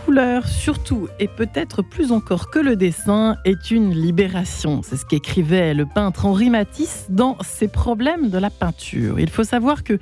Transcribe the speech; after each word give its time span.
La 0.00 0.06
couleur, 0.06 0.48
surtout 0.48 1.08
et 1.18 1.28
peut-être 1.28 1.82
plus 1.82 2.10
encore 2.10 2.50
que 2.50 2.58
le 2.58 2.74
dessin, 2.74 3.36
est 3.44 3.70
une 3.70 3.92
libération. 3.92 4.80
C'est 4.82 4.96
ce 4.96 5.04
qu'écrivait 5.04 5.74
le 5.74 5.84
peintre 5.84 6.24
Henri 6.24 6.48
Matisse 6.48 7.04
dans 7.10 7.36
Ses 7.42 7.68
problèmes 7.68 8.30
de 8.30 8.38
la 8.38 8.48
peinture. 8.48 9.20
Il 9.20 9.28
faut 9.28 9.44
savoir 9.44 9.84
que 9.84 9.98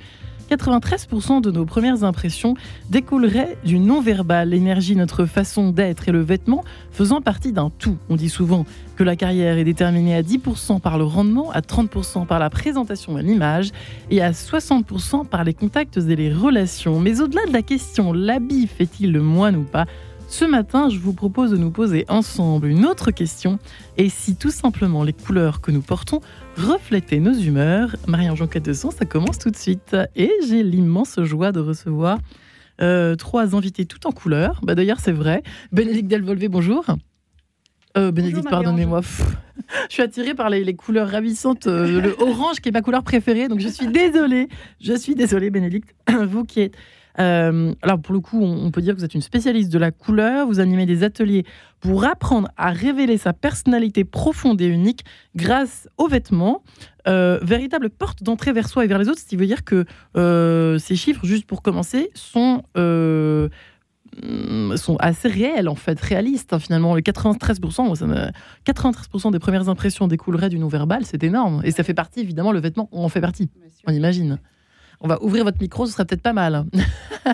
93% 0.49 1.41
de 1.41 1.51
nos 1.51 1.65
premières 1.65 2.03
impressions 2.03 2.55
découleraient 2.89 3.57
du 3.63 3.79
non-verbal, 3.79 4.49
l'énergie, 4.49 4.95
notre 4.95 5.25
façon 5.25 5.69
d'être 5.69 6.09
et 6.09 6.11
le 6.11 6.21
vêtement 6.21 6.63
faisant 6.91 7.21
partie 7.21 7.51
d'un 7.51 7.69
tout. 7.77 7.97
On 8.09 8.15
dit 8.15 8.29
souvent 8.29 8.65
que 8.95 9.03
la 9.03 9.15
carrière 9.15 9.57
est 9.57 9.63
déterminée 9.63 10.15
à 10.15 10.23
10% 10.23 10.79
par 10.79 10.97
le 10.97 11.03
rendement, 11.03 11.51
à 11.51 11.61
30% 11.61 12.25
par 12.25 12.39
la 12.39 12.49
présentation 12.49 13.17
et 13.17 13.21
l'image 13.21 13.69
et 14.09 14.21
à 14.21 14.31
60% 14.31 15.25
par 15.25 15.43
les 15.43 15.53
contacts 15.53 15.97
et 15.97 16.15
les 16.15 16.33
relations. 16.33 16.99
Mais 16.99 17.21
au-delà 17.21 17.45
de 17.45 17.53
la 17.53 17.61
question 17.61 18.11
l'habit 18.11 18.67
fait-il 18.67 19.11
le 19.11 19.21
moine 19.21 19.55
ou 19.55 19.63
pas? 19.63 19.85
Ce 20.29 20.45
matin, 20.45 20.89
je 20.89 20.99
vous 20.99 21.13
propose 21.13 21.49
de 21.49 21.57
nous 21.57 21.71
poser 21.71 22.05
ensemble 22.07 22.67
une 22.67 22.85
autre 22.85 23.09
question. 23.09 23.57
Et 23.97 24.09
si 24.09 24.35
tout 24.35 24.51
simplement 24.51 25.03
les 25.03 25.11
couleurs 25.11 25.59
que 25.59 25.71
nous 25.71 25.81
portons 25.81 26.21
reflétaient 26.59 27.19
nos 27.19 27.33
humeurs 27.33 27.95
Marie-Ange 28.07 28.49
de 28.49 28.73
son, 28.73 28.91
ça 28.91 29.05
commence 29.05 29.39
tout 29.39 29.49
de 29.49 29.55
suite. 29.55 29.95
Et 30.15 30.31
j'ai 30.47 30.63
l'immense 30.63 31.19
joie 31.23 31.51
de 31.51 31.59
recevoir 31.59 32.19
euh, 32.81 33.15
trois 33.15 33.55
invités 33.55 33.85
tout 33.85 34.05
en 34.07 34.11
couleurs. 34.11 34.59
Bah, 34.63 34.75
D'ailleurs, 34.75 34.99
c'est 34.99 35.11
vrai. 35.11 35.43
Bénédicte 35.71 36.07
Delvolvé, 36.07 36.47
bonjour. 36.47 36.85
Euh, 37.97 38.11
Bénédicte, 38.11 38.49
pardonnez-moi. 38.49 39.01
Je 39.89 39.93
suis 39.93 40.03
attirée 40.03 40.33
par 40.33 40.49
les, 40.49 40.75
couleurs 40.75 41.09
ravissantes. 41.09 41.67
Euh, 41.67 42.01
le 42.01 42.15
orange 42.19 42.59
qui 42.59 42.69
est 42.69 42.71
ma 42.71 42.81
couleur 42.81 43.03
préférée. 43.03 43.47
Donc 43.47 43.59
je 43.59 43.67
suis 43.67 43.87
désolée. 43.87 44.47
Je 44.81 44.93
suis 44.93 45.15
désolée, 45.15 45.49
Bénédicte. 45.49 45.95
Vous 46.27 46.43
qui 46.43 46.61
êtes 46.61 46.75
euh, 47.19 47.73
alors 47.81 47.99
pour 47.99 48.13
le 48.13 48.21
coup, 48.21 48.41
on, 48.41 48.71
peut 48.71 48.81
dire 48.81 48.93
que 48.93 48.99
vous 48.99 49.05
êtes 49.05 49.13
une 49.13 49.21
spécialiste 49.21 49.71
de 49.71 49.77
la 49.77 49.91
couleur, 49.91 50.47
vous 50.47 50.59
animez 50.59 50.85
des 50.85 51.03
ateliers 51.03 51.45
pour 51.79 52.05
apprendre 52.05 52.49
à 52.55 52.71
révéler 52.71 53.17
sa 53.17 53.33
personnalité 53.33 54.03
profonde 54.03 54.61
et 54.61 54.67
unique 54.67 55.03
grâce 55.35 55.89
aux 55.97 56.07
vêtements. 56.07 56.63
Euh, 57.07 57.39
véritable 57.41 57.89
porte 57.89 58.23
d'entrée 58.23 58.53
vers 58.53 58.67
soi 58.67 58.85
et 58.85 58.87
vers 58.87 58.99
les 58.99 59.09
autres, 59.09 59.19
ce 59.19 59.25
qui 59.25 59.35
veut 59.35 59.47
dire 59.47 59.63
que 59.63 59.85
euh, 60.15 60.77
ces 60.77 60.95
chiffres, 60.95 61.25
juste 61.25 61.45
pour 61.45 61.61
commencer, 61.61 62.09
sont 62.13 62.63
sont 64.75 64.97
assez 64.97 65.29
réels 65.29 65.69
en 65.69 65.75
fait, 65.75 65.99
réalistes 65.99 66.51
hein, 66.51 66.59
finalement. 66.59 66.95
Le 66.95 67.01
93%, 67.01 67.95
ça 67.95 68.31
93% 68.65 69.31
des 69.31 69.39
premières 69.39 69.69
impressions 69.69 70.07
découleraient 70.07 70.49
du 70.49 70.59
non-verbal, 70.59 71.05
c'est 71.05 71.23
énorme. 71.23 71.61
Et 71.63 71.71
ça 71.71 71.83
fait 71.83 71.93
partie, 71.93 72.19
évidemment, 72.19 72.51
le 72.51 72.59
vêtement, 72.59 72.89
on 72.91 73.03
en 73.03 73.09
fait 73.09 73.21
partie, 73.21 73.49
on 73.87 73.93
imagine. 73.93 74.39
On 75.01 75.07
va 75.07 75.23
ouvrir 75.23 75.45
votre 75.45 75.61
micro, 75.61 75.85
ce 75.85 75.93
serait 75.93 76.05
peut-être 76.05 76.21
pas 76.21 76.33
mal. 76.33 76.65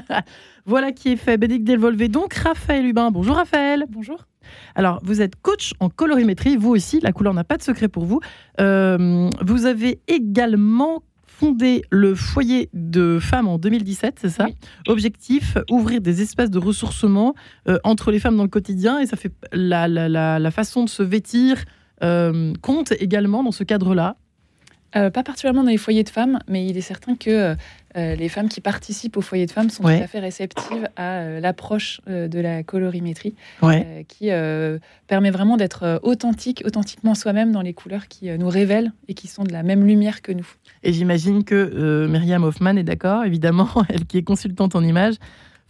voilà 0.65 0.91
qui 0.91 1.09
est 1.09 1.15
fait. 1.15 1.37
Bénédicte 1.37 1.65
Delvolvé, 1.65 2.09
donc 2.09 2.33
Raphaël 2.35 2.85
Hubin. 2.85 3.09
Bonjour 3.09 3.35
Raphaël. 3.35 3.85
Bonjour. 3.89 4.27
Alors, 4.75 4.99
vous 5.03 5.21
êtes 5.21 5.35
coach 5.35 5.73
en 5.79 5.89
colorimétrie, 5.89 6.57
vous 6.57 6.69
aussi, 6.69 6.99
la 6.99 7.11
couleur 7.11 7.33
n'a 7.33 7.43
pas 7.43 7.57
de 7.57 7.63
secret 7.63 7.87
pour 7.87 8.05
vous. 8.05 8.19
Euh, 8.59 9.29
vous 9.41 9.65
avez 9.65 9.99
également 10.07 11.01
fondé 11.25 11.81
le 11.89 12.15
foyer 12.15 12.69
de 12.73 13.19
femmes 13.19 13.47
en 13.47 13.57
2017, 13.57 14.19
c'est 14.21 14.29
ça? 14.29 14.47
Objectif, 14.87 15.57
ouvrir 15.69 16.01
des 16.01 16.21
espaces 16.21 16.49
de 16.49 16.59
ressourcement 16.59 17.33
euh, 17.67 17.77
entre 17.83 18.11
les 18.11 18.19
femmes 18.19 18.37
dans 18.37 18.43
le 18.43 18.49
quotidien, 18.49 18.99
et 18.99 19.05
ça 19.05 19.17
fait 19.17 19.33
la, 19.51 19.87
la, 19.87 20.51
façon 20.51 20.85
de 20.85 20.89
se 20.89 21.03
vêtir 21.03 21.65
euh, 22.03 22.53
compte 22.61 22.93
également 22.99 23.43
dans 23.43 23.51
ce 23.51 23.63
cadre-là. 23.63 24.17
Euh, 24.95 25.09
pas 25.09 25.23
particulièrement 25.23 25.63
dans 25.63 25.71
les 25.71 25.77
foyers 25.77 26.03
de 26.03 26.09
femmes, 26.09 26.39
mais 26.47 26.65
il 26.65 26.77
est 26.77 26.81
certain 26.81 27.15
que 27.15 27.29
euh, 27.29 27.55
euh, 27.97 28.15
les 28.15 28.29
femmes 28.29 28.47
qui 28.47 28.61
participent 28.61 29.17
au 29.17 29.21
foyer 29.21 29.45
de 29.45 29.51
femmes 29.51 29.69
sont 29.69 29.83
tout 29.83 29.89
à 29.89 30.07
fait 30.07 30.19
réceptives 30.19 30.87
à 30.95 31.39
l'approche 31.39 32.01
de 32.07 32.39
la 32.39 32.63
colorimétrie, 32.63 33.35
qui 34.07 34.29
permet 35.07 35.31
vraiment 35.31 35.57
d'être 35.57 35.99
authentique, 36.03 36.63
authentiquement 36.65 37.15
soi-même 37.15 37.51
dans 37.51 37.61
les 37.61 37.73
couleurs 37.73 38.07
qui 38.07 38.29
nous 38.37 38.49
révèlent 38.49 38.91
et 39.07 39.13
qui 39.13 39.27
sont 39.27 39.43
de 39.43 39.53
la 39.53 39.63
même 39.63 39.85
lumière 39.85 40.21
que 40.21 40.31
nous. 40.33 40.47
Et 40.83 40.91
j'imagine 40.91 41.43
que 41.43 42.05
Myriam 42.07 42.43
Hoffman 42.43 42.75
est 42.75 42.83
d'accord, 42.83 43.23
évidemment, 43.23 43.69
elle 43.89 44.05
qui 44.05 44.17
est 44.17 44.23
consultante 44.23 44.75
en 44.75 44.83
images 44.83 45.15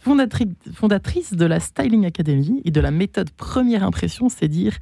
fondatrice 0.06 1.34
de 1.34 1.44
la 1.46 1.60
Styling 1.60 2.06
Academy 2.06 2.62
et 2.64 2.70
de 2.70 2.80
la 2.80 2.90
méthode 2.90 3.30
première 3.30 3.82
impression, 3.82 4.28
c'est 4.28 4.48
dire. 4.48 4.76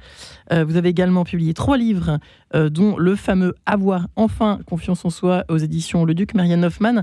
Euh, 0.51 0.63
vous 0.63 0.77
avez 0.77 0.89
également 0.89 1.23
publié 1.23 1.53
trois 1.53 1.77
livres, 1.77 2.19
euh, 2.53 2.69
dont 2.69 2.97
le 2.97 3.15
fameux 3.15 3.55
Avoir 3.65 4.07
enfin 4.15 4.59
confiance 4.67 5.05
en 5.05 5.09
soi 5.09 5.43
aux 5.49 5.57
éditions 5.57 6.05
Le 6.05 6.13
Duc, 6.13 6.33
Marianne 6.35 6.63
Hoffman. 6.63 7.01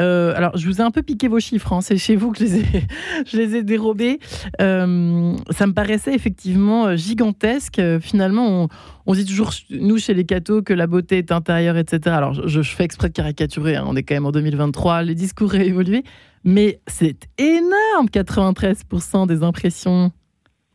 Euh, 0.00 0.34
alors, 0.36 0.56
je 0.56 0.66
vous 0.66 0.80
ai 0.80 0.84
un 0.84 0.90
peu 0.90 1.02
piqué 1.02 1.28
vos 1.28 1.38
chiffres, 1.38 1.72
hein. 1.72 1.80
c'est 1.80 1.96
chez 1.96 2.16
vous 2.16 2.32
que 2.32 2.44
je 2.44 3.36
les 3.36 3.56
ai, 3.56 3.62
dérobés. 3.64 4.18
ça 4.58 4.86
me 4.86 5.72
paraissait 5.72 6.14
effectivement 6.14 6.96
gigantesque. 6.96 7.80
Finalement, 8.00 8.68
on, 9.06 9.14
dit 9.14 9.24
toujours, 9.24 9.52
nous, 9.70 9.98
chez 9.98 10.12
les 10.12 10.24
cathos, 10.24 10.62
que 10.62 10.74
la 10.74 10.86
beauté 10.86 11.18
est 11.18 11.32
intérieure, 11.32 11.76
etc. 11.76 12.14
Alors, 12.16 12.34
je, 12.34 12.62
fais 12.62 12.84
exprès 12.84 13.08
de 13.08 13.14
caricaturer, 13.14 13.76
hein. 13.76 13.84
on 13.86 13.96
est 13.96 14.02
quand 14.02 14.14
même 14.14 14.26
en 14.26 14.32
2023, 14.32 15.02
les 15.02 15.14
discours 15.14 15.54
ont 15.54 15.60
évolué. 15.60 16.04
Mais 16.44 16.80
c'est 16.86 17.26
énorme, 17.38 18.08
93% 18.12 19.26
des 19.26 19.42
impressions, 19.42 20.12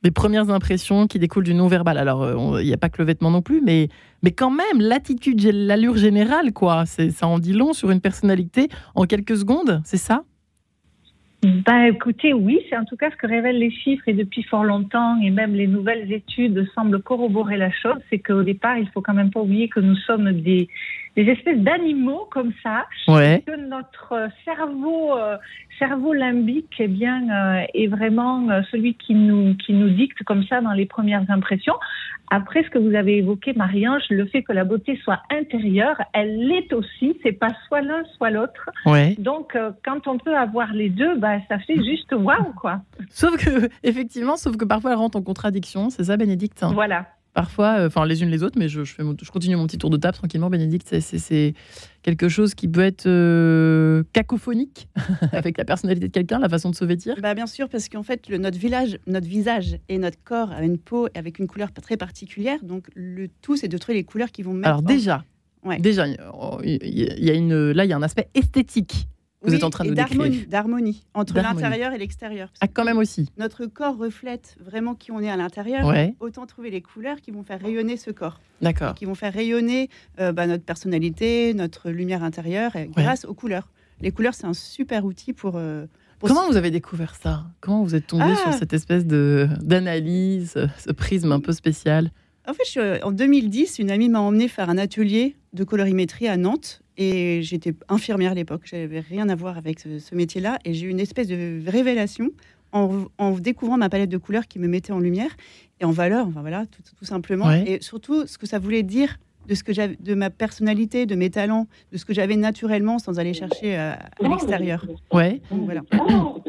des 0.02 0.12
premières 0.12 0.50
impressions 0.50 1.06
qui 1.06 1.20
découlent 1.20 1.44
du 1.44 1.54
non-verbal. 1.54 1.98
Alors, 1.98 2.24
euh, 2.24 2.62
il 2.62 2.66
n'y 2.66 2.74
a 2.74 2.78
pas 2.78 2.90
que 2.90 3.00
le 3.00 3.06
vêtement 3.06 3.30
non 3.30 3.44
plus, 3.44 3.62
mais, 3.62 3.90
mais 4.24 4.32
quand 4.32 4.50
même, 4.50 4.80
l'attitude, 4.80 5.42
l'allure 5.44 5.98
générale, 5.98 6.54
quoi. 6.54 6.86
Ça 6.86 7.28
en 7.28 7.38
dit 7.38 7.54
long 7.54 7.74
sur 7.74 7.92
une 7.92 8.02
personnalité 8.02 8.68
en 8.96 9.06
quelques 9.06 9.38
secondes, 9.38 9.82
c'est 9.84 9.98
ça? 9.98 10.24
Ben, 11.42 11.84
écoutez, 11.84 12.34
oui, 12.34 12.60
c'est 12.70 12.76
en 12.76 12.84
tout 12.84 12.98
cas 12.98 13.10
ce 13.12 13.16
que 13.16 13.26
révèlent 13.26 13.60
les 13.60 13.72
chiffres 13.72 14.04
et 14.08 14.14
depuis 14.14 14.44
fort 14.44 14.66
longtemps, 14.66 15.18
et 15.22 15.30
même 15.30 15.54
les 15.54 15.68
nouvelles 15.68 16.12
études 16.12 16.68
semblent 16.76 17.02
corroborer 17.02 17.56
la 17.56 17.72
chose, 17.72 17.96
c'est 18.10 18.20
qu'au 18.20 18.44
départ, 18.44 18.78
il 18.78 18.90
faut 18.90 19.02
quand 19.02 19.14
même 19.14 19.32
pas 19.32 19.40
oublier 19.40 19.70
que 19.70 19.80
nous 19.80 19.96
sommes 19.96 20.42
des, 20.42 20.68
des 21.16 21.24
espèces 21.24 21.60
d'animaux 21.60 22.28
comme 22.32 22.54
ça, 22.64 22.86
que 23.08 23.68
notre 23.68 24.30
cerveau, 24.46 25.18
euh, 25.18 25.38
cerveau 25.78 26.14
limbique 26.14 26.76
eh 26.80 26.88
bien, 26.88 27.30
euh, 27.30 27.66
est 27.74 27.88
vraiment 27.88 28.50
euh, 28.50 28.62
celui 28.72 28.96
qui 28.96 29.16
nous, 29.16 29.56
qui 29.56 29.74
nous 29.74 29.90
dicte 29.90 30.24
comme 30.24 30.44
ça 30.46 30.62
dans 30.62 30.74
les 30.74 30.86
premières 30.86 31.30
impressions. 31.30 31.76
Après, 32.32 32.64
ce 32.64 32.70
que 32.70 32.78
vous 32.78 32.94
avez 32.94 33.18
évoqué, 33.18 33.54
Marie-Ange, 33.54 34.04
le 34.12 34.28
fait 34.28 34.44
que 34.44 34.54
la 34.54 34.64
beauté 34.64 35.00
soit 35.04 35.20
intérieure, 35.32 36.00
elle 36.14 36.38
l'est 36.48 36.72
aussi. 36.74 37.18
C'est 37.24 37.32
pas 37.32 37.50
soit 37.68 37.82
l'un, 37.82 38.04
soit 38.18 38.30
l'autre. 38.30 38.70
Donc, 39.18 39.58
quand 39.84 40.08
on 40.08 40.20
peut 40.20 40.38
avoir 40.38 40.72
les 40.72 40.90
deux, 40.90 41.16
bah, 41.18 41.40
ça 41.48 41.58
fait 41.58 41.84
juste 41.84 42.14
waouh, 42.14 42.54
quoi. 42.54 42.82
Sauf 43.10 43.36
que, 43.44 43.68
effectivement, 43.84 44.38
sauf 44.38 44.58
que 44.58 44.66
parfois 44.66 44.92
elle 44.92 44.98
rentre 44.98 45.18
en 45.18 45.24
contradiction. 45.24 45.90
C'est 45.90 46.04
ça, 46.04 46.18
Bénédicte? 46.18 46.64
Voilà 46.72 47.08
parfois, 47.34 47.80
euh, 47.80 47.88
enfin 47.88 48.06
les 48.06 48.22
unes 48.22 48.30
les 48.30 48.44
autres, 48.44 48.58
mais 48.58 48.68
je, 48.68 48.84
fais 48.84 49.04
je 49.22 49.32
continue 49.32 49.56
mon 49.56 49.68
petit 49.68 49.78
tour 49.78 49.90
de 49.90 49.98
table 49.98 50.18
tranquillement. 50.18 50.50
Bénédicte, 50.50 51.00
c'est 51.00 51.54
quelque 52.02 52.30
chose 52.30 52.56
qui 52.56 52.68
peut 52.68 52.82
être 52.82 53.06
euh, 53.08 54.04
cacophonique 54.14 54.88
avec 55.32 55.58
la 55.58 55.66
personnalité 55.66 56.08
de 56.08 56.12
quelqu'un, 56.12 56.40
la 56.40 56.50
façon 56.50 56.70
de 56.70 56.76
se 56.76 56.86
vêtir. 56.86 57.16
Bah 57.22 57.34
bien 57.34 57.48
sûr, 57.48 57.70
parce 57.70 57.90
qu'en 57.90 58.04
fait, 58.04 58.28
le, 58.30 58.38
notre, 58.38 58.58
village, 58.58 59.00
notre 59.08 59.28
visage 59.28 59.78
et 59.90 59.98
notre 59.98 60.22
corps 60.24 60.52
a 60.52 60.64
une 60.64 60.78
peau 60.78 61.08
avec 61.16 61.40
une 61.40 61.48
couleur 61.48 61.72
très 61.72 61.98
particulière. 61.98 62.60
Donc 62.64 62.88
le 62.96 63.28
tout, 63.42 63.56
c'est 63.56 63.68
de 63.68 63.78
trouver 63.78 63.98
les 63.98 64.04
couleurs 64.04 64.32
qui 64.32 64.44
vont 64.44 64.54
mettre. 64.54 64.68
Alors 64.68 64.82
déjà, 64.82 65.24
déjà, 65.80 66.08
il 66.08 66.16
y 67.24 67.30
a 67.30 67.34
une, 67.34 67.72
là, 67.72 67.86
il 67.86 67.90
y 67.90 67.94
a 67.94 67.98
un 67.98 68.04
aspect 68.04 68.30
esthétique 68.34 69.08
vous 69.42 69.56
êtes 69.56 69.64
en 69.64 69.70
train 69.70 69.86
de 69.86 69.94
d'harmonie, 69.94 70.46
d'harmonie 70.48 71.06
entre 71.14 71.36
l'intérieur 71.36 71.94
et 71.94 71.98
l'extérieur. 71.98 72.52
Ah, 72.60 72.68
quand 72.68 72.84
même 72.84 72.98
aussi. 72.98 73.32
Notre 73.38 73.66
corps 73.66 73.98
reflète 73.98 74.58
vraiment 74.60 74.96
qui 74.96 75.12
on 75.12 75.22
est 75.22 75.30
à 75.30 75.38
l'intérieur. 75.38 75.92
Autant 76.20 76.46
trouver 76.46 76.70
les 76.70 76.82
couleurs 76.82 77.22
qui 77.22 77.32
vont 77.32 77.44
faire 77.44 77.62
rayonner 77.62 77.98
ce 77.98 78.12
corps. 78.12 78.40
D'accord. 78.62 78.96
Qui 78.96 79.06
vont 79.06 79.16
faire 79.16 79.34
rayonner 79.34 79.90
euh, 80.20 80.32
bah, 80.34 80.48
notre 80.48 80.64
personnalité, 80.64 81.54
notre 81.54 81.90
lumière 81.90 82.24
intérieure, 82.24 82.72
grâce 82.96 83.26
aux 83.26 83.34
couleurs. 83.34 83.70
Les 84.02 84.12
couleurs, 84.12 84.34
c'est 84.34 84.48
un 84.48 84.54
super 84.54 85.06
outil 85.06 85.34
pour. 85.34 85.54
Euh, 85.56 85.86
Comment 86.22 86.48
vous 86.48 86.58
avez 86.58 86.72
découvert 86.72 87.16
ça? 87.16 87.46
Comment 87.62 87.84
vous 87.84 87.96
êtes 87.96 88.08
tombé 88.08 88.26
ah 88.28 88.36
sur 88.36 88.54
cette 88.54 88.74
espèce 88.74 89.06
de 89.06 89.48
d'analyse, 89.62 90.56
ce 90.78 90.92
prisme 90.92 91.32
un 91.32 91.40
peu 91.40 91.54
spécial? 91.54 92.12
En 92.46 92.54
fait, 92.54 93.04
en 93.04 93.12
2010, 93.12 93.80
une 93.80 93.92
amie 93.92 94.10
m'a 94.10 94.20
emmené 94.20 94.48
faire 94.48 94.70
un 94.70 94.78
atelier 94.78 95.36
de 95.54 95.64
colorimétrie 95.64 96.28
à 96.28 96.36
Nantes 96.36 96.82
et 97.00 97.42
j'étais 97.42 97.74
infirmière 97.88 98.34
à 98.34 98.36
l'époque, 98.36 98.64
j'avais 98.66 99.00
rien 99.00 99.30
à 99.30 99.36
voir 99.36 99.58
avec 99.58 99.80
ce, 99.80 100.14
métier-là. 100.14 100.60
Et 100.66 100.74
j'ai 100.74 100.86
eu 100.86 100.90
une 100.90 101.00
espèce 101.00 101.28
de 101.28 101.64
révélation 101.66 102.30
en, 102.74 103.08
découvrant 103.40 103.78
ma 103.78 103.90
palette 103.90 104.10
de 104.10 104.18
couleurs 104.18 104.48
qui 104.48 104.60
me 104.60 104.68
mettait 104.68 104.92
en 104.92 105.00
lumière 105.00 105.32
et 105.80 105.86
en 105.86 105.92
valeur, 105.92 106.28
enfin 106.28 106.42
voilà, 106.42 106.66
tout, 106.66 107.06
simplement. 107.06 107.50
Et 107.52 107.80
surtout, 107.82 108.28
ce 108.28 108.38
que 108.38 108.46
ça 108.46 108.60
voulait 108.60 108.84
dire 108.84 109.18
de 109.48 109.56
ce 109.56 109.64
que 109.64 109.74
j'avais, 109.74 109.96
de 110.00 110.14
ma 110.14 110.30
personnalité, 110.30 111.06
de 111.06 111.16
mes 111.16 111.30
talents, 111.30 111.68
de 111.92 111.98
ce 111.98 112.06
que 112.06 112.14
j'avais 112.14 112.36
naturellement 112.36 113.00
sans 113.00 113.18
aller 113.18 113.34
chercher 113.34 113.78
à, 113.78 113.98
l'extérieur. 114.22 114.86
Ouais. 115.12 115.42
voilà. 115.50 115.82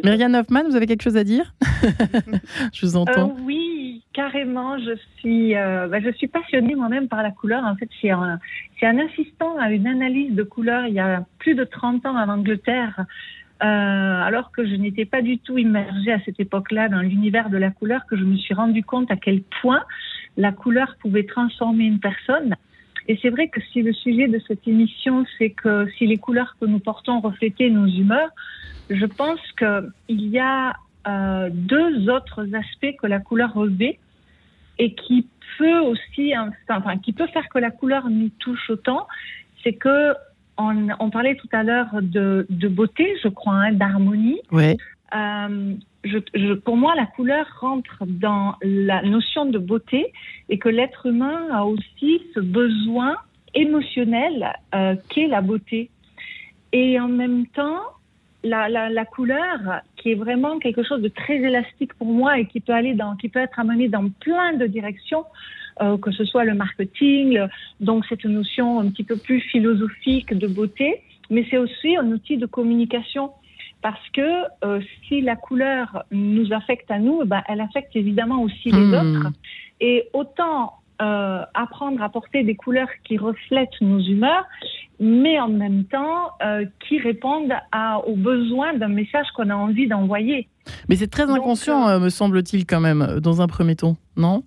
Myriam 0.04 0.34
Hoffman, 0.34 0.64
vous 0.68 0.76
avez 0.76 0.86
quelque 0.86 1.02
chose 1.02 1.16
à 1.16 1.24
dire? 1.24 1.54
Je 2.74 2.84
vous 2.84 2.96
entends. 2.96 3.30
Euh, 3.30 3.42
oui, 3.46 3.79
carrément, 4.12 4.78
je 4.78 4.96
suis, 5.18 5.56
euh, 5.56 5.88
bah, 5.88 6.00
je 6.00 6.10
suis 6.10 6.28
passionnée 6.28 6.74
moi-même 6.74 7.08
par 7.08 7.22
la 7.22 7.30
couleur. 7.30 7.64
En 7.64 7.76
fait, 7.76 7.88
c'est 8.00 8.10
un, 8.10 8.38
assistant 8.98 9.56
à 9.58 9.70
une 9.70 9.86
analyse 9.86 10.34
de 10.34 10.42
couleur 10.42 10.86
il 10.86 10.94
y 10.94 11.00
a 11.00 11.24
plus 11.38 11.54
de 11.54 11.64
30 11.64 12.06
ans 12.06 12.16
en 12.16 12.28
Angleterre. 12.28 13.04
alors 13.60 14.52
que 14.52 14.66
je 14.66 14.74
n'étais 14.74 15.04
pas 15.04 15.22
du 15.22 15.38
tout 15.38 15.58
immergée 15.58 16.12
à 16.12 16.20
cette 16.24 16.40
époque-là 16.40 16.88
dans 16.88 17.00
l'univers 17.00 17.50
de 17.50 17.58
la 17.58 17.70
couleur, 17.70 18.06
que 18.06 18.16
je 18.16 18.24
me 18.24 18.36
suis 18.36 18.54
rendu 18.54 18.82
compte 18.82 19.10
à 19.10 19.16
quel 19.16 19.42
point 19.60 19.84
la 20.36 20.52
couleur 20.52 20.96
pouvait 21.00 21.24
transformer 21.24 21.84
une 21.84 22.00
personne. 22.00 22.56
Et 23.08 23.18
c'est 23.20 23.30
vrai 23.30 23.48
que 23.48 23.60
si 23.72 23.82
le 23.82 23.92
sujet 23.92 24.28
de 24.28 24.40
cette 24.46 24.66
émission, 24.68 25.24
c'est 25.36 25.50
que 25.50 25.88
si 25.98 26.06
les 26.06 26.16
couleurs 26.16 26.56
que 26.60 26.66
nous 26.66 26.78
portons 26.78 27.20
reflétaient 27.20 27.70
nos 27.70 27.86
humeurs, 27.86 28.30
je 28.88 29.04
pense 29.04 29.40
qu'il 29.58 30.28
y 30.28 30.38
a 30.38 30.68
euh, 30.68 30.72
deux 31.06 32.10
autres 32.10 32.46
aspects 32.54 32.96
que 33.00 33.06
la 33.06 33.20
couleur 33.20 33.54
revêt 33.54 33.98
et 34.78 34.94
qui 34.94 35.26
peut 35.58 35.78
aussi, 35.78 36.32
enfin, 36.68 36.98
qui 36.98 37.12
peut 37.12 37.26
faire 37.28 37.48
que 37.48 37.58
la 37.58 37.70
couleur 37.70 38.08
nous 38.08 38.30
touche 38.38 38.70
autant, 38.70 39.06
c'est 39.62 39.74
que 39.74 40.14
on, 40.58 41.10
parlait 41.10 41.36
tout 41.36 41.48
à 41.52 41.62
l'heure 41.62 41.88
de, 42.02 42.46
beauté, 42.68 43.16
je 43.22 43.28
crois, 43.28 43.54
hein, 43.54 43.72
d'harmonie. 43.72 44.40
Ouais. 44.52 44.76
Euh, 45.14 45.74
je, 46.04 46.52
pour 46.54 46.76
moi, 46.76 46.94
la 46.94 47.06
couleur 47.06 47.46
rentre 47.60 48.04
dans 48.06 48.54
la 48.62 49.02
notion 49.02 49.46
de 49.46 49.58
beauté 49.58 50.12
et 50.48 50.58
que 50.58 50.68
l'être 50.68 51.06
humain 51.06 51.48
a 51.52 51.64
aussi 51.64 52.22
ce 52.34 52.40
besoin 52.40 53.16
émotionnel 53.54 54.52
euh, 54.74 54.96
qu'est 55.08 55.26
la 55.26 55.40
beauté. 55.40 55.90
Et 56.72 57.00
en 57.00 57.08
même 57.08 57.46
temps, 57.48 57.80
la, 58.42 58.68
la, 58.68 59.04
couleur, 59.04 59.82
qui 59.96 60.12
est 60.12 60.14
vraiment 60.14 60.58
quelque 60.58 60.82
chose 60.82 61.02
de 61.02 61.08
très 61.08 61.36
élastique 61.36 61.94
pour 61.94 62.08
moi 62.08 62.38
et 62.38 62.46
qui 62.46 62.60
peut 62.60 62.72
aller 62.72 62.94
dans, 62.94 63.16
qui 63.16 63.28
peut 63.28 63.40
être 63.40 63.58
amené 63.58 63.88
dans 63.88 64.08
plein 64.08 64.54
de 64.54 64.66
directions, 64.66 65.24
euh, 65.82 65.98
que 65.98 66.10
ce 66.10 66.24
soit 66.24 66.44
le 66.44 66.54
marketing, 66.54 67.38
donc 67.80 68.04
cette 68.06 68.24
notion 68.24 68.80
un 68.80 68.90
petit 68.90 69.04
peu 69.04 69.16
plus 69.16 69.40
philosophique 69.40 70.32
de 70.34 70.46
beauté, 70.46 71.02
mais 71.30 71.46
c'est 71.50 71.58
aussi 71.58 71.96
un 71.96 72.06
outil 72.12 72.36
de 72.36 72.46
communication 72.46 73.30
parce 73.82 74.08
que 74.10 74.44
euh, 74.64 74.80
si 75.08 75.20
la 75.22 75.36
couleur 75.36 76.04
nous 76.10 76.52
affecte 76.52 76.90
à 76.90 76.98
nous, 76.98 77.24
ben, 77.24 77.42
elle 77.48 77.60
affecte 77.60 77.96
évidemment 77.96 78.42
aussi 78.42 78.70
les 78.70 78.78
hmm. 78.78 78.94
autres. 78.94 79.32
Et 79.80 80.08
autant 80.12 80.74
euh, 81.00 81.42
apprendre 81.54 82.02
à 82.02 82.08
porter 82.08 82.42
des 82.42 82.56
couleurs 82.56 82.88
qui 83.04 83.16
reflètent 83.16 83.80
nos 83.80 84.00
humeurs, 84.00 84.44
mais 84.98 85.40
en 85.40 85.48
même 85.48 85.84
temps 85.84 86.30
euh, 86.42 86.64
qui 86.86 86.98
répondent 86.98 87.52
à, 87.72 87.98
aux 88.06 88.16
besoins 88.16 88.74
d'un 88.74 88.88
message 88.88 89.26
qu'on 89.34 89.50
a 89.50 89.54
envie 89.54 89.88
d'envoyer. 89.88 90.48
Mais 90.88 90.96
c'est 90.96 91.08
très 91.08 91.28
inconscient, 91.30 91.98
me 91.98 92.10
semble-t-il, 92.10 92.66
quand 92.66 92.80
même, 92.80 93.18
dans 93.20 93.40
un 93.40 93.46
premier 93.46 93.76
temps, 93.76 93.96
non? 94.16 94.44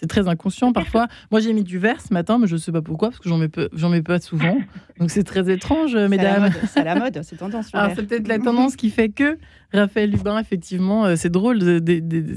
C'est 0.00 0.06
très 0.06 0.28
inconscient 0.28 0.72
parfois. 0.72 1.08
Moi, 1.30 1.40
j'ai 1.40 1.52
mis 1.52 1.62
du 1.62 1.78
vert 1.78 2.00
ce 2.00 2.14
matin, 2.14 2.38
mais 2.38 2.46
je 2.46 2.54
ne 2.54 2.58
sais 2.58 2.72
pas 2.72 2.80
pourquoi, 2.80 3.10
parce 3.10 3.20
que 3.20 3.28
j'en 3.28 3.36
mets, 3.36 3.50
mets 3.90 4.02
pas 4.02 4.18
souvent. 4.18 4.56
Donc 4.98 5.10
c'est 5.10 5.24
très 5.24 5.50
étrange, 5.52 5.94
mesdames. 5.94 6.50
C'est 6.72 6.84
la 6.84 6.94
mode, 6.94 7.20
c'est 7.22 7.36
tendance. 7.36 7.70
c'est 7.94 8.06
peut-être 8.06 8.28
la 8.28 8.38
tendance 8.38 8.76
qui 8.76 8.90
fait 8.90 9.10
que 9.10 9.38
Raphaël 9.72 10.10
Lubin, 10.10 10.38
effectivement, 10.38 11.04
euh, 11.04 11.16
c'est 11.16 11.30
drôle. 11.30 11.60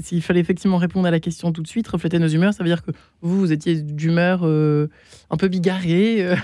S'il 0.02 0.22
fallait 0.22 0.40
effectivement 0.40 0.76
répondre 0.76 1.06
à 1.06 1.10
la 1.10 1.20
question 1.20 1.52
tout 1.52 1.62
de 1.62 1.68
suite, 1.68 1.88
refléter 1.88 2.18
nos 2.18 2.28
humeurs, 2.28 2.54
ça 2.54 2.62
veut 2.62 2.68
dire 2.68 2.82
que 2.82 2.92
vous, 3.22 3.38
vous 3.38 3.52
étiez 3.52 3.80
d'humeur 3.80 4.40
euh, 4.44 4.88
un 5.30 5.36
peu 5.36 5.48
bigarrée. 5.48 6.24
Euh, 6.24 6.36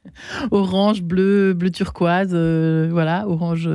orange, 0.50 1.02
bleu, 1.02 1.52
bleu 1.52 1.70
turquoise, 1.70 2.34
voilà, 2.90 3.28
orange 3.28 3.68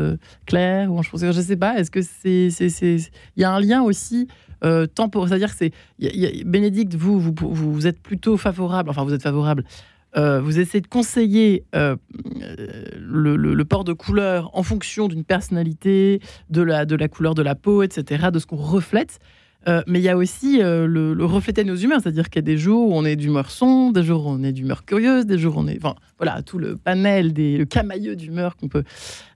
clair, 0.46 0.90
orange 0.90 1.10
foncé. 1.10 1.32
Je 1.32 1.42
sais 1.42 1.58
pas. 1.58 1.78
Est-ce 1.78 1.92
que 1.92 2.02
c'est, 2.02 2.48
il 2.48 3.42
y 3.42 3.44
a 3.44 3.52
un 3.52 3.60
lien 3.60 3.84
aussi 3.84 4.28
euh, 4.64 4.88
C'est-à-dire 4.96 5.50
que 5.50 5.58
c'est. 5.58 6.44
Bénédicte, 6.46 6.96
vous, 6.96 7.20
vous, 7.20 7.88
êtes 7.88 8.02
plutôt 8.02 8.38
favorable, 8.38 8.90
enfin, 8.90 9.04
vous 9.04 9.14
êtes 9.14 9.24
favorable. 9.24 9.64
Euh, 10.16 10.40
vous 10.42 10.60
essayez 10.60 10.82
de 10.82 10.88
conseiller 10.88 11.64
euh, 11.74 11.96
le, 13.00 13.64
port 13.64 13.84
de 13.84 13.94
couleur 13.94 14.52
en 14.54 14.62
fonction 14.62 15.08
d'une 15.08 15.24
personnalité, 15.24 16.22
de 16.50 16.62
la, 16.62 16.86
de 16.86 16.96
la 16.96 17.08
couleur 17.08 17.34
de 17.34 17.42
la 17.42 17.56
peau, 17.56 17.82
etc., 17.82 18.30
de 18.32 18.40
ce 18.40 18.46
qu'on 18.46 18.58
reflète. 18.58 19.20
Mais 19.88 20.00
il 20.00 20.04
y 20.04 20.10
a 20.10 20.18
aussi 20.18 20.60
le, 20.60 21.16
refléter 21.22 21.64
nos 21.64 21.78
humeurs, 21.78 22.02
c'est-à-dire 22.02 22.30
qu'il 22.30 22.42
y 22.42 22.44
a 22.44 22.46
des 22.46 22.58
jours 22.58 22.90
où 22.90 22.94
on 22.94 23.06
est 23.06 23.16
d'humeur 23.16 23.50
sombre, 23.50 23.94
des 23.94 24.04
jours 24.04 24.28
où 24.28 24.30
on 24.30 24.44
est 24.44 24.52
d'humeur 24.52 24.84
curieuse, 24.84 25.26
des 25.26 25.40
jours 25.40 25.56
où 25.56 25.62
on 25.62 25.68
est. 25.68 25.78
Enfin, 25.78 25.96
voilà, 26.18 26.42
tout 26.42 26.58
le 26.58 26.76
panel, 26.76 27.32
des, 27.32 27.58
le 27.58 27.64
camailleux 27.64 28.18
d'humeur 28.18 28.58
qu'on 28.58 28.68
peut 28.68 28.84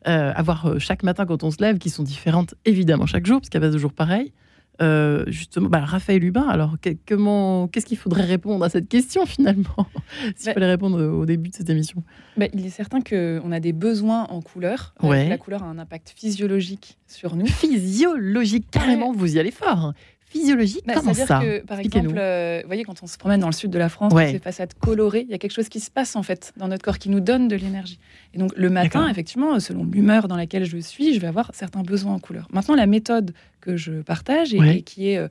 avoir 0.03 0.80
chaque 0.80 1.03
matin 1.03 1.25
quand 1.25 1.44
on 1.44 1.51
se 1.51 1.62
lève, 1.62 1.77
qui 1.77 1.89
sont 1.89 2.03
différentes 2.03 2.56
évidemment 2.65 3.06
chaque 3.06 3.25
jour, 3.25 3.39
parce 3.39 3.50
qu'il 3.50 3.59
n'y 3.59 3.65
a 3.65 3.69
pas 3.69 3.73
de 3.73 3.80
jour 3.80 3.94
pareil. 3.94 4.33
Euh, 4.81 5.24
justement, 5.27 5.69
bah, 5.69 5.79
Raphaël 5.79 6.24
Hubin, 6.24 6.47
alors 6.47 6.75
comment, 7.07 7.68
qu'est-ce 7.68 7.85
qu'il 7.85 7.97
faudrait 7.97 8.24
répondre 8.24 8.63
à 8.63 8.69
cette 8.69 8.88
question 8.88 9.25
finalement 9.25 9.88
S'il 10.35 10.47
bah 10.47 10.53
fallait 10.53 10.69
répondre 10.69 11.01
au 11.01 11.25
début 11.25 11.50
de 11.50 11.56
cette 11.56 11.69
émission? 11.69 12.03
Bah, 12.38 12.45
il 12.53 12.65
est 12.65 12.69
certain 12.71 13.01
qu'on 13.01 13.51
a 13.51 13.59
des 13.59 13.74
besoins 13.74 14.25
en 14.25 14.41
couleur. 14.41 14.94
Euh, 15.03 15.29
la 15.29 15.38
couleur 15.38 15.63
a 15.63 15.65
un 15.65 15.79
impact 15.79 16.13
physiologique 16.15 16.97
sur 17.07 17.35
nous. 17.35 17.47
Physiologique, 17.47 18.69
carrément, 18.69 19.12
vous 19.12 19.35
y 19.35 19.39
allez 19.39 19.51
fort 19.51 19.94
physiologique 20.29 20.83
bah, 20.85 20.94
Comment 20.95 21.13
ça 21.13 21.39
que, 21.39 21.59
Par 21.65 21.79
exemple, 21.79 22.15
euh, 22.18 22.59
vous 22.62 22.68
voyez, 22.68 22.83
quand 22.83 23.01
on 23.01 23.07
se 23.07 23.18
promène 23.18 23.39
dans 23.39 23.47
le 23.47 23.53
sud 23.53 23.71
de 23.71 23.79
la 23.79 23.89
France, 23.89 24.13
ces 24.15 24.39
façades 24.39 24.74
colorées, 24.74 25.21
il 25.21 25.31
y 25.31 25.33
a 25.33 25.38
quelque 25.38 25.53
chose 25.53 25.69
qui 25.69 25.79
se 25.79 25.89
passe 25.89 26.15
en 26.15 26.24
fait 26.24 26.53
dans 26.57 26.68
notre 26.68 26.83
corps 26.83 26.97
qui 26.97 27.09
nous 27.09 27.19
donne 27.19 27.47
de 27.47 27.56
l'énergie. 27.56 28.00
Et 28.33 28.38
donc 28.38 28.51
le 28.56 28.69
matin, 28.69 29.07
effectivement, 29.09 29.59
selon 29.59 29.85
l'humeur 29.85 30.27
dans 30.27 30.35
laquelle 30.35 30.65
je 30.65 30.77
suis, 30.77 31.13
je 31.13 31.19
vais 31.19 31.27
avoir 31.27 31.51
certains 31.53 31.81
besoins 31.81 32.13
en 32.13 32.19
couleur. 32.19 32.47
Maintenant, 32.51 32.75
la 32.75 32.88
méthode 32.88 33.33
que 33.62 33.77
je 33.77 34.01
partage 34.01 34.53
et, 34.53 34.81
qui 34.81 35.09
est 35.09 35.18
euh, 35.18 35.27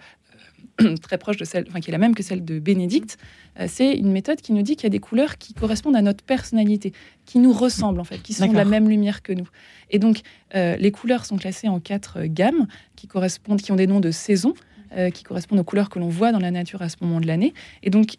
très 1.03 1.19
proche 1.19 1.37
de 1.37 1.45
celle, 1.45 1.67
enfin 1.69 1.81
qui 1.81 1.91
est 1.91 1.93
la 1.93 1.99
même 1.99 2.15
que 2.15 2.23
celle 2.23 2.45
de 2.45 2.59
Bénédicte, 2.59 3.19
euh, 3.61 3.67
c'est 3.69 3.95
une 3.95 4.13
méthode 4.13 4.41
qui 4.41 4.53
nous 4.53 4.63
dit 4.63 4.77
qu'il 4.77 4.85
y 4.85 4.87
a 4.87 4.91
des 4.91 4.99
couleurs 4.99 5.37
qui 5.37 5.53
correspondent 5.53 5.97
à 5.97 6.03
notre 6.03 6.25
personnalité, 6.25 6.93
qui 7.27 7.39
nous 7.39 7.53
ressemblent 7.53 8.01
en 8.01 8.05
fait, 8.05 8.19
qui 8.23 8.33
sont 8.33 8.49
de 8.49 8.57
la 8.57 8.65
même 8.65 8.89
lumière 8.89 9.23
que 9.23 9.33
nous. 9.35 9.49
Et 9.91 9.99
donc 9.99 10.21
les 10.55 10.91
couleurs 10.91 11.27
sont 11.27 11.37
classées 11.37 11.69
en 11.69 11.81
quatre 11.81 12.23
gammes 12.25 12.67
qui 12.97 13.07
correspondent, 13.07 13.61
qui 13.61 13.73
ont 13.73 13.77
des 13.77 13.87
noms 13.87 14.01
de 14.01 14.11
saisons. 14.11 14.55
Euh, 14.93 15.11
qui 15.11 15.25
correspondent 15.25 15.59
aux 15.59 15.65
couleurs 15.65 15.91
que 15.91 15.99
l'on 15.99 16.09
voit 16.09 16.31
dans 16.31 16.39
la 16.39 16.53
nature 16.53 16.81
à 16.81 16.89
ce 16.89 16.97
moment 17.01 17.21
de 17.21 17.27
l'année. 17.27 17.55
Et 17.83 17.91
donc, 17.91 18.17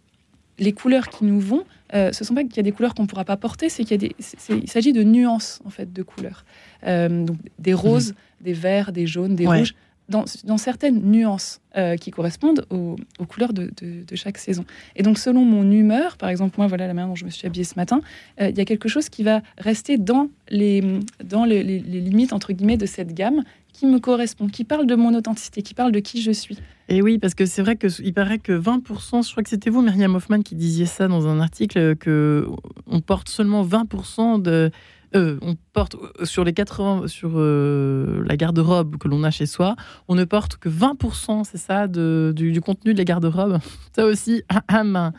les 0.60 0.74
couleurs 0.74 1.08
qui 1.08 1.24
nous 1.24 1.40
vont, 1.40 1.64
euh, 1.94 2.12
ce 2.12 2.24
ne 2.24 2.28
sont 2.28 2.36
pas 2.36 2.44
qu'il 2.44 2.58
y 2.58 2.60
a 2.60 2.64
des 2.64 2.74
couleurs 2.74 2.94
qu'on 2.94 3.04
ne 3.04 3.08
pourra 3.08 3.24
pas 3.24 3.38
porter, 3.38 3.70
c'est 3.70 3.86
qu'il 3.86 4.12
il 4.50 4.70
s'agit 4.70 4.92
de 4.92 5.04
nuances 5.04 5.62
en 5.66 5.70
fait 5.70 5.94
de 5.94 6.04
couleurs. 6.04 6.44
Euh, 6.86 7.24
donc 7.24 7.38
des 7.58 7.74
roses, 7.74 8.10
mhm. 8.10 8.16
des 8.42 8.54
verts, 8.54 8.92
des 8.92 9.08
jaunes, 9.08 9.36
des 9.36 9.48
rouges, 9.48 9.76
dans, 10.10 10.26
dans, 10.44 10.58
certaines 10.58 11.02
nuances 11.02 11.62
qui 12.00 12.12
correspondent 12.12 12.66
aux, 12.70 12.96
couleurs 13.28 13.54
de, 13.54 13.72
de, 13.82 14.16
chaque 14.16 14.38
saison. 14.38 14.66
Et 14.96 15.04
donc 15.04 15.18
selon 15.18 15.46
mon 15.46 15.70
humeur, 15.70 16.18
par 16.18 16.30
exemple 16.30 16.56
moi 16.58 16.68
voilà 16.68 16.88
la 16.88 16.94
manière 16.94 17.10
dont 17.10 17.16
je 17.16 17.26
me 17.26 17.30
suis 17.30 17.46
habillée 17.46 17.66
ce 17.66 17.76
matin, 17.76 18.02
il 18.40 18.58
y 18.58 18.62
a 18.62 18.66
quelque 18.66 18.90
chose 18.90 19.10
qui 19.10 19.24
va 19.24 19.42
rester 19.58 19.98
dans 19.98 20.30
les 20.50 20.82
dans 21.24 21.46
les, 21.46 21.62
les, 21.62 21.80
limites 21.80 22.34
entre 22.34 22.54
guillemets 22.54 22.78
de 22.78 22.86
cette 22.86 23.14
gamme 23.14 23.44
qui 23.78 23.86
me 23.86 24.00
correspond, 24.00 24.48
qui 24.48 24.64
parle 24.64 24.88
de 24.88 24.96
mon 24.96 25.14
authenticité, 25.14 25.62
qui 25.62 25.76
parle 25.76 25.92
de 25.92 26.00
qui 26.00 26.22
je 26.22 26.32
suis. 26.32 26.58
Et 26.90 27.04
oui, 27.04 27.20
parce 27.20 27.36
que 27.36 27.46
c'est 27.46 27.62
vrai 27.62 27.76
qu'il 27.76 28.14
paraît 28.14 28.40
que 28.40 28.52
20%, 28.52 29.24
je 29.24 29.32
crois 29.32 29.44
que 29.44 29.50
c'était 29.50 29.70
vous, 29.70 29.84
Myriam 29.84 30.16
Hoffman, 30.16 30.42
qui 30.42 30.56
disiez 30.56 30.88
ça 30.88 31.08
dans 31.08 31.28
un 31.28 31.40
article, 31.40 31.96
que 31.96 32.48
on 32.88 33.02
porte 33.02 33.30
seulement 33.30 33.64
20% 33.64 34.42
de... 34.42 34.72
Euh, 35.16 35.38
on 35.42 35.56
porte 35.72 35.96
euh, 35.96 36.26
sur 36.26 36.44
les 36.44 36.52
80 36.52 37.08
sur 37.08 37.32
euh, 37.36 38.26
la 38.28 38.36
garde-robe 38.36 38.98
que 38.98 39.08
l'on 39.08 39.24
a 39.24 39.32
chez 39.32 39.46
soi, 39.46 39.78
on 40.10 40.16
ne 40.16 40.26
porte 40.26 40.58
que 40.58 40.68
20%, 40.68 41.46
c'est 41.46 41.58
ça, 41.58 41.88
de, 41.88 42.34
du, 42.36 42.60
contenu 42.60 42.94
de 42.94 42.98
la 42.98 43.06
garde-robe? 43.06 43.60
Ça 43.96 44.06
aussi, 44.06 44.44
ah, 44.50 44.64
ah 44.68 44.84
main, 44.84 45.14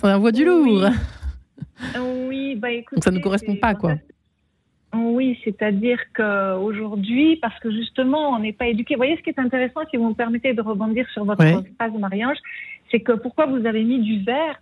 ça 0.00 0.16
envoie 0.16 0.32
du 0.32 0.44
lourd. 0.44 0.84
Oui, 2.28 2.56
bah 2.56 2.70
écoutez, 2.70 2.96
Donc 2.96 3.04
ça 3.04 3.10
ne 3.10 3.20
correspond 3.20 3.56
pas, 3.56 3.74
quoi. 3.74 3.94
Oui, 4.94 5.38
c'est-à-dire 5.44 5.98
qu'aujourd'hui, 6.14 7.36
parce 7.36 7.58
que 7.60 7.70
justement, 7.70 8.30
on 8.30 8.38
n'est 8.38 8.52
pas 8.52 8.66
éduqué. 8.66 8.94
Vous 8.94 8.98
voyez, 8.98 9.16
ce 9.16 9.22
qui 9.22 9.30
est 9.30 9.38
intéressant, 9.38 9.80
si 9.90 9.96
vous 9.96 10.08
me 10.10 10.14
permettez 10.14 10.52
de 10.52 10.60
rebondir 10.60 11.08
sur 11.10 11.24
votre 11.24 11.42
phrase, 11.42 11.92
Marie-Ange, 11.98 12.36
c'est 12.90 13.00
que 13.00 13.12
pourquoi 13.12 13.46
vous 13.46 13.64
avez 13.64 13.84
mis 13.84 14.00
du 14.00 14.22
vert? 14.22 14.58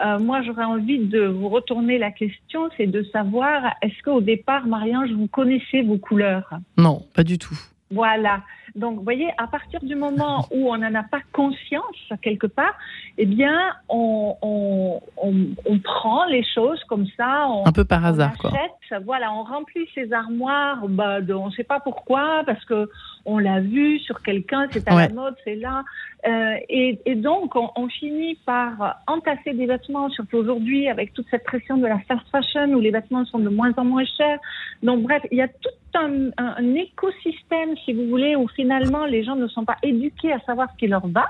Euh, 0.00 0.18
Moi, 0.18 0.40
j'aurais 0.42 0.64
envie 0.64 0.98
de 1.00 1.26
vous 1.26 1.48
retourner 1.50 1.98
la 1.98 2.10
question, 2.10 2.70
c'est 2.76 2.86
de 2.86 3.02
savoir, 3.04 3.74
est-ce 3.82 4.02
qu'au 4.02 4.20
départ, 4.22 4.66
Marie-Ange, 4.66 5.10
vous 5.12 5.26
connaissez 5.26 5.82
vos 5.82 5.98
couleurs? 5.98 6.48
Non, 6.78 7.02
pas 7.14 7.24
du 7.24 7.36
tout. 7.36 7.58
Voilà. 7.90 8.42
Donc, 8.74 8.96
vous 8.96 9.02
voyez, 9.02 9.30
à 9.38 9.46
partir 9.46 9.80
du 9.80 9.94
moment 9.94 10.46
où 10.50 10.70
on 10.72 10.78
n'en 10.78 10.94
a 10.94 11.02
pas 11.02 11.20
conscience 11.32 11.96
quelque 12.22 12.46
part, 12.46 12.74
eh 13.16 13.26
bien, 13.26 13.72
on, 13.88 14.36
on, 14.42 15.00
on, 15.16 15.78
prend 15.78 16.24
les 16.26 16.44
choses 16.54 16.82
comme 16.84 17.06
ça. 17.16 17.46
On, 17.48 17.66
Un 17.66 17.72
peu 17.72 17.84
par 17.84 18.04
hasard, 18.04 18.32
achète, 18.44 18.70
quoi. 18.88 18.98
Voilà, 19.04 19.32
on 19.32 19.42
remplit 19.42 19.88
ses 19.94 20.12
armoires. 20.12 20.86
Bah, 20.88 21.20
de, 21.20 21.34
on 21.34 21.46
ne 21.46 21.52
sait 21.52 21.64
pas 21.64 21.80
pourquoi, 21.80 22.42
parce 22.46 22.64
que 22.64 22.88
on 23.24 23.38
l'a 23.38 23.60
vu 23.60 23.98
sur 24.00 24.22
quelqu'un, 24.22 24.66
c'est 24.70 24.88
à 24.88 24.94
la 24.94 25.08
mode, 25.10 25.34
c'est 25.44 25.56
là. 25.56 25.84
Euh, 26.26 26.54
et, 26.68 26.98
et, 27.04 27.14
donc, 27.14 27.54
on, 27.54 27.70
on, 27.76 27.88
finit 27.88 28.36
par 28.46 29.00
entasser 29.06 29.52
des 29.52 29.66
vêtements, 29.66 30.08
surtout 30.10 30.38
aujourd'hui 30.38 30.88
avec 30.88 31.12
toute 31.12 31.26
cette 31.30 31.44
pression 31.44 31.76
de 31.76 31.86
la 31.86 31.98
fast 32.00 32.26
fashion 32.32 32.72
où 32.72 32.80
les 32.80 32.90
vêtements 32.90 33.24
sont 33.26 33.38
de 33.38 33.48
moins 33.48 33.72
en 33.76 33.84
moins 33.84 34.04
chers. 34.04 34.38
Donc, 34.82 35.02
bref, 35.02 35.22
il 35.30 35.38
y 35.38 35.42
a 35.42 35.48
tout 35.48 35.68
un, 35.98 36.30
un, 36.36 36.74
écosystème, 36.74 37.76
si 37.84 37.92
vous 37.92 38.06
voulez, 38.08 38.36
où 38.36 38.48
finalement 38.48 39.04
les 39.04 39.24
gens 39.24 39.36
ne 39.36 39.48
sont 39.48 39.64
pas 39.64 39.76
éduqués 39.82 40.32
à 40.32 40.40
savoir 40.40 40.70
ce 40.72 40.78
qui 40.78 40.86
leur 40.86 41.06
va. 41.08 41.26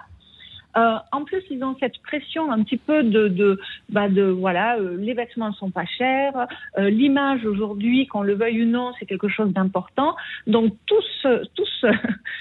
Euh, 0.77 0.97
en 1.13 1.25
plus, 1.25 1.43
ils 1.51 1.65
ont 1.65 1.77
cette 1.81 1.99
pression 2.03 2.53
un 2.53 2.63
petit 2.63 2.77
peu 2.77 3.03
de, 3.03 3.29
de, 3.29 3.59
bah 3.89 4.09
de 4.09 4.23
voilà, 4.23 4.77
euh, 4.77 4.97
les 4.99 5.15
vêtements 5.15 5.49
ne 5.49 5.55
sont 5.55 5.71
pas 5.71 5.87
chers, 5.87 6.47
euh, 6.79 6.91
l'image 6.91 7.45
aujourd'hui, 7.47 8.07
qu'on 8.07 8.23
le 8.23 8.35
veuille 8.35 8.63
ou 8.63 8.67
non, 8.67 8.93
c'est 8.99 9.07
quelque 9.07 9.29
chose 9.29 9.53
d'important. 9.53 10.15
Donc 10.47 10.75
tout 10.87 11.03
ce, 11.23 11.45
tout 11.55 11.65
ce, 11.81 11.87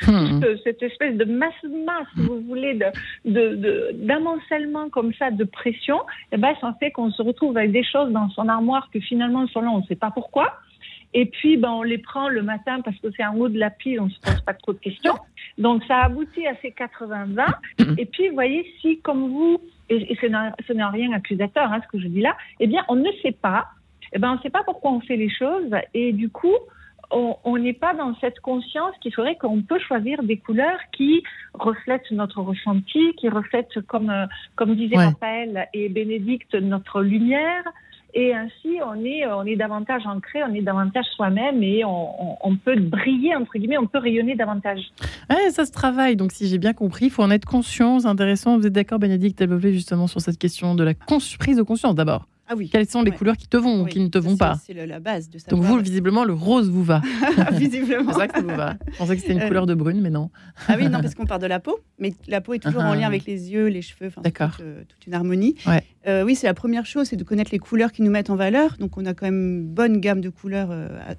hmm. 0.11 0.57
cette 0.63 0.83
espèce 0.83 1.15
de 1.15 1.25
masse 1.25 1.53
masse, 1.63 2.07
vous 2.15 2.41
voulez, 2.41 2.77
de, 3.25 3.91
d'amoncellement 4.05 4.89
comme 4.89 5.13
ça 5.13 5.31
de 5.31 5.43
pression, 5.43 5.99
eh 6.31 6.37
ben 6.37 6.53
ça 6.61 6.75
fait 6.79 6.91
qu'on 6.91 7.11
se 7.11 7.21
retrouve 7.21 7.57
avec 7.57 7.71
des 7.71 7.83
choses 7.83 8.11
dans 8.11 8.29
son 8.29 8.47
armoire 8.49 8.89
que 8.93 8.99
finalement 8.99 9.43
là, 9.43 9.69
on 9.71 9.79
ne 9.79 9.85
sait 9.85 9.95
pas 9.95 10.11
pourquoi. 10.11 10.59
Et 11.13 11.25
puis, 11.25 11.57
ben, 11.57 11.69
on 11.71 11.83
les 11.83 11.97
prend 11.97 12.29
le 12.29 12.43
matin 12.43 12.81
parce 12.81 12.97
que 12.99 13.07
c'est 13.15 13.25
en 13.25 13.35
haut 13.35 13.49
de 13.49 13.57
la 13.57 13.69
pile, 13.69 13.99
on 13.99 14.05
ne 14.05 14.11
se 14.11 14.19
pose 14.19 14.41
pas 14.41 14.53
trop 14.53 14.73
de 14.73 14.79
questions. 14.79 15.15
Donc, 15.57 15.83
ça 15.85 16.01
aboutit 16.03 16.45
à 16.45 16.55
ces 16.61 16.69
80-20. 16.71 17.45
Et 17.97 18.05
puis, 18.05 18.29
vous 18.29 18.35
voyez, 18.35 18.71
si, 18.81 18.99
comme 18.99 19.29
vous, 19.29 19.59
et, 19.89 20.15
ce 20.21 20.73
n'est 20.73 20.83
rien 20.83 21.11
accusateur, 21.13 21.71
hein, 21.71 21.81
ce 21.83 21.87
que 21.87 22.01
je 22.01 22.07
dis 22.07 22.21
là, 22.21 22.35
eh 22.59 22.67
bien, 22.67 22.83
on 22.89 22.95
ne 22.95 23.09
sait 23.23 23.31
pas. 23.31 23.67
Eh 24.13 24.19
ben, 24.19 24.31
on 24.31 24.35
ne 24.35 24.41
sait 24.41 24.49
pas 24.49 24.63
pourquoi 24.63 24.91
on 24.91 25.01
fait 25.01 25.17
les 25.17 25.29
choses. 25.29 25.71
Et 25.93 26.13
du 26.13 26.29
coup, 26.29 26.55
on 27.11 27.57
n'est 27.57 27.73
pas 27.73 27.93
dans 27.93 28.15
cette 28.19 28.39
conscience 28.41 28.93
qu'il 29.01 29.13
faudrait 29.13 29.37
qu'on 29.37 29.61
peut 29.61 29.79
choisir 29.79 30.21
des 30.23 30.37
couleurs 30.37 30.79
qui 30.91 31.23
reflètent 31.53 32.11
notre 32.11 32.41
ressenti, 32.41 33.13
qui 33.15 33.29
reflètent, 33.29 33.79
comme, 33.87 34.09
euh, 34.09 34.25
comme 34.55 34.75
disait 34.75 34.97
Raphaël 34.97 35.67
et 35.73 35.87
Bénédicte, 35.87 36.53
notre 36.55 37.01
lumière, 37.01 37.63
et 38.19 38.33
ainsi, 38.33 38.79
on 38.83 39.05
est, 39.05 39.27
on 39.27 39.43
est 39.43 39.55
davantage 39.55 40.01
ancré, 40.07 40.43
on 40.43 40.51
est 40.55 40.63
davantage 40.63 41.05
soi-même 41.15 41.61
et 41.61 41.83
on, 41.85 42.57
peut 42.65 42.75
briller, 42.79 43.35
entre 43.35 43.59
guillemets, 43.59 43.77
on 43.77 43.85
peut 43.85 43.99
rayonner 43.99 44.33
davantage. 44.35 44.79
ça 45.51 45.65
se 45.67 45.71
travaille. 45.71 46.15
Donc, 46.15 46.31
si 46.31 46.47
j'ai 46.47 46.57
bien 46.57 46.73
compris, 46.73 47.05
il 47.05 47.11
faut 47.11 47.21
en 47.21 47.29
être 47.29 47.45
conscient. 47.45 48.05
Intéressant. 48.05 48.57
Vous 48.57 48.65
êtes 48.65 48.73
d'accord, 48.73 48.97
Bénédicte 48.97 49.37
Delbové, 49.37 49.71
justement, 49.71 50.07
sur 50.07 50.19
cette 50.19 50.39
question 50.39 50.73
de 50.73 50.83
la 50.83 50.95
prise 50.95 51.57
de 51.57 51.61
conscience 51.61 51.93
d'abord 51.93 52.25
ah 52.49 52.53
oui. 52.55 52.69
Quelles 52.69 52.87
sont 52.87 53.01
les 53.01 53.11
couleurs 53.11 53.35
qui 53.35 53.47
te 53.47 53.57
vont 53.57 53.81
ou 53.81 53.85
qui 53.85 53.99
ne 53.99 54.07
te 54.07 54.17
vont 54.17 54.37
pas 54.37 54.57
C'est 54.65 54.73
la 54.73 54.99
base 54.99 55.29
de 55.29 55.37
Donc 55.49 55.63
vous, 55.63 55.79
visiblement, 55.79 56.23
le 56.23 56.33
rose 56.33 56.69
vous 56.69 56.83
va. 56.83 57.01
visiblement. 57.51 58.13
c'est 58.13 58.19
ça 58.19 58.27
que 58.27 58.35
ça 58.35 58.41
vous 58.41 58.55
va. 58.55 58.77
Je 58.91 58.97
pensais 58.97 59.15
que 59.15 59.21
c'était 59.21 59.33
une 59.33 59.41
euh, 59.41 59.47
couleur 59.47 59.65
de 59.65 59.73
brune, 59.73 59.99
mais 59.99 60.09
non. 60.09 60.29
ah 60.67 60.75
oui, 60.77 60.87
non, 60.87 61.01
parce 61.01 61.13
qu'on 61.13 61.25
part 61.25 61.39
de 61.39 61.47
la 61.47 61.59
peau, 61.59 61.79
mais 61.99 62.13
la 62.27 62.39
peau 62.39 62.53
est 62.53 62.59
toujours 62.59 62.83
en 62.83 62.93
lien 62.93 63.03
ah. 63.03 63.07
avec 63.07 63.25
les 63.25 63.51
yeux, 63.51 63.67
les 63.67 63.81
cheveux, 63.81 64.09
toute, 64.11 64.25
euh, 64.61 64.83
toute, 64.87 65.07
une 65.07 65.13
harmonie. 65.13 65.55
Ouais. 65.65 65.83
Euh, 66.07 66.23
oui, 66.23 66.35
c'est 66.35 66.47
la 66.47 66.53
première 66.53 66.85
chose, 66.85 67.07
c'est 67.07 67.17
de 67.17 67.23
connaître 67.25 67.51
les 67.51 67.59
couleurs 67.59 67.91
qui 67.91 68.01
nous 68.01 68.11
mettent 68.11 68.29
en 68.29 68.37
valeur. 68.37 68.77
Donc 68.79 68.97
on 68.97 69.05
a 69.05 69.13
quand 69.13 69.25
même 69.25 69.59
une 69.59 69.67
bonne 69.67 69.99
gamme 69.99 70.21
de 70.21 70.29
couleurs 70.29 70.69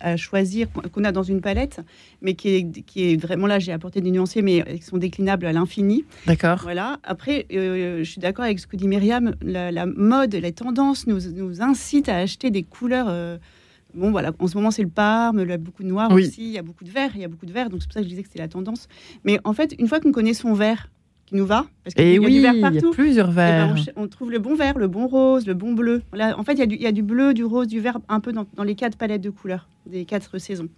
à, 0.01 0.17
choisir, 0.17 0.69
qu'on 0.73 1.05
a 1.05 1.13
dans 1.13 1.23
une 1.23 1.43
palette, 1.43 1.81
mais 2.23 2.33
qui 2.33 2.49
est, 2.55 2.83
qui 2.83 3.13
est 3.13 3.17
vraiment 3.17 3.47
là, 3.47 3.59
j'ai 3.59 3.73
apporté 3.73 4.01
des 4.01 4.11
nuanciers, 4.11 4.41
mais 4.41 4.65
qui 4.79 4.83
sont 4.83 4.97
déclinables 4.97 5.45
à 5.45 5.53
l'infini. 5.53 6.07
D'accord. 6.27 6.61
Voilà. 6.63 7.01
Après, 7.03 7.45
je 7.51 8.03
suis 8.05 8.21
d'accord 8.21 8.47
avec 8.47 8.59
ce 8.61 8.67
que 8.67 8.77
dit 8.77 8.89
Myriam, 8.89 9.35
la, 9.43 9.71
la 9.71 9.85
mode, 9.85 10.35
les 10.35 10.53
tendances 10.53 11.07
nous, 11.07 11.18
nous 11.27 11.63
incitent 11.63 12.09
à 12.09 12.17
acheter 12.17 12.51
des 12.51 12.63
couleurs. 12.63 13.07
Euh, 13.09 13.39
bon, 13.95 14.11
voilà, 14.11 14.33
en 14.39 14.47
ce 14.47 14.57
moment, 14.57 14.71
c'est 14.71 14.83
le 14.83 14.89
parme, 14.89 15.41
il 15.41 15.49
y 15.49 15.53
a 15.53 15.59
beaucoup 15.59 15.83
de 15.83 15.89
noir 15.89 16.11
aussi, 16.13 16.43
il 16.43 16.53
y 16.53 16.59
a 16.59 16.63
beaucoup 16.63 16.85
de 16.85 16.91
vert, 16.91 17.11
il 17.15 17.21
y 17.21 17.25
a 17.25 17.29
beaucoup 17.29 17.47
de 17.47 17.53
vert, 17.53 17.71
donc 17.71 17.83
c'est 17.83 17.89
pour 17.89 17.95
ça 17.95 18.01
que 18.01 18.05
je 18.05 18.11
disais 18.11 18.23
que 18.23 18.29
c'est 18.33 18.39
la 18.39 18.49
tendance. 18.49 18.89
Mais 19.25 19.39
en 19.45 19.53
fait, 19.53 19.75
une 19.79 19.89
fois 19.89 20.01
qu'on 20.01 20.13
connaît 20.13 20.35
son 20.35 20.53
vert, 20.55 20.91
qui 21.27 21.35
nous 21.35 21.45
va, 21.45 21.67
parce 21.85 21.95
qu'il 21.95 22.07
y, 22.07 22.17
a 22.17 22.31
du 22.31 22.41
vert 22.41 22.55
partout. 22.59 22.87
Y 22.87 22.89
a 22.89 22.93
plusieurs 22.93 23.31
eh 23.31 23.35
ben, 23.35 23.75
verts. 23.75 23.93
on, 23.97 24.09
trouve 24.09 24.31
le 24.31 24.39
bon 24.39 24.55
vert, 24.55 24.79
le 24.79 24.89
bon 24.89 25.07
rose, 25.07 25.47
le 25.47 25.53
bon 25.53 25.75
bleu. 25.75 26.01
Voilà, 26.11 26.39
en 26.39 26.43
fait, 26.43 26.55
il 26.55 26.61
y, 26.61 26.63
a 26.63 26.67
du, 26.67 26.77
il 26.77 26.81
y, 26.81 26.87
a 26.87 26.93
du, 26.93 27.03
bleu, 27.03 27.35
du 27.35 27.45
rose, 27.45 27.67
du 27.67 27.81
vert, 27.81 27.99
un 28.09 28.21
peu 28.21 28.33
dans, 28.33 28.47
dans 28.55 28.63
les 28.63 28.75
quatre 28.75 28.97
palettes 28.97 29.21
de 29.21 29.29
couleurs 29.29 29.69
des 29.89 30.05
quatre 30.05 30.39
saisons. 30.39 30.69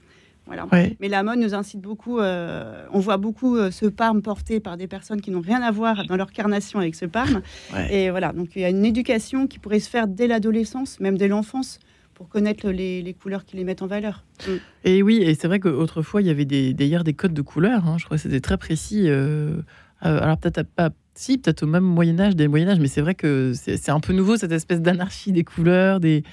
Voilà. 0.47 0.67
Mais 1.01 1.09
la 1.09 1.23
mode 1.23 1.39
nous 1.39 1.55
incite 1.55 1.81
beaucoup. 1.81 2.19
Euh, 2.19 2.85
on 2.93 2.99
voit 2.99 3.19
beaucoup 3.19 3.57
euh, 3.57 3.71
ce 3.71 3.87
parme 3.87 4.21
porté 4.21 4.59
par 4.59 4.77
des 4.77 4.89
personnes 4.89 5.21
qui 5.21 5.31
n'ont 5.31 5.41
rien 5.41 5.63
à 5.63 5.71
voir 5.71 6.05
dans 6.07 6.17
leur 6.17 6.33
carnation 6.33 6.79
avec 6.81 6.95
ce 6.95 7.07
parme. 7.07 7.43
Et 7.91 8.11
voilà, 8.11 8.33
donc 8.33 8.51
il 8.57 8.63
y 8.63 8.65
a 8.65 8.69
une 8.69 8.85
éducation 8.85 9.47
qui 9.47 9.59
pourrait 9.59 9.81
se 9.81 9.89
faire 9.89 10.09
dès 10.09 10.27
l'adolescence, 10.27 10.99
même 10.99 11.17
dès 11.17 11.29
l'enfance, 11.29 11.79
pour 12.15 12.29
connaître 12.29 12.69
les, 12.69 13.17
couleurs 13.21 13.45
qui 13.45 13.57
les 13.57 13.65
mettent 13.65 13.83
en 13.83 13.87
valeur. 13.87 14.25
Mm. 14.47 14.53
Et 14.85 15.03
oui, 15.03 15.23
et 15.23 15.35
c'est 15.35 15.47
vrai 15.47 15.61
qu'autrefois, 15.61 16.21
il 16.21 16.27
y 16.27 16.31
avait 16.31 16.45
des, 16.45 16.75
d'ailleurs 16.75 17.05
des 17.05 17.15
codes 17.15 17.35
de 17.35 17.43
couleurs. 17.43 17.87
Hein. 17.87 17.97
je 17.99 18.05
crois 18.05 18.17
que 18.17 18.23
c'était 18.23 18.41
très 18.41 18.59
précis. 18.59 19.05
Euh, 19.07 19.61
alors 20.03 20.39
peut-être 20.39 20.69
pas 20.69 20.91
si, 21.15 21.39
peut-être 21.39 21.63
au 21.65 21.67
même 21.67 21.85
Moyen 21.85 22.19
Âge, 22.19 22.35
des 22.35 22.49
Moyen 22.49 22.69
Âge, 22.69 22.81
mais 22.81 22.89
c'est 22.89 23.03
vrai 23.03 23.15
que 23.15 23.53
c'est 23.55 23.91
un 23.91 24.01
peu 24.01 24.13
nouveau 24.13 24.37
cette 24.37 24.53
espèce 24.53 24.81
d'anarchie 24.81 25.33
des 25.33 25.45
couleurs, 25.45 26.01
des, 26.01 26.25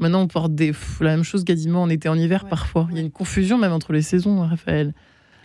Maintenant, 0.00 0.22
on 0.22 0.26
porte 0.26 0.54
des, 0.54 0.72
la 1.00 1.10
même 1.10 1.24
chose 1.24 1.44
quasiment 1.44 1.82
en 1.82 1.90
été, 1.90 2.08
en 2.08 2.18
hiver 2.18 2.46
parfois. 2.48 2.88
Il 2.90 2.96
y 2.96 3.00
a 3.00 3.02
une 3.02 3.10
confusion 3.10 3.58
même 3.58 3.72
entre 3.72 3.92
les 3.92 4.02
saisons, 4.02 4.40
Raphaël. 4.40 4.94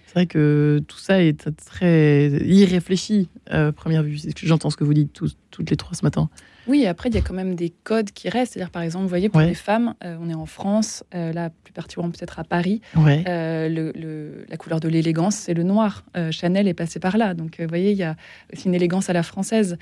C'est 0.07 0.13
vrai 0.13 0.25
que 0.27 0.81
tout 0.87 0.97
ça 0.97 1.21
est 1.21 1.49
très 1.57 2.27
irréfléchi, 2.45 3.27
à 3.49 3.73
première 3.73 4.01
vue. 4.01 4.17
J'entends 4.41 4.69
ce 4.69 4.77
que 4.77 4.85
vous 4.85 4.93
dites 4.93 5.11
toutes 5.51 5.69
les 5.69 5.75
trois 5.75 5.93
ce 5.93 6.05
matin. 6.05 6.29
Oui, 6.67 6.85
après, 6.85 7.09
il 7.09 7.15
y 7.15 7.17
a 7.17 7.21
quand 7.21 7.33
même 7.33 7.55
des 7.55 7.69
codes 7.69 8.11
qui 8.11 8.29
restent. 8.29 8.53
C'est-à-dire, 8.53 8.71
par 8.71 8.81
exemple, 8.81 9.03
vous 9.03 9.09
voyez, 9.09 9.29
pour 9.29 9.41
les 9.41 9.53
femmes, 9.53 9.93
euh, 10.03 10.17
on 10.19 10.29
est 10.29 10.35
en 10.35 10.45
France, 10.45 11.03
euh, 11.13 11.31
là, 11.31 11.49
plus 11.63 11.73
particulièrement 11.73 12.11
peut-être 12.11 12.39
à 12.39 12.43
Paris, 12.43 12.81
euh, 12.97 13.69
le, 13.69 14.45
la 14.49 14.57
couleur 14.57 14.79
de 14.79 14.87
l'élégance, 14.87 15.35
c'est 15.35 15.53
le 15.53 15.63
noir. 15.63 16.03
Chanel 16.31 16.67
est 16.67 16.73
passé 16.73 16.99
par 16.99 17.17
là. 17.17 17.33
Donc, 17.33 17.57
vous 17.59 17.67
voyez, 17.67 17.91
il 17.91 17.97
y 17.97 18.03
a 18.03 18.15
aussi 18.53 18.67
une 18.67 18.75
élégance 18.75 19.09
à 19.09 19.13
la 19.13 19.23
française 19.23 19.77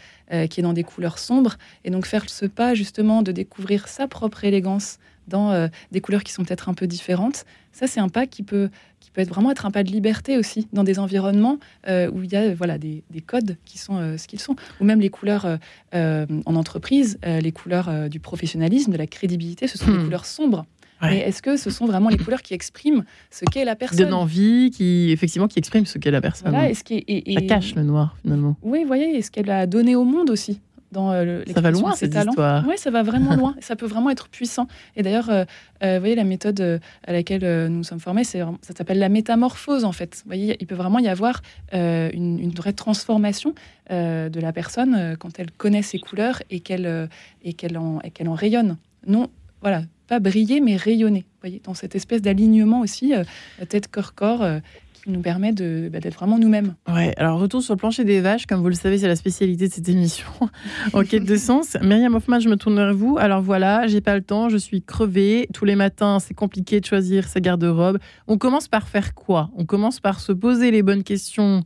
qui 0.50 0.60
est 0.60 0.64
dans 0.64 0.74
des 0.74 0.84
couleurs 0.84 1.20
sombres. 1.20 1.58
Et 1.86 1.90
donc, 1.90 2.06
faire 2.06 2.30
ce 2.30 2.46
pas, 2.46 2.74
justement, 2.74 3.22
de 3.22 3.32
découvrir 3.32 3.88
sa 3.88 4.08
propre 4.08 4.44
élégance 4.44 5.00
dans 5.28 5.70
des 5.92 6.02
couleurs 6.02 6.24
qui 6.24 6.34
sont 6.34 6.44
peut-être 6.44 6.68
un 6.68 6.74
peu 6.74 6.86
différentes, 6.88 7.46
ça, 7.72 7.88
c'est 7.88 8.00
un 8.00 8.10
pas 8.10 8.28
qui 8.28 8.44
peut 8.44 8.70
peut 9.14 9.22
être 9.22 9.30
vraiment 9.30 9.52
être 9.52 9.66
un 9.66 9.72
pas 9.72 9.84
de 9.84 9.92
liberté 9.92 10.38
aussi 10.38 10.68
dans 10.74 10.84
des 10.84 11.00
environnements 11.00 11.60
euh, 11.88 12.10
où 12.12 12.24
il 12.24 12.32
y 12.32 12.36
a 12.36 12.54
voilà, 12.54 12.78
des, 12.78 13.04
codes 13.26 13.58
qui 13.66 13.78
sont 13.78 13.98
euh, 13.98 14.18
ce 14.18 14.28
qu'ils 14.28 14.40
sont, 14.40 14.56
ou 14.80 14.84
même 14.86 15.00
les 15.00 15.10
couleurs 15.10 15.48
euh, 15.94 16.26
en 16.46 16.56
entreprise, 16.56 17.20
les 17.24 17.52
couleurs 17.52 18.10
du 18.10 18.20
professionnalisme, 18.20 18.92
de 18.92 18.98
la 18.98 19.08
crédibilité, 19.08 19.68
ce 19.68 19.78
sont 19.78 19.92
des 19.92 19.98
hmm. 19.98 20.04
couleurs 20.06 20.26
sombres. 20.26 20.66
Mais 21.02 21.20
est-ce 21.20 21.42
que 21.42 21.58
ce 21.58 21.70
sont 21.70 21.86
vraiment 21.86 22.08
les 22.08 22.18
couleurs 22.18 22.42
qui 22.42 22.54
expriment 22.54 23.04
ce 23.30 23.44
qu'est 23.44 23.66
la 23.66 23.76
personne? 23.76 24.06
Donne 24.06 24.14
envie, 24.14 24.72
qui 24.72 25.12
effectivement 25.12 25.50
qui 25.50 25.60
exprime 25.60 25.86
ce 25.86 25.98
qu'est 25.98 26.12
la 26.12 26.22
personne. 26.22 26.50
Voilà, 26.50 26.70
est-ce 26.70 26.84
et, 26.90 27.34
Ça 27.34 27.42
cache 27.42 27.76
le 27.76 27.84
noir 27.84 28.16
finalement. 28.22 28.56
Oui, 28.62 28.86
voyez, 28.86 29.18
est-ce 29.18 29.30
qu'elle 29.30 29.50
a 29.50 29.68
donné 29.68 29.98
au 29.98 30.06
monde 30.06 30.30
aussi 30.30 30.62
dans 30.94 31.12
euh, 31.12 31.44
Ça 31.54 31.60
va 31.60 31.72
loin, 31.72 31.94
cette 31.96 32.16
histoire. 32.16 32.64
Oui, 32.66 32.76
ça 32.78 32.90
va 32.90 33.04
vraiment 33.04 33.36
loin. 33.36 33.56
Ça 33.60 33.76
peut 33.76 33.86
vraiment 33.86 34.10
être 34.10 34.30
puissant. 34.30 34.68
Et 34.96 35.04
d'ailleurs, 35.04 35.30
euh, 35.30 35.44
euh, 35.84 35.96
vous 35.96 36.00
voyez, 36.00 36.16
la 36.16 36.24
méthode 36.24 36.80
à 37.06 37.12
laquelle 37.12 37.68
nous 37.68 37.84
sommes 37.84 38.00
formés, 38.00 38.24
ça 38.24 38.48
s'appelle 38.62 39.00
la 39.00 39.10
métamorphose, 39.10 39.84
en 39.84 39.92
fait. 39.92 40.22
Vous 40.24 40.30
voyez, 40.30 40.56
il 40.62 40.68
peut 40.68 40.76
vraiment 40.76 41.00
y 41.00 41.10
avoir 41.10 41.42
une, 41.74 42.54
vraie 42.56 42.74
transformation 42.74 43.54
de 43.90 44.40
la 44.40 44.54
personne 44.54 45.18
quand 45.20 45.40
elle 45.40 45.52
connaît 45.52 45.82
ses 45.82 46.00
couleurs 46.00 46.42
et 46.50 46.62
qu'elle 46.62 47.10
et 47.44 47.54
qu'elle 47.54 47.78
en, 47.78 48.00
rayonne. 48.34 48.78
Non, 49.06 49.30
voilà, 49.62 49.82
pas 50.08 50.20
briller, 50.20 50.62
mais 50.62 50.78
rayonner. 50.78 51.22
Vous 51.22 51.50
voyez, 51.50 51.62
dans 51.64 51.74
cette 51.74 51.96
espèce 51.96 52.22
d'alignement 52.22 52.80
aussi, 52.80 53.14
tête, 53.68 53.90
corps, 53.90 54.14
corps 54.14 54.46
qui 55.04 55.12
nous 55.12 55.22
permet 55.22 55.52
de, 55.52 55.90
bah, 55.92 56.00
d'être 56.00 56.16
vraiment 56.16 56.40
nous-mêmes. 56.40 56.76
Ouais, 56.88 57.14
alors 57.18 57.40
retour 57.40 57.62
sur 57.62 57.74
le 57.74 57.78
plancher 57.78 58.06
des 58.06 58.22
vaches, 58.22 58.46
comme 58.46 58.62
vous 58.62 58.70
le 58.70 58.76
savez, 58.76 58.98
c'est 58.98 59.08
la 59.08 59.18
spécialité 59.18 59.68
de 59.68 59.74
cette 59.74 59.90
émission 59.90 60.28
en 60.94 61.04
quête 61.04 61.26
de 61.26 61.36
sens. 61.36 61.78
Myriam 61.82 62.16
Hoffman, 62.16 62.40
je 62.40 62.48
me 62.48 62.56
tourne 62.56 62.76
vers 62.76 62.94
vous. 62.94 63.18
Alors 63.20 63.42
voilà, 63.42 63.86
j'ai 63.88 64.00
pas 64.00 64.16
le 64.16 64.22
temps, 64.22 64.48
je 64.48 64.58
suis 64.58 64.82
crevée. 64.82 65.50
Tous 65.54 65.66
les 65.66 65.76
matins, 65.76 66.20
c'est 66.20 66.34
compliqué 66.34 66.80
de 66.80 66.86
choisir 66.86 67.28
sa 67.28 67.42
garde-robe. 67.42 67.98
On 68.28 68.38
commence 68.38 68.70
par 68.70 68.88
faire 68.88 69.14
quoi? 69.14 69.52
On 69.58 69.66
commence 69.66 70.00
par 70.00 70.22
se 70.22 70.32
poser 70.32 70.72
les 70.72 70.84
bonnes 70.84 71.04
questions, 71.04 71.64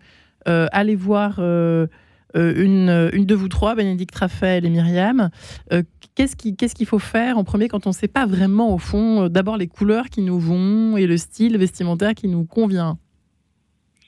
euh, 0.48 0.68
aller 0.72 0.96
voir. 0.96 1.36
Euh, 1.40 1.88
euh, 2.36 2.54
une, 2.62 3.10
une, 3.14 3.26
de 3.26 3.36
vous 3.36 3.48
trois, 3.48 3.74
Bénédicte, 3.74 4.14
Raphaël 4.14 4.66
et 4.66 4.70
Myriam. 4.70 5.30
qu'est-ce 6.14 6.36
qu'il 6.36 6.86
faut 6.86 7.00
faire 7.00 7.38
en 7.38 7.46
premier 7.46 7.70
quand 7.70 7.88
on 7.88 7.92
ne 7.92 7.96
sait 7.96 8.10
pas 8.10 8.26
vraiment, 8.26 8.74
au 8.74 8.78
fond, 8.78 9.30
d'abord 9.30 9.58
les 9.58 9.68
couleurs 9.68 10.10
qui 10.10 10.22
nous 10.22 10.38
vont 10.38 10.98
et 10.98 11.08
le 11.08 11.18
style 11.18 11.58
vestimentaire 11.58 12.14
qui 12.16 12.28
nous 12.28 12.44
convient? 12.44 12.98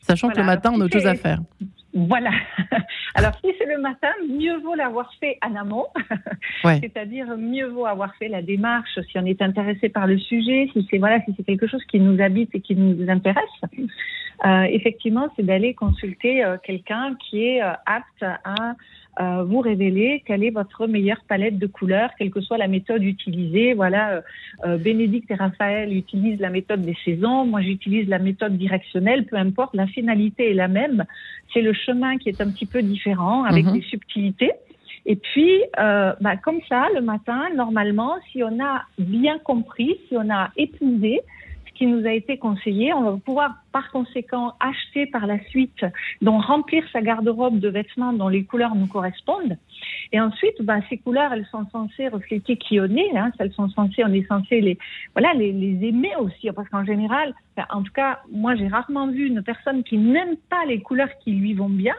Sachant 0.01 0.29
que 0.29 0.37
le 0.37 0.45
matin, 0.45 0.71
on 0.73 0.81
a 0.81 0.85
autre 0.85 0.93
chose 0.93 1.07
à 1.07 1.15
faire. 1.15 1.39
Voilà. 1.93 2.31
Alors, 3.15 3.33
si 3.43 3.51
c'est 3.57 3.65
le 3.65 3.79
matin, 3.81 4.09
mieux 4.29 4.57
vaut 4.59 4.75
l'avoir 4.75 5.11
fait 5.19 5.37
en 5.43 5.55
amont. 5.55 5.87
C'est-à-dire, 6.63 7.25
mieux 7.37 7.67
vaut 7.67 7.85
avoir 7.85 8.15
fait 8.15 8.27
la 8.27 8.41
démarche 8.41 8.99
si 9.11 9.17
on 9.17 9.25
est 9.25 9.41
intéressé 9.41 9.89
par 9.89 10.05
le 10.05 10.17
sujet, 10.17 10.69
si 10.73 10.87
c'est 10.89 10.99
voilà, 10.99 11.19
si 11.25 11.33
c'est 11.35 11.43
quelque 11.43 11.67
chose 11.67 11.83
qui 11.85 11.99
nous 11.99 12.21
habite 12.21 12.53
et 12.53 12.61
qui 12.61 12.75
nous 12.75 13.09
intéresse. 13.09 13.43
Euh, 14.45 14.63
effectivement, 14.63 15.29
c'est 15.35 15.43
d'aller 15.43 15.73
consulter 15.73 16.43
euh, 16.43 16.57
quelqu'un 16.63 17.15
qui 17.15 17.45
est 17.45 17.61
euh, 17.61 17.73
apte 17.85 18.23
à 18.23 18.75
euh, 19.19 19.43
vous 19.43 19.59
révéler 19.59 20.23
quelle 20.25 20.45
est 20.45 20.49
votre 20.49 20.87
meilleure 20.87 21.21
palette 21.27 21.59
de 21.59 21.67
couleurs, 21.67 22.09
quelle 22.17 22.31
que 22.31 22.39
soit 22.39 22.57
la 22.57 22.69
méthode 22.69 23.03
utilisée. 23.03 23.73
Voilà, 23.73 24.11
euh, 24.11 24.21
euh, 24.65 24.77
Bénédicte 24.77 25.29
et 25.31 25.35
Raphaël 25.35 25.93
utilisent 25.93 26.39
la 26.39 26.49
méthode 26.49 26.83
des 26.83 26.95
saisons, 27.03 27.45
moi 27.45 27.61
j'utilise 27.61 28.07
la 28.07 28.19
méthode 28.19 28.57
directionnelle, 28.57 29.25
peu 29.25 29.35
importe, 29.35 29.75
la 29.75 29.87
finalité 29.87 30.51
est 30.51 30.53
la 30.53 30.69
même. 30.69 31.03
C'est 31.53 31.61
le 31.61 31.73
chemin 31.73 32.17
qui 32.17 32.29
est 32.29 32.39
un 32.39 32.49
petit 32.49 32.65
peu 32.65 32.81
différent, 32.81 33.43
avec 33.43 33.65
mhm. 33.65 33.73
des 33.73 33.81
subtilités. 33.81 34.51
Et 35.05 35.15
puis, 35.15 35.63
bah, 35.75 36.37
comme 36.43 36.59
ça, 36.69 36.87
le 36.93 37.01
matin, 37.01 37.47
normalement, 37.55 38.15
si 38.31 38.43
on 38.43 38.63
a 38.63 38.83
bien 38.99 39.39
compris, 39.39 39.97
si 40.07 40.15
on 40.15 40.29
a 40.29 40.51
épousé 40.55 41.21
qui 41.79 41.87
nous 41.87 42.05
a 42.05 42.11
été 42.11 42.37
conseillé. 42.37 42.93
On 42.93 43.03
va 43.03 43.17
pouvoir 43.17 43.55
par 43.71 43.89
conséquent 43.89 44.53
acheter 44.59 45.05
par 45.05 45.25
la 45.25 45.39
suite, 45.45 45.85
donc 46.21 46.43
remplir 46.43 46.83
sa 46.91 47.01
garde-robe 47.01 47.59
de 47.59 47.69
vêtements 47.69 48.11
dont 48.11 48.27
les 48.27 48.43
couleurs 48.43 48.75
nous 48.75 48.87
correspondent. 48.87 49.57
Et 50.11 50.19
ensuite, 50.19 50.61
bah, 50.61 50.79
ces 50.89 50.97
couleurs, 50.97 51.31
elles 51.31 51.47
sont 51.49 51.65
censées 51.71 52.09
refléter 52.09 52.57
qui 52.57 52.81
on 52.81 52.93
est. 52.97 53.15
Hein. 53.15 53.31
Elles 53.39 53.53
sont 53.53 53.69
censées, 53.69 54.03
on 54.03 54.11
est 54.11 54.27
censé 54.27 54.59
les, 54.59 54.77
voilà, 55.15 55.33
les, 55.33 55.53
les 55.53 55.87
aimer 55.87 56.11
aussi, 56.19 56.51
parce 56.51 56.67
qu'en 56.67 56.83
général, 56.83 57.33
en 57.69 57.81
tout 57.81 57.93
cas, 57.93 58.19
moi, 58.29 58.55
j'ai 58.55 58.67
rarement 58.67 59.07
vu 59.07 59.27
une 59.27 59.41
personne 59.41 59.83
qui 59.83 59.97
n'aime 59.97 60.35
pas 60.49 60.65
les 60.67 60.81
couleurs 60.81 61.15
qui 61.23 61.31
lui 61.31 61.53
vont 61.53 61.69
bien. 61.69 61.95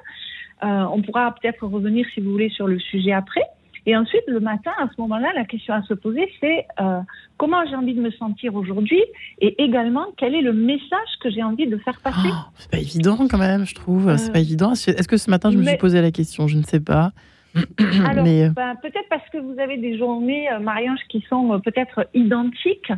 Euh, 0.63 0.85
on 0.93 1.01
pourra 1.01 1.35
peut-être 1.35 1.67
revenir, 1.67 2.05
si 2.13 2.21
vous 2.21 2.33
voulez, 2.33 2.51
sur 2.51 2.67
le 2.67 2.79
sujet 2.79 3.13
après. 3.13 3.47
Et 3.87 3.97
ensuite, 3.97 4.23
le 4.27 4.41
matin, 4.41 4.73
à 4.79 4.89
ce 4.95 5.01
moment-là, 5.01 5.33
la 5.35 5.45
question 5.45 5.75
à 5.75 5.83
se 5.83 5.95
poser, 5.95 6.29
c'est 6.41 6.67
euh, 6.81 7.01
comment 7.37 7.65
j'ai 7.69 7.77
envie 7.77 7.95
de 7.95 8.01
me 8.01 8.11
sentir 8.11 8.55
aujourd'hui 8.55 9.03
et 9.41 9.63
également 9.63 10.07
quel 10.17 10.35
est 10.35 10.43
le 10.43 10.53
message 10.53 11.09
que 11.23 11.31
j'ai 11.31 11.43
envie 11.43 11.67
de 11.67 11.77
faire 11.79 12.01
passer. 12.01 12.29
Oh, 12.31 12.51
c'est 12.57 12.71
pas 12.71 12.79
évident 12.79 13.17
quand 13.29 13.39
même, 13.39 13.65
je 13.65 13.75
trouve. 13.75 14.17
C'est 14.17 14.33
pas 14.33 14.39
euh, 14.39 14.43
évident. 14.43 14.73
Est-ce 14.73 15.09
que 15.09 15.17
ce 15.17 15.31
matin, 15.31 15.51
je 15.51 15.59
me 15.59 15.65
suis 15.65 15.77
posé 15.77 16.01
la 16.01 16.11
question? 16.11 16.47
Je 16.47 16.57
ne 16.57 16.63
sais 16.63 16.81
pas. 16.81 17.13
Alors, 18.07 18.25
euh, 18.27 18.49
ben, 18.51 18.77
peut-être 18.81 19.09
parce 19.09 19.29
que 19.33 19.39
vous 19.39 19.59
avez 19.59 19.77
des 19.77 19.99
journées, 19.99 20.47
Marie-Ange, 20.61 21.01
qui 21.09 21.25
sont 21.29 21.61
peut-être 21.61 22.07
identiques 22.15 22.93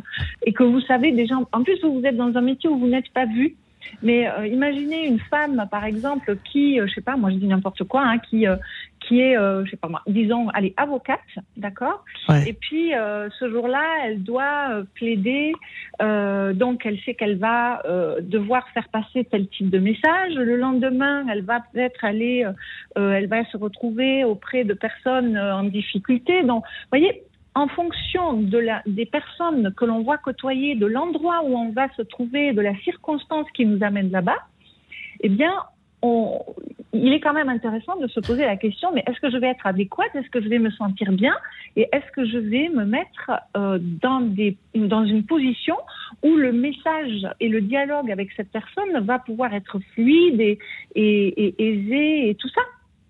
et 0.45 0.53
que 0.53 0.63
vous 0.63 0.81
savez 0.81 1.11
déjà. 1.11 1.35
En 1.51 1.63
plus, 1.63 1.79
vous 1.83 2.01
êtes 2.03 2.17
dans 2.17 2.35
un 2.35 2.41
métier 2.41 2.69
où 2.69 2.77
vous 2.77 2.87
n'êtes 2.87 3.09
pas 3.13 3.25
vu. 3.25 3.55
Mais 4.01 4.29
euh, 4.29 4.47
imaginez 4.47 5.05
une 5.05 5.19
femme, 5.19 5.67
par 5.71 5.85
exemple, 5.85 6.37
qui, 6.43 6.79
euh, 6.79 6.87
je 6.87 6.93
sais 6.93 7.01
pas, 7.01 7.15
moi 7.15 7.31
je 7.31 7.35
dis 7.35 7.47
n'importe 7.47 7.83
quoi, 7.83 8.01
hein, 8.01 8.17
qui 8.19 8.47
euh, 8.47 8.55
qui 8.99 9.19
est, 9.19 9.35
je 9.35 9.69
sais 9.69 9.75
pas 9.75 9.89
moi, 9.89 10.01
disons, 10.07 10.47
allez, 10.53 10.73
avocate, 10.77 11.19
d'accord? 11.57 12.05
Et 12.47 12.53
puis 12.53 12.91
ce 12.91 13.49
jour-là, 13.49 13.83
elle 14.05 14.23
doit 14.23 14.81
plaider, 14.95 15.51
donc 15.99 16.85
elle 16.85 16.97
sait 17.01 17.13
qu'elle 17.13 17.37
va 17.37 17.83
devoir 18.21 18.65
faire 18.69 18.87
passer 18.87 19.25
tel 19.25 19.49
type 19.49 19.69
de 19.69 19.79
message. 19.79 20.35
Le 20.35 20.55
lendemain, 20.55 21.25
elle 21.29 21.43
va 21.43 21.59
peut-être 21.73 22.05
aller, 22.05 22.47
elle 22.95 23.27
va 23.27 23.43
se 23.51 23.57
retrouver 23.57 24.23
auprès 24.23 24.63
de 24.63 24.73
personnes 24.73 25.37
en 25.37 25.65
difficulté. 25.65 26.43
Donc, 26.43 26.63
vous 26.63 26.97
voyez, 26.97 27.23
en 27.55 27.67
fonction 27.67 28.33
de 28.33 28.57
la, 28.57 28.81
des 28.85 29.05
personnes 29.05 29.73
que 29.75 29.85
l'on 29.85 30.01
voit 30.01 30.17
côtoyer, 30.17 30.75
de 30.75 30.85
l'endroit 30.85 31.43
où 31.43 31.55
on 31.55 31.71
va 31.71 31.87
se 31.95 32.01
trouver, 32.01 32.53
de 32.53 32.61
la 32.61 32.75
circonstance 32.79 33.47
qui 33.53 33.65
nous 33.65 33.83
amène 33.83 34.11
là-bas, 34.11 34.39
eh 35.21 35.29
bien, 35.29 35.53
on, 36.01 36.39
il 36.93 37.11
est 37.13 37.19
quand 37.19 37.33
même 37.33 37.49
intéressant 37.49 37.95
de 37.95 38.07
se 38.07 38.19
poser 38.19 38.45
la 38.45 38.55
question, 38.57 38.91
mais 38.93 39.03
est-ce 39.07 39.19
que 39.19 39.31
je 39.31 39.37
vais 39.37 39.47
être 39.47 39.65
adéquate? 39.65 40.13
Est-ce 40.15 40.29
que 40.29 40.41
je 40.41 40.47
vais 40.47 40.59
me 40.59 40.69
sentir 40.71 41.11
bien? 41.11 41.35
Et 41.75 41.87
est-ce 41.91 42.11
que 42.11 42.25
je 42.25 42.37
vais 42.37 42.69
me 42.69 42.85
mettre 42.85 43.31
euh, 43.57 43.79
dans, 43.81 44.21
des, 44.21 44.57
dans 44.75 45.05
une 45.05 45.25
position 45.25 45.75
où 46.21 46.35
le 46.35 46.51
message 46.51 47.27
et 47.39 47.49
le 47.49 47.61
dialogue 47.61 48.11
avec 48.11 48.31
cette 48.33 48.51
personne 48.51 48.99
va 49.05 49.19
pouvoir 49.19 49.53
être 49.53 49.79
fluide 49.93 50.39
et, 50.39 50.59
et, 50.95 51.27
et 51.37 51.69
aisé 51.69 52.29
et 52.29 52.35
tout 52.35 52.49
ça? 52.49 52.61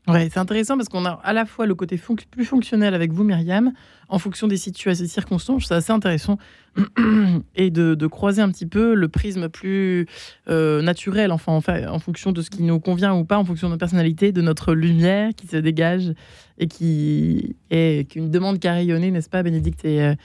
Ouais, 0.08 0.30
c'est 0.32 0.40
intéressant 0.40 0.76
parce 0.76 0.90
qu'on 0.90 1.06
a 1.06 1.12
à 1.24 1.32
la 1.32 1.46
fois 1.46 1.66
le 1.66 1.76
côté 1.76 1.98
plus 2.30 2.46
fonctionnel 2.46 2.94
avec 2.94 3.14
vous, 3.14 3.24
Myriam, 3.24 3.72
en 4.10 4.20
fonction 4.20 4.48
des 4.48 4.58
situations, 4.58 5.02
des 5.04 5.10
circonstances. 5.10 5.66
C'est 5.68 5.76
assez 5.76 5.94
intéressant 5.94 6.38
et 7.56 7.70
de, 7.70 8.08
croiser 8.08 8.42
un 8.42 8.50
petit 8.50 8.66
peu 8.66 8.94
le 8.94 9.08
prisme 9.08 9.50
plus 9.50 10.08
euh, 10.50 10.82
naturel, 10.82 11.32
enfin, 11.32 11.54
en, 11.88 12.00
fonction 12.00 12.32
de 12.32 12.42
ce 12.42 12.50
qui 12.50 12.64
nous 12.64 12.80
convient 12.80 13.14
ou 13.14 13.26
pas, 13.26 13.38
en 13.38 13.46
fonction 13.46 13.68
de 13.68 13.74
notre 13.74 13.80
personnalité, 13.80 14.32
de 14.32 14.42
notre 14.42 14.74
lumière 14.74 15.32
qui 15.36 15.48
se 15.48 15.58
dégage 15.58 16.14
et 16.60 16.68
qui 16.68 17.56
est 17.70 18.16
une 18.16 18.30
demande 18.30 18.60
qui 18.60 18.68
a 18.68 18.74
rayonné, 18.74 19.12
n'est-ce 19.12 19.30
pas, 19.30 19.42
Bénédicte 19.44 19.86
et, 19.86 20.02
euh, 20.02 20.16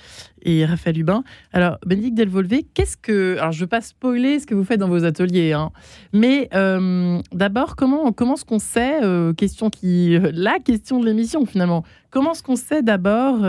et 0.43 0.65
Raphaël 0.65 0.99
Hubin? 0.99 1.23
Alors, 1.53 1.79
Bénédicte 1.87 2.17
Delvolvé, 2.17 2.67
qu'est-ce 2.75 2.97
que. 2.97 3.37
Alors, 3.39 3.53
je 3.53 3.59
ne 3.59 3.65
veux 3.65 3.69
pas 3.69 3.81
spoiler 3.81 4.39
ce 4.39 4.47
que 4.47 4.55
vous 4.55 4.65
faites 4.65 4.81
dans 4.81 4.89
vos 4.89 5.05
ateliers, 5.05 5.53
hein, 5.53 5.71
mais 6.13 6.49
euh, 6.55 7.21
d'abord, 7.33 7.77
comment, 7.77 8.13
comment 8.13 8.35
est-ce 8.35 8.45
qu'on 8.45 8.59
sait, 8.59 9.01
question 9.37 9.71
qui. 9.71 10.19
la 10.33 10.59
question 10.59 11.01
de 11.01 11.07
l'émission, 11.07 11.45
finalement, 11.47 11.85
comment 12.11 12.33
est-ce 12.33 12.43
qu'on 12.43 12.57
sait 12.57 12.83
d'abord 12.83 13.41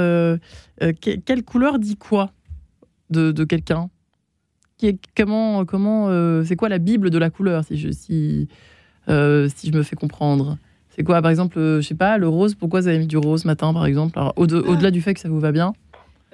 quelle 1.01 1.43
couleur 1.43 1.79
dit 1.79 1.97
quoi? 1.97 2.31
De, 3.10 3.43
quelqu'un 3.43 3.89
Comment, 5.15 5.65
comment, 5.65 6.08
euh, 6.08 6.43
c'est 6.45 6.56
quoi 6.56 6.69
la 6.69 6.78
Bible 6.78 7.10
de 7.10 7.17
la 7.17 7.30
couleur 7.30 7.65
si 7.65 7.78
je, 7.78 7.91
si, 7.91 8.48
euh, 9.10 9.50
si 9.54 9.67
je 9.67 9.74
me 9.74 9.84
fais 9.84 9.98
comprendre? 9.98 10.58
C'est 10.89 11.04
quoi, 11.04 11.22
par 11.22 11.32
exemple, 11.32 11.60
euh, 11.60 11.82
je 11.82 11.88
sais 11.88 11.95
pas, 11.95 12.17
le 12.17 12.30
rose 12.30 12.56
Pourquoi 12.56 12.80
vous 12.80 12.88
avez 12.88 13.00
mis 13.00 13.08
du 13.08 13.17
rose 13.17 13.41
ce 13.41 13.48
matin, 13.48 13.74
par 13.74 13.86
exemple? 13.86 14.17
Au-delà 14.38 14.91
du 14.91 15.02
fait 15.02 15.13
que 15.13 15.19
ça 15.19 15.30
vous 15.30 15.39
va 15.39 15.52
bien 15.52 15.74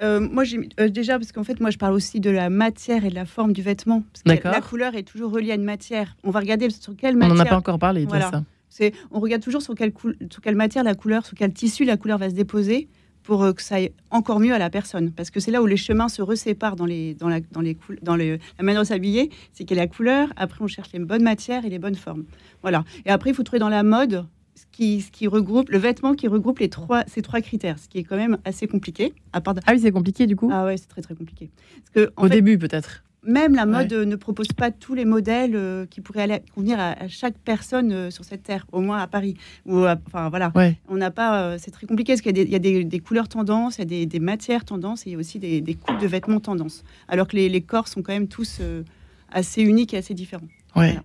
moi, 0.02 0.44
j'ai 0.44 0.58
déjà 0.90 1.18
parce 1.18 1.32
qu'en 1.32 1.42
fait, 1.42 1.58
moi, 1.58 1.70
je 1.70 1.78
parle 1.78 1.94
aussi 1.94 2.20
de 2.20 2.28
la 2.28 2.50
matière 2.50 3.06
et 3.06 3.08
de 3.08 3.14
la 3.14 3.24
forme 3.24 3.54
du 3.54 3.62
vêtement. 3.62 4.04
Parce 4.12 4.40
que 4.40 4.48
la 4.48 4.60
couleur 4.60 4.94
est 4.94 5.04
toujours 5.04 5.32
reliée 5.32 5.52
à 5.52 5.54
une 5.54 5.64
matière. 5.64 6.16
On 6.22 6.30
va 6.30 6.40
regarder 6.40 6.68
sur 6.68 6.94
quelle 6.94 7.16
matière. 7.16 7.32
On 7.32 7.38
n'en 7.38 7.44
a 7.44 7.46
pas 7.46 7.56
encore 7.56 7.78
parlé 7.78 8.04
de 8.04 8.10
ça. 8.10 8.42
on 9.10 9.20
regarde 9.20 9.42
toujours 9.42 9.62
sur 9.62 9.74
quelle, 9.74 9.94
sur 10.30 10.42
quelle 10.42 10.54
matière 10.54 10.84
la 10.84 10.94
couleur, 10.94 11.24
sur 11.24 11.34
quel 11.34 11.50
tissu 11.54 11.86
la 11.86 11.96
couleur 11.96 12.18
va 12.18 12.28
se 12.28 12.34
déposer 12.34 12.88
pour 13.26 13.42
euh, 13.42 13.52
que 13.52 13.62
ça 13.62 13.74
aille 13.74 13.90
encore 14.10 14.40
mieux 14.40 14.54
à 14.54 14.58
la 14.58 14.70
personne. 14.70 15.10
Parce 15.10 15.30
que 15.30 15.40
c'est 15.40 15.50
là 15.50 15.60
où 15.60 15.66
les 15.66 15.76
chemins 15.76 16.08
se 16.08 16.22
reséparent 16.22 16.76
dans, 16.76 16.86
les, 16.86 17.14
dans, 17.14 17.28
la, 17.28 17.40
dans, 17.40 17.60
les, 17.60 17.76
dans 18.02 18.16
la 18.16 18.38
manière 18.60 18.82
de 18.82 18.86
s'habiller. 18.86 19.30
C'est 19.52 19.64
qu'il 19.64 19.76
y 19.76 19.80
a 19.80 19.82
la 19.82 19.88
couleur, 19.88 20.32
après 20.36 20.62
on 20.62 20.68
cherche 20.68 20.92
les 20.92 21.00
bonnes 21.00 21.24
matières 21.24 21.64
et 21.64 21.68
les 21.68 21.80
bonnes 21.80 21.96
formes. 21.96 22.24
Voilà. 22.62 22.84
Et 23.04 23.10
après, 23.10 23.30
il 23.30 23.34
faut 23.34 23.42
trouver 23.42 23.58
dans 23.58 23.68
la 23.68 23.82
mode 23.82 24.24
ce 24.54 24.64
qui, 24.72 25.02
ce 25.02 25.10
qui 25.10 25.26
regroupe, 25.26 25.68
le 25.68 25.78
vêtement 25.78 26.14
qui 26.14 26.28
regroupe 26.28 26.60
les 26.60 26.68
trois, 26.68 27.04
ces 27.08 27.20
trois 27.20 27.40
critères, 27.40 27.78
ce 27.78 27.88
qui 27.88 27.98
est 27.98 28.04
quand 28.04 28.16
même 28.16 28.38
assez 28.44 28.66
compliqué. 28.66 29.12
À 29.32 29.40
part 29.40 29.54
Ah 29.66 29.72
oui, 29.72 29.80
c'est 29.80 29.92
compliqué 29.92 30.26
du 30.26 30.36
coup? 30.36 30.48
Ah 30.52 30.64
ouais, 30.64 30.76
c'est 30.76 30.88
très 30.88 31.02
très 31.02 31.14
compliqué. 31.14 31.50
Parce 31.92 32.06
que, 32.06 32.12
Au 32.16 32.28
début 32.28 32.56
peut-être 32.58 33.02
même 33.26 33.54
la 33.54 33.66
mode 33.66 33.92
ne 33.92 34.16
propose 34.16 34.48
pas 34.48 34.70
tous 34.70 34.94
les 34.94 35.04
modèles 35.04 35.54
euh, 35.54 35.86
qui 35.86 36.00
pourraient 36.00 36.22
aller 36.22 36.40
convenir 36.54 36.78
à, 36.78 37.08
chaque 37.08 37.36
personne 37.38 37.92
euh, 37.92 38.10
sur 38.10 38.24
cette 38.24 38.42
terre, 38.42 38.66
au 38.72 38.80
moins 38.80 38.98
à 38.98 39.06
Paris. 39.06 39.36
Ou 39.66 39.84
enfin 39.86 40.28
voilà, 40.28 40.52
on 40.88 40.96
n'a 40.96 41.10
pas. 41.10 41.42
Euh, 41.42 41.56
c'est 41.60 41.70
très 41.70 41.86
compliqué 41.86 42.12
parce 42.12 42.22
qu'il 42.22 42.36
y 42.36 42.54
a, 42.54 42.58
des, 42.58 42.84
des, 42.84 43.00
couleurs 43.00 43.28
tendances, 43.28 43.78
il 43.78 43.92
y 43.92 44.02
a 44.02 44.06
des, 44.06 44.20
matières 44.20 44.64
tendances 44.64 45.06
et 45.06 45.10
il 45.10 45.12
y 45.12 45.16
a 45.16 45.18
aussi 45.18 45.38
des, 45.38 45.74
coupes 45.74 46.00
de 46.00 46.06
vêtements 46.06 46.40
tendances. 46.40 46.84
Alors 47.08 47.28
que 47.28 47.36
les, 47.36 47.60
corps 47.60 47.88
sont 47.88 48.02
quand 48.02 48.12
même 48.12 48.28
tous 48.28 48.60
assez 49.30 49.62
uniques 49.62 49.94
et 49.94 49.98
assez 49.98 50.14
différents. 50.14 50.48
Ouais. 50.74 50.98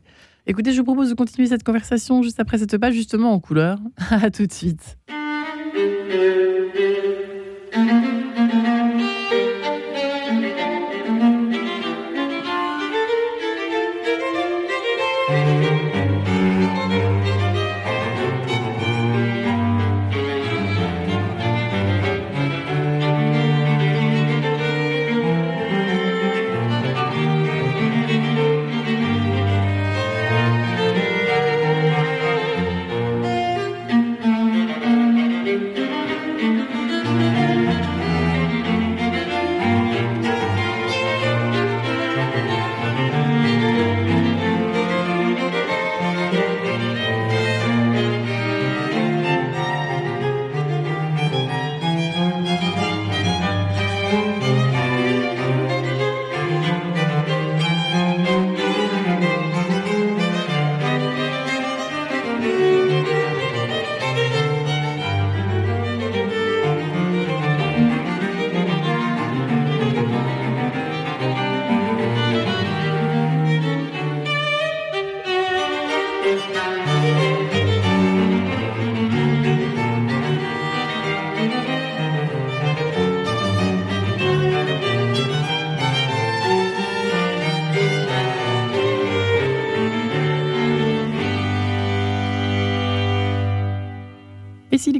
Écoutez, 0.47 0.73
je 0.73 0.77
vous 0.77 0.83
propose 0.83 1.09
de 1.09 1.15
continuer 1.15 1.47
cette 1.47 1.63
conversation 1.63 2.23
juste 2.23 2.39
après 2.39 2.57
cette 2.57 2.77
page, 2.77 2.93
justement 2.93 3.33
en 3.33 3.39
couleur. 3.39 3.79
à 4.09 4.29
tout 4.31 4.45
de 4.45 4.51
suite. 4.51 4.97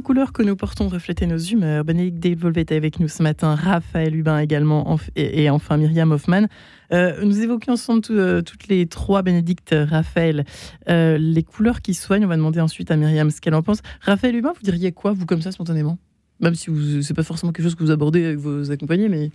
Couleurs 0.02 0.32
que 0.32 0.42
nous 0.42 0.54
portons 0.54 0.88
reflétaient 0.88 1.26
nos 1.26 1.38
humeurs. 1.38 1.84
Bénédicte 1.84 2.20
Delvolve 2.20 2.56
est 2.58 2.70
avec 2.70 3.00
nous 3.00 3.08
ce 3.08 3.22
matin, 3.22 3.56
Raphaël 3.56 4.14
Hubin 4.14 4.38
également, 4.38 4.96
et, 5.16 5.50
enfin 5.50 5.76
Myriam 5.76 6.12
Hoffman. 6.12 6.46
Euh, 6.92 7.24
nous 7.24 7.40
évoquions 7.40 7.72
ensemble 7.72 8.02
euh, 8.10 8.42
toutes 8.42 8.68
les 8.68 8.86
trois, 8.86 9.22
Bénédicte, 9.22 9.74
Raphaël, 9.76 10.44
euh, 10.88 11.18
les 11.18 11.42
couleurs 11.42 11.82
qui 11.82 11.94
soignent. 11.94 12.24
On 12.24 12.28
va 12.28 12.36
demander 12.36 12.60
ensuite 12.60 12.90
à 12.92 12.96
Myriam 12.96 13.30
ce 13.30 13.40
qu'elle 13.40 13.54
en 13.54 13.62
pense. 13.62 13.82
Raphaël 14.00 14.36
Hubin, 14.36 14.52
vous 14.54 14.62
diriez 14.62 14.92
quoi, 14.92 15.12
vous, 15.12 15.26
comme 15.26 15.42
ça, 15.42 15.50
spontanément? 15.50 15.98
Même 16.40 16.54
si 16.54 16.66
ce 16.66 17.08
n'est 17.08 17.16
pas 17.16 17.24
forcément 17.24 17.52
quelque 17.52 17.64
chose 17.64 17.74
que 17.74 17.82
vous 17.82 17.90
abordez 17.90 18.24
avec 18.24 18.38
vos 18.38 18.70
accompagnés, 18.70 19.08
mais 19.08 19.30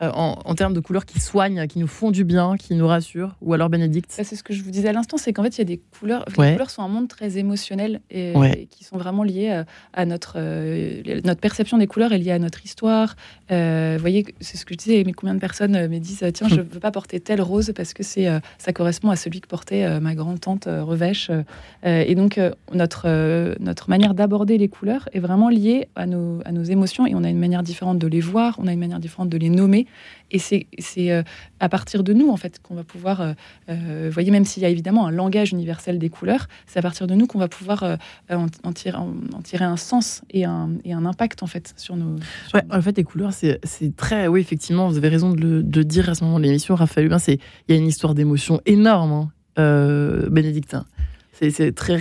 euh, 0.00 0.10
en, 0.12 0.54
termes 0.54 0.74
de 0.74 0.80
couleurs 0.80 1.06
qui 1.06 1.18
soignent, 1.18 1.66
qui 1.66 1.80
nous 1.80 1.88
font 1.88 2.12
du 2.12 2.22
bien, 2.22 2.56
qui 2.56 2.74
nous 2.74 2.86
rassurent 2.86 3.34
Ou 3.42 3.52
alors 3.52 3.68
Bénédicte 3.68 4.10
C'est 4.12 4.24
ce 4.24 4.44
que 4.44 4.52
je 4.52 4.62
vous 4.62 4.70
disais 4.70 4.88
à 4.88 4.92
l'instant, 4.92 5.16
c'est 5.16 5.32
qu'en 5.32 5.42
fait, 5.42 5.56
il 5.56 5.58
y 5.58 5.62
a 5.62 5.64
des 5.64 5.80
couleurs. 5.98 6.24
Les 6.28 6.52
couleurs 6.52 6.70
sont 6.70 6.82
un 6.82 6.88
monde 6.88 7.08
très 7.08 7.36
émotionnel 7.36 8.00
et, 8.10 8.68
qui 8.70 8.84
sont 8.84 8.96
vraiment 8.96 9.24
liées 9.24 9.50
euh, 9.50 9.64
à, 9.92 10.06
notre, 10.06 10.34
euh, 10.36 11.20
notre 11.24 11.40
perception 11.40 11.78
des 11.78 11.88
couleurs 11.88 12.12
est 12.12 12.18
liée 12.18 12.30
à 12.30 12.38
notre 12.38 12.64
histoire. 12.64 13.16
vous 13.50 13.98
voyez, 13.98 14.24
c'est 14.40 14.56
ce 14.56 14.64
que 14.64 14.74
je 14.74 14.78
disais, 14.78 15.02
mais 15.04 15.12
combien 15.12 15.34
de 15.34 15.40
personnes 15.40 15.88
me 15.88 15.98
disent 15.98 16.24
Tiens, 16.32 16.46
je 16.48 16.56
ne 16.56 16.62
veux 16.70 16.80
pas 16.80 16.92
porter 16.92 17.18
telle 17.18 17.42
rose 17.42 17.72
parce 17.74 17.92
que 17.92 18.04
c'est 18.04 18.28
ça 18.58 18.72
correspond 18.72 19.10
à 19.10 19.16
celui 19.16 19.40
que 19.40 19.48
portait 19.48 19.98
ma 20.00 20.14
grand-tante 20.14 20.68
Revêche. 20.68 21.30
et 21.84 22.14
donc, 22.14 22.40
notre, 22.72 23.56
notre 23.58 23.90
manière 23.90 24.14
d'aborder 24.14 24.58
les 24.58 24.68
couleurs 24.68 25.08
est 25.12 25.20
vraiment 25.20 25.48
liée 25.48 25.88
à 25.96 26.06
nos, 26.06 26.40
à 26.44 26.52
nos 26.52 26.62
émotions 26.62 27.06
et 27.06 27.16
on 27.16 27.24
a 27.24 27.30
une 27.30 27.38
manière 27.38 27.64
différente 27.64 27.98
de 27.98 28.06
les 28.06 28.20
voir, 28.20 28.54
on 28.58 28.68
a 28.68 28.72
une 28.72 28.78
manière 28.78 29.00
différente 29.00 29.28
de 29.28 29.38
les 29.38 29.50
nommer. 29.50 29.87
Et 30.30 30.38
c'est 30.38 30.66
euh, 31.10 31.22
à 31.60 31.68
partir 31.68 32.04
de 32.04 32.12
nous, 32.12 32.30
en 32.30 32.36
fait, 32.36 32.60
qu'on 32.62 32.74
va 32.74 32.84
pouvoir, 32.84 33.20
euh, 33.20 33.32
euh, 33.70 34.04
vous 34.06 34.12
voyez, 34.12 34.30
même 34.30 34.44
s'il 34.44 34.62
y 34.62 34.66
a 34.66 34.68
évidemment 34.68 35.06
un 35.06 35.10
langage 35.10 35.52
universel 35.52 35.98
des 35.98 36.10
couleurs, 36.10 36.48
c'est 36.66 36.78
à 36.78 36.82
partir 36.82 37.06
de 37.06 37.14
nous 37.14 37.26
qu'on 37.26 37.38
va 37.38 37.48
pouvoir 37.48 37.98
en, 38.30 38.72
tirer, 38.72 38.96
en, 38.96 39.42
tirer, 39.42 39.64
un 39.64 39.76
sens 39.76 40.22
et 40.30 40.44
un, 40.44 40.70
et 40.84 40.92
un, 40.92 41.06
impact, 41.06 41.42
en 41.42 41.46
fait, 41.46 41.72
sur 41.76 41.96
nos... 41.96 42.16
ouais, 42.54 42.62
en 42.70 42.82
fait, 42.82 42.96
les 42.96 43.04
couleurs, 43.04 43.32
c'est 43.32 43.60
très... 43.96 44.26
Oui, 44.28 44.40
effectivement, 44.40 44.88
vous 44.88 44.98
avez 44.98 45.08
raison 45.08 45.30
de 45.30 45.40
le 45.40 45.62
de 45.62 45.82
dire 45.82 46.08
à 46.08 46.14
ce 46.14 46.24
moment 46.24 46.38
de 46.38 46.44
l'émission, 46.44 46.74
Raphaël 46.74 47.06
Hubin, 47.06 47.18
il 47.26 47.38
y 47.68 47.72
a 47.72 47.76
une 47.76 47.86
histoire 47.86 48.14
d'émotion 48.14 48.60
énorme, 48.66 49.30
hein, 49.56 50.28
bénédictin. 50.30 50.84
C'est 51.32 51.74
très... 51.74 51.98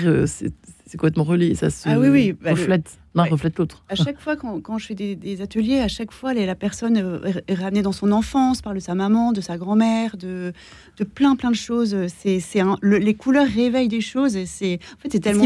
C'est 0.88 0.98
complètement 0.98 1.26
relié, 1.26 1.54
ça 1.54 1.70
se 1.70 1.90
ah 1.90 2.00
oui, 2.00 2.08
oui, 2.08 2.32
bah, 2.32 2.52
reflète 2.52 2.98
reflète 3.24 3.58
l'autre. 3.58 3.84
À 3.90 3.96
chaque 3.96 4.20
fois, 4.20 4.36
quand, 4.36 4.60
quand 4.62 4.78
je 4.78 4.88
fais 4.88 4.96
des, 4.96 5.42
ateliers, 5.42 5.80
à 5.80 5.88
chaque 5.88 6.12
fois, 6.12 6.34
la 6.34 6.56
personne 6.56 6.98
euh, 6.98 7.32
est 7.48 7.54
ramenée 7.54 7.82
dans 7.82 7.92
son 7.92 8.12
enfance, 8.12 8.62
parle 8.62 8.76
de 8.76 8.82
sa 8.82 8.96
maman, 8.96 9.32
de 9.32 9.42
sa 9.42 9.58
grand-mère, 9.58 10.18
de, 10.18 10.54
de 10.98 11.04
plein, 11.04 11.36
plein 11.36 11.52
de 11.52 11.56
choses. 11.56 11.96
C'est, 12.08 12.40
c'est 12.40 12.62
les 12.84 13.14
couleurs 13.14 13.48
réveillent 13.48 13.88
des 13.88 14.02
choses. 14.02 14.36
Et 14.36 14.46
c'est, 14.46 14.80
en 14.96 15.02
fait, 15.02 15.10
c'est 15.12 15.20
tellement. 15.20 15.46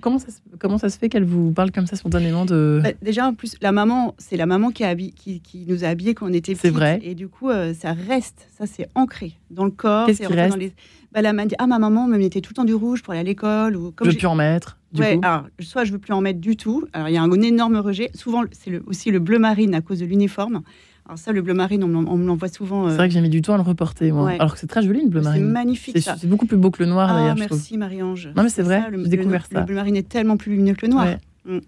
comment, 0.00 0.18
ça, 0.18 0.26
comment 0.58 0.78
ça 0.78 0.88
se 0.88 0.98
fait 0.98 1.08
qu'elle 1.08 1.24
vous 1.24 1.52
parle 1.52 1.70
comme 1.70 1.86
ça 1.86 1.96
spontanément 1.96 2.44
de... 2.44 2.80
Bah, 2.82 2.90
déjà, 3.02 3.28
en 3.28 3.34
plus, 3.34 3.56
la 3.60 3.72
maman, 3.72 4.14
c'est 4.18 4.36
la 4.36 4.46
maman 4.46 4.70
qui, 4.70 4.84
a 4.84 4.94
qui, 4.94 5.40
qui, 5.40 5.64
nous 5.66 5.84
a 5.84 5.88
habillés 5.88 6.14
quand 6.14 6.26
on 6.26 6.32
était 6.32 6.52
petits. 6.52 6.62
C'est 6.62 6.70
vrai. 6.70 7.00
Et 7.02 7.14
du 7.14 7.28
coup, 7.28 7.50
euh, 7.50 7.74
ça 7.74 7.92
reste, 7.92 8.48
ça, 8.56 8.66
c'est 8.66 8.88
ancré 8.94 9.34
dans 9.50 9.64
le 9.64 9.70
corps. 9.70 10.06
Qu'est-ce 10.06 10.22
qui 10.22 10.32
reste 10.32 10.54
dans 10.54 10.60
les... 10.60 10.72
bah, 11.12 11.22
la 11.22 11.32
dit, 11.46 11.54
ah, 11.58 11.66
ma 11.66 11.78
maman 11.78 12.06
me 12.06 12.18
mettait 12.18 12.40
tout 12.40 12.50
le 12.50 12.56
temps 12.56 12.64
du 12.64 12.74
rouge 12.74 13.02
pour 13.02 13.12
aller 13.12 13.20
à 13.20 13.24
l'école. 13.24 13.76
Ou, 13.76 13.92
comme 13.92 14.10
je 14.10 14.16
plus 14.16 14.26
en 14.26 14.34
mettre 14.34 14.78
alors, 15.22 15.46
soit 15.60 15.84
je 15.84 15.92
veux 15.92 15.98
plus 15.98 16.12
en 16.12 16.20
mettre 16.20 16.40
du 16.40 16.56
tout. 16.56 16.84
Alors, 16.92 17.08
il 17.08 17.14
y 17.14 17.18
a 17.18 17.22
un 17.22 17.30
énorme 17.42 17.76
rejet. 17.76 18.10
Souvent, 18.14 18.44
c'est 18.52 18.80
aussi 18.86 19.10
le 19.10 19.18
bleu 19.18 19.38
marine 19.38 19.74
à 19.74 19.80
cause 19.80 20.00
de 20.00 20.06
l'uniforme. 20.06 20.62
Alors 21.06 21.18
ça, 21.18 21.30
le 21.30 21.40
bleu 21.40 21.54
marine, 21.54 21.84
on, 21.84 22.16
me 22.16 22.26
l'envoie 22.26 22.48
souvent. 22.48 22.86
Euh, 22.86 22.90
c'est 22.90 22.96
vrai 22.96 23.08
que 23.08 23.14
j'ai 23.14 23.20
mis 23.20 23.28
du 23.28 23.40
temps 23.40 23.54
à 23.54 23.58
le 23.58 23.62
reporter, 23.62 24.10
moi. 24.10 24.30
Alors 24.32 24.54
que 24.54 24.58
c'est 24.58 24.66
très 24.66 24.82
joli, 24.82 25.02
le 25.02 25.08
bleu 25.08 25.20
marine. 25.20 25.40
C'est 25.40 25.52
magnifique. 25.52 25.98
C'est 25.98 26.26
beaucoup 26.26 26.46
plus 26.46 26.56
beau 26.56 26.72
que 26.72 26.82
le 26.82 26.88
noir, 26.88 27.08
ah, 27.10 27.14
d'ailleurs. 27.14 27.36
Merci, 27.36 27.78
Marie-Ange. 27.78 28.30
Non, 28.34 28.42
mais 28.42 28.48
c'est 28.48 28.62
vrai, 28.62 28.82
j'ai 28.90 29.08
découvert 29.08 29.46
ça. 29.46 29.60
Le 29.60 29.66
bleu 29.66 29.76
marine 29.76 29.96
est 29.96 30.08
tellement 30.08 30.36
plus 30.36 30.50
lumineux 30.50 30.74
que 30.74 30.84
le 30.84 30.92
noir. 30.92 31.06
Mm. 31.44 31.58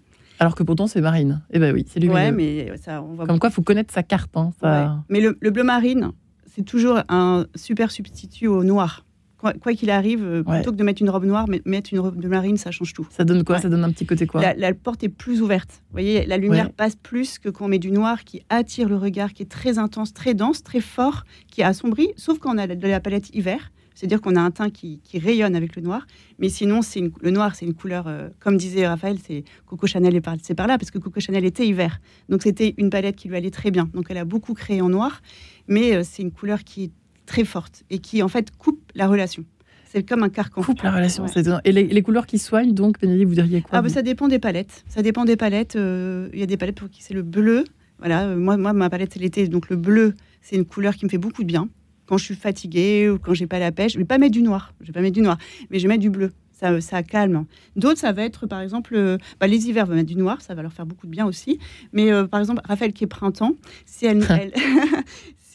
Alors 0.41 0.55
que 0.55 0.63
pourtant, 0.63 0.87
c'est 0.87 1.01
marine. 1.01 1.41
Eh 1.51 1.59
ben 1.59 1.73
oui, 1.73 1.85
c'est 1.87 1.99
lumineux. 1.99 2.19
Ouais, 2.19 2.31
mais 2.31 2.71
ça, 2.77 3.01
on 3.01 3.25
Comme 3.25 3.39
quoi, 3.39 3.49
il 3.49 3.53
faut 3.53 3.61
connaître 3.61 3.93
sa 3.93 4.03
carte. 4.03 4.35
Hein, 4.35 4.51
ça... 4.61 5.03
Mais 5.09 5.19
le, 5.19 5.37
le 5.39 5.51
bleu 5.51 5.63
marine, 5.63 6.11
c'est 6.53 6.63
toujours 6.63 6.99
un 7.09 7.45
super 7.55 7.91
substitut 7.91 8.47
au 8.47 8.63
noir 8.63 9.05
quoi 9.39 9.73
qu'il 9.73 9.89
arrive, 9.89 10.23
euh, 10.23 10.43
plutôt 10.43 10.71
que 10.71 10.75
de 10.75 10.83
mettre 10.83 11.01
une 11.01 11.09
robe 11.09 11.25
noire, 11.25 11.47
mettre 11.65 11.93
une 11.93 11.99
robe 11.99 12.19
de 12.19 12.27
marine, 12.27 12.57
ça 12.57 12.71
change 12.71 12.93
tout. 12.93 13.07
Ça 13.09 13.23
donne 13.23 13.43
quoi? 13.43 13.59
Ça 13.59 13.69
donne 13.69 13.83
un 13.83 13.91
petit 13.91 14.05
côté 14.05 14.27
quoi? 14.27 14.53
La, 14.53 14.73
porte 14.73 15.03
est 15.03 15.09
plus 15.09 15.41
ouverte. 15.41 15.81
Vous 15.89 15.93
voyez, 15.93 16.25
la 16.25 16.37
lumière 16.37 16.71
passe 16.71 16.95
plus 16.95 17.39
que 17.39 17.49
quand 17.49 17.65
on 17.65 17.69
met 17.69 17.79
du 17.79 17.91
noir 17.91 18.23
qui 18.23 18.41
attire 18.49 18.89
le 18.89 18.97
regard, 18.97 19.33
qui 19.33 19.43
est 19.43 19.51
très 19.51 19.77
intense, 19.77 20.13
très 20.13 20.33
dense, 20.33 20.63
très 20.63 20.81
fort, 20.81 21.23
qui 21.47 21.63
assombrit, 21.63 22.09
sauf 22.17 22.39
quand 22.39 22.53
on 22.53 22.57
a 22.57 22.67
de 22.67 22.87
la 22.87 22.99
palette 22.99 23.33
hiver. 23.33 23.71
C'est-à-dire 23.99 24.21
qu'on 24.21 24.37
a 24.37 24.39
un 24.39 24.51
teint 24.51 24.69
qui, 24.69 25.01
rayonne 25.13 25.57
avec 25.57 25.75
le 25.75 25.81
noir. 25.81 26.07
Mais 26.37 26.47
sinon, 26.47 26.81
c'est 26.81 27.03
le 27.21 27.31
noir, 27.31 27.55
c'est 27.55 27.65
une 27.65 27.73
couleur, 27.73 28.07
euh, 28.07 28.29
comme 28.39 28.55
disait 28.55 28.87
Raphaël, 28.87 29.17
c'est 29.21 29.43
Coco 29.65 29.87
Chanel 29.87 30.15
est 30.15 30.21
par, 30.21 30.37
par 30.55 30.67
là, 30.67 30.77
parce 30.77 30.89
que 30.89 30.99
Coco 30.99 31.19
Chanel 31.19 31.43
était 31.43 31.67
hiver. 31.67 31.99
Donc 32.29 32.43
c'était 32.43 32.75
une 32.77 32.89
palette 32.89 33.17
qui 33.17 33.27
lui 33.27 33.35
allait 33.35 33.51
très 33.51 33.71
bien. 33.71 33.89
Donc 33.93 34.05
elle 34.07 34.17
a 34.17 34.23
beaucoup 34.23 34.53
créé 34.53 34.81
en 34.81 34.87
noir. 34.87 35.21
Mais 35.67 35.95
euh, 35.95 36.03
c'est 36.05 36.21
une 36.21 36.31
couleur 36.31 36.63
qui 36.63 36.85
est 36.85 36.91
très 37.29 37.45
forte 37.45 37.83
et 37.89 37.99
qui 37.99 38.21
en 38.23 38.27
fait 38.27 38.51
coupe 38.57 38.91
la 38.95 39.07
relation. 39.07 39.45
C'est 39.85 40.07
comme 40.07 40.23
un 40.23 40.29
carcan. 40.29 40.61
Coupe 40.61 40.81
la 40.81 40.91
relation. 40.91 41.25
Et 41.63 41.71
les, 41.71 42.01
couleurs 42.01 42.27
qui 42.27 42.37
soignent, 42.37 42.73
donc, 42.73 42.99
Bénédicte, 42.99 43.27
vous 43.27 43.35
diriez 43.35 43.61
quoi 43.61 43.79
ah, 43.79 43.81
bah, 43.81 43.89
Ça 43.89 44.03
dépend 44.03 44.27
des 44.27 44.37
palettes. 44.37 44.83
Ça 44.87 45.01
dépend 45.01 45.25
des 45.25 45.35
palettes. 45.35 45.75
Euh, 45.75 46.29
il 46.33 46.39
y 46.39 46.43
a 46.43 46.45
des 46.45 46.57
palettes 46.57 46.77
pour 46.77 46.89
qui 46.89 47.01
c'est 47.01 47.15
le 47.15 47.23
bleu. 47.23 47.63
Voilà, 47.97 48.27
euh, 48.27 48.35
moi, 48.37 48.55
moi, 48.57 48.73
ma 48.73 48.89
palette, 48.89 49.13
c'est 49.13 49.19
l'été. 49.19 49.47
Donc, 49.47 49.69
le 49.69 49.77
bleu, 49.77 50.13
c'est 50.41 50.55
une 50.55 50.65
couleur 50.65 50.95
qui 50.95 51.05
me 51.05 51.09
fait 51.09 51.17
beaucoup 51.17 51.41
de 51.41 51.47
bien. 51.47 51.69
Quand 52.05 52.17
je 52.17 52.25
suis 52.25 52.35
fatiguée 52.35 53.09
ou 53.09 53.17
quand 53.17 53.33
j'ai 53.33 53.47
pas 53.47 53.57
la 53.57 53.71
pêche, 53.71 53.93
je 53.93 53.97
vais 53.97 54.05
pas 54.05 54.19
mettre 54.19 54.33
du 54.33 54.43
noir. 54.43 54.73
Je 54.81 54.87
vais 54.87 54.93
pas 54.93 55.01
mettre 55.01 55.15
du 55.15 55.21
noir, 55.21 55.39
mais 55.71 55.79
je 55.79 55.83
vais 55.83 55.89
mettre 55.89 56.01
du 56.01 56.11
bleu. 56.11 56.31
Ça, 56.51 56.79
ça 56.81 57.01
calme. 57.01 57.45
D'autres, 57.75 57.99
ça 57.99 58.11
va 58.11 58.23
être, 58.23 58.45
par 58.45 58.61
exemple, 58.61 58.93
euh, 58.95 59.17
bah, 59.39 59.47
les 59.47 59.69
hivers 59.69 59.87
vont 59.87 59.95
mettre 59.95 60.09
du 60.09 60.17
noir, 60.17 60.41
ça 60.41 60.53
va 60.53 60.61
leur 60.61 60.73
faire 60.73 60.85
beaucoup 60.85 61.07
de 61.07 61.11
bien 61.11 61.25
aussi. 61.25 61.57
Mais 61.93 62.11
par 62.27 62.39
exemple, 62.39 62.61
Raphaël 62.65 62.93
qui 62.93 63.05
est 63.05 63.07
printemps, 63.07 63.55
si 63.85 64.05
elle, 64.05 64.23
elle, 64.29 64.51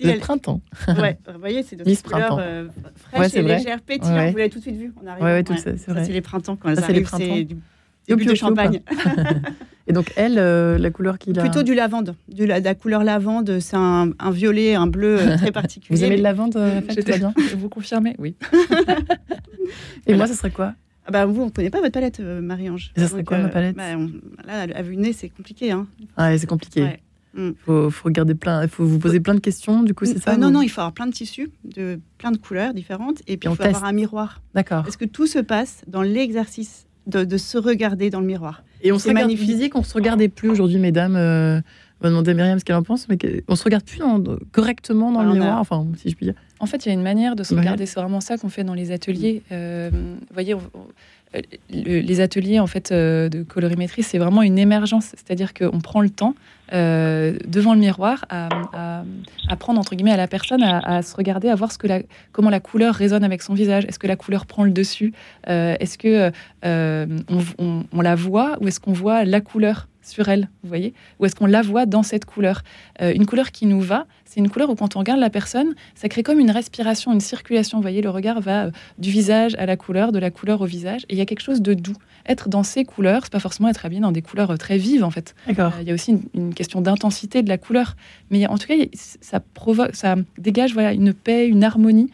le 0.01 0.19
printemps. 0.19 0.61
ouais, 0.89 1.19
vous 1.33 1.39
voyez, 1.39 1.63
c'est 1.63 1.77
de 1.77 1.85
couleurs 2.03 2.39
euh, 2.41 2.67
fraîches 2.97 3.35
et 3.35 3.43
légères, 3.43 3.81
pétillantes. 3.81 4.33
Vous 4.33 4.37
l'avez 4.37 4.51
tout 4.51 4.59
de 4.59 4.65
suite 4.65 4.77
vu. 4.77 4.93
On 5.03 5.07
arrive. 5.07 5.23
Ouais, 5.23 5.45
tout 5.45 5.57
ça, 5.57 5.77
c'est 5.77 5.91
vrai. 5.91 6.05
c'est 6.05 6.13
les 6.13 6.21
printemps 6.21 6.57
quand 6.57 6.75
ça, 6.75 6.85
arrivent. 6.85 7.09
C'est 7.17 7.45
du 7.45 7.57
début 8.09 8.25
de 8.27 8.35
champagne. 8.35 8.83
et 9.87 9.93
donc 9.93 10.13
elle, 10.17 10.39
euh, 10.39 10.79
la 10.79 10.91
couleur 10.91 11.19
qu'il 11.19 11.39
a. 11.39 11.43
Plutôt 11.43 11.63
du 11.63 11.75
lavande. 11.75 12.15
Du, 12.29 12.47
la, 12.47 12.61
la 12.61 12.75
couleur 12.75 13.05
lavande, 13.05 13.61
c'est 13.61 13.77
un, 13.77 14.11
un, 14.19 14.31
violet, 14.31 14.75
un 14.75 14.87
bleu 14.87 15.19
euh, 15.21 15.37
très 15.37 15.53
particulier. 15.53 15.97
Vous 15.97 16.05
aimez 16.05 16.17
le 16.17 16.23
lavande, 16.23 16.59
bien 17.07 17.33
Vous 17.57 17.69
confirmez 17.69 18.17
Oui. 18.19 18.37
et 20.07 20.15
moi, 20.15 20.27
ce 20.27 20.35
serait 20.35 20.51
quoi 20.51 20.75
ah 21.07 21.11
bah, 21.11 21.27
vous, 21.27 21.43
on 21.43 21.45
ne 21.45 21.51
connaît 21.51 21.69
pas 21.69 21.83
votre 21.83 21.93
palette, 21.93 22.21
Marie-Ange. 22.21 22.91
Ça 22.97 23.09
serait 23.09 23.25
quoi 23.25 23.37
ma 23.37 23.51
palette 23.51 23.77
bah, 23.77 23.95
Là, 24.47 24.67
à 24.75 24.81
vue 24.81 24.97
nez, 24.97 25.13
c'est 25.13 25.29
compliqué. 25.29 25.71
Hein. 25.71 25.87
Ah, 26.17 26.39
c'est 26.39 26.47
compliqué. 26.47 26.99
Il 27.37 27.43
mm. 27.43 27.55
faut, 27.91 27.91
regarder 28.05 28.35
plein, 28.35 28.63
il 28.63 28.69
faut 28.69 28.85
vous 28.85 28.99
poser 28.99 29.21
plein 29.21 29.35
de 29.35 29.41
questions, 29.41 29.83
du 29.83 29.95
coup, 29.95 30.05
c'est 30.05 30.23
ça 30.23 30.33
euh, 30.33 30.37
Non, 30.37 30.51
non, 30.51 30.63
il 30.63 30.69
faut 30.69 30.81
avoir 30.81 30.93
plein 30.93 31.07
de 31.07 31.13
tissus, 31.13 31.51
de 31.65 31.99
plein 32.19 32.31
de 32.31 32.37
couleurs 32.37 32.75
différentes, 32.75 33.23
et 33.27 33.37
puis 33.37 33.49
il 33.51 33.57
faut 33.57 33.63
avoir 33.63 33.85
un 33.85 33.93
miroir. 33.93 34.41
D'accord. 34.55 34.83
Parce 34.83 34.97
que 34.97 35.05
tout 35.05 35.27
se 35.27 35.39
passe 35.39 35.83
dans 35.87 36.03
l'exercice 36.03 36.87
de, 37.07 37.37
se 37.37 37.59
regarder 37.59 38.11
dans 38.11 38.21
le 38.21 38.27
miroir. 38.27 38.63
Et 38.83 38.93
on 38.93 38.99
se 38.99 39.09
regarde 39.09 39.35
physique, 39.35 39.77
on 39.77 39.83
se 39.83 39.95
regardait 39.95 40.29
plus 40.29 40.51
aujourd'hui, 40.51 40.79
mesdames. 40.79 41.17
Euh, 41.17 41.61
on 42.01 42.05
va 42.05 42.11
demander 42.11 42.33
à 42.33 42.35
Myriam 42.35 42.59
ce 42.59 42.65
qu'elle 42.65 42.77
en 42.77 42.83
pense, 42.83 43.09
mais 43.09 43.17
on 43.49 43.57
se 43.57 43.65
regarde 43.65 43.85
plus 43.85 44.01
correctement 44.53 45.13
dans 45.13 45.23
le 45.23 45.33
miroir, 45.33 45.59
enfin, 45.59 45.87
si 45.97 46.11
je 46.11 46.17
puis 46.17 46.27
dire. 46.27 46.35
En 46.61 46.67
fait, 46.67 46.85
il 46.85 46.89
y 46.89 46.91
a 46.91 46.95
une 46.95 47.03
manière 47.03 47.37
de 47.37 47.43
se 47.43 47.55
regarder. 47.55 47.87
C'est 47.87 48.01
vraiment 48.01 48.21
ça 48.21 48.37
qu'on 48.37 48.49
fait 48.49 48.65
dans 48.65 48.75
les 48.75 48.91
ateliers. 48.91 49.43
Euh, 49.53 49.91
vous 49.93 50.19
voyez, 50.33 50.55
les 51.71 52.21
ateliers 52.21 52.61
en 52.61 52.67
fait 52.67 52.93
de 52.93 53.43
colorimétrie, 53.43 54.03
c'est 54.03 54.19
vraiment 54.19 54.43
une 54.43 54.59
émergence. 54.59 55.13
C'est-à-dire 55.15 55.55
qu'on 55.55 55.81
prend 55.81 56.01
le 56.01 56.11
temps 56.11 56.35
euh, 56.73 57.37
devant 57.47 57.75
le 57.75 57.81
miroir 57.81 58.25
à, 58.31 58.49
à, 59.49 59.57
prendre 59.57 59.79
entre 59.79 59.95
guillemets 59.95 60.13
à 60.13 60.17
la 60.17 60.27
personne 60.27 60.63
à, 60.63 61.03
se 61.03 61.15
regarder, 61.15 61.49
à 61.49 61.55
voir 61.55 61.71
ce 61.71 61.79
que 61.79 61.87
la, 61.87 62.01
comment 62.33 62.51
la 62.51 62.61
couleur 62.61 62.95
résonne 62.95 63.25
avec 63.25 63.43
son 63.43 63.55
visage. 63.55 63.85
Est-ce 63.85 63.99
que 63.99 64.07
la 64.07 64.17
couleur 64.17 64.47
prend 64.47 64.65
le 64.65 64.71
dessus? 64.71 65.13
Euh, 65.49 65.77
Est-ce 65.79 65.99
que 65.99 66.33
euh, 66.65 67.07
on, 67.59 68.01
la 68.01 68.15
voit 68.15 68.57
ou 68.61 68.69
est-ce 68.69 68.81
qu'on 68.81 68.93
voit 68.93 69.25
la 69.25 69.41
couleur? 69.41 69.89
Sur 70.05 70.29
elle, 70.29 70.49
vous 70.63 70.69
voyez 70.69 70.95
Ou 71.19 71.27
est-ce 71.27 71.35
qu'on 71.35 71.47
la 71.47 71.63
voit 71.63 71.87
dans 71.87 72.03
cette 72.03 72.25
couleur 72.25 72.63
Une 73.01 73.27
couleur 73.27 73.51
qui 73.51 73.67
nous 73.67 73.81
va, 73.81 74.07
c'est 74.25 74.41
une 74.41 74.51
couleur 74.51 74.71
où 74.71 74.75
quand 74.75 74.97
on 74.97 74.99
regarde 74.99 75.21
la 75.21 75.31
personne, 75.31 75.75
ça 75.95 76.09
crée 76.09 76.23
comme 76.23 76.41
une 76.41 76.51
respiration, 76.51 77.13
une 77.13 77.21
circulation. 77.21 77.79
Vous 77.79 77.83
voyez, 77.83 78.03
le 78.03 78.11
regard 78.11 78.41
va 78.41 78.71
du 78.99 79.11
visage 79.11 79.55
à 79.59 79.67
la 79.67 79.77
couleur, 79.77 80.13
de 80.13 80.19
la 80.19 80.31
couleur 80.31 80.61
au 80.61 80.67
visage, 80.67 81.03
et 81.09 81.15
il 81.15 81.19
y 81.19 81.21
a 81.21 81.27
quelque 81.27 81.43
chose 81.43 81.63
de 81.63 81.75
doux 81.75 81.97
être 82.27 82.49
dans 82.49 82.63
ces 82.63 82.85
couleurs, 82.85 83.23
c'est 83.25 83.33
pas 83.33 83.41
forcément 83.41 83.69
être 83.69 83.85
habillé 83.85 84.01
dans 84.01 84.13
des 84.13 84.23
couleurs 84.23 84.51
euh, 84.51 84.57
très 84.57 84.79
vives 84.79 85.05
en 85.05 85.11
fait. 85.11 85.35
Euh, 85.49 85.71
il 85.81 85.89
y 85.89 85.91
a 85.91 85.95
aussi 85.95 86.19
une, 86.35 86.55
question 86.55 86.81
d'intensité 86.81 87.43
de 87.43 87.49
la 87.49 87.59
couleur, 87.59 87.97
mais 88.31 88.47
en 88.47 88.59
tout 88.59 88.67
cas 88.67 88.75
ça 89.21 89.41
provoque, 89.41 89.95
ça 89.95 90.17
dégage 90.39 90.73
voilà 90.73 90.93
une 90.93 91.13
paix, 91.13 91.49
une 91.49 91.65
harmonie 91.65 92.11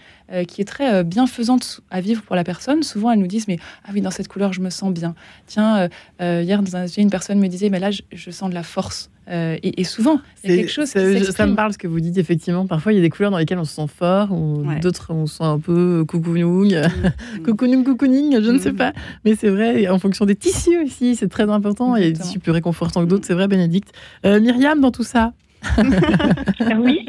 qui 0.46 0.60
est 0.60 0.64
très 0.64 1.04
bienfaisante 1.04 1.80
à 1.90 2.00
vivre 2.00 2.22
pour 2.22 2.36
la 2.36 2.44
personne. 2.44 2.82
Souvent, 2.82 3.10
elles 3.10 3.18
nous 3.18 3.26
disent, 3.26 3.48
mais 3.48 3.58
ah 3.84 3.90
oui, 3.92 4.00
dans 4.00 4.10
cette 4.10 4.28
couleur, 4.28 4.52
je 4.52 4.60
me 4.60 4.70
sens 4.70 4.92
bien. 4.92 5.14
Tiens, 5.46 5.88
hier, 6.20 6.62
dans 6.62 6.76
un 6.76 6.86
une 6.86 7.10
personne 7.10 7.38
me 7.38 7.48
disait, 7.48 7.70
mais 7.70 7.80
là, 7.80 7.90
je 7.90 8.30
sens 8.30 8.50
de 8.50 8.54
la 8.54 8.62
force. 8.62 9.10
Euh, 9.30 9.56
et, 9.62 9.84
souvent, 9.84 10.20
il 10.42 10.50
y 10.50 10.54
a 10.54 10.56
quelque 10.56 10.72
chose 10.72 10.92
qui 10.92 11.32
Ça 11.32 11.46
me 11.46 11.54
parle 11.54 11.72
ce 11.72 11.78
que 11.78 11.86
vous 11.86 12.00
dites, 12.00 12.18
effectivement. 12.18 12.66
Parfois, 12.66 12.92
il 12.92 12.96
y 12.96 12.98
a 12.98 13.02
des 13.02 13.10
couleurs 13.10 13.30
dans 13.30 13.38
lesquelles 13.38 13.58
on 13.58 13.64
se 13.64 13.74
sent 13.74 13.86
fort, 13.86 14.32
ou 14.32 14.64
d'autres, 14.82 15.12
on 15.12 15.26
se 15.26 15.36
sent 15.36 15.44
un 15.44 15.58
peu 15.60 16.04
coucounoung, 16.06 16.74
mm. 16.74 17.42
coucounoung, 17.44 17.84
cocooning, 17.84 18.42
je 18.42 18.50
ne 18.50 18.58
sais 18.58 18.72
mm. 18.72 18.76
pas. 18.76 18.92
Mais 19.24 19.36
c'est 19.36 19.50
vrai, 19.50 19.88
en 19.88 19.98
fonction 19.98 20.24
des 20.26 20.34
tissus 20.34 20.82
aussi, 20.82 21.14
c'est 21.14 21.28
très 21.28 21.48
important. 21.48 21.94
Il 21.96 22.04
y 22.04 22.06
a 22.08 22.10
des 22.10 22.18
tissus 22.18 22.40
plus 22.40 22.52
réconfortants 22.52 23.04
que 23.04 23.08
d'autres, 23.08 23.26
c'est 23.26 23.34
vrai, 23.34 23.46
Bénédicte. 23.46 23.92
Euh, 24.24 24.40
Myriam, 24.40 24.80
dans 24.80 24.90
tout 24.90 25.04
ça 25.04 25.32
Oui. 26.78 27.06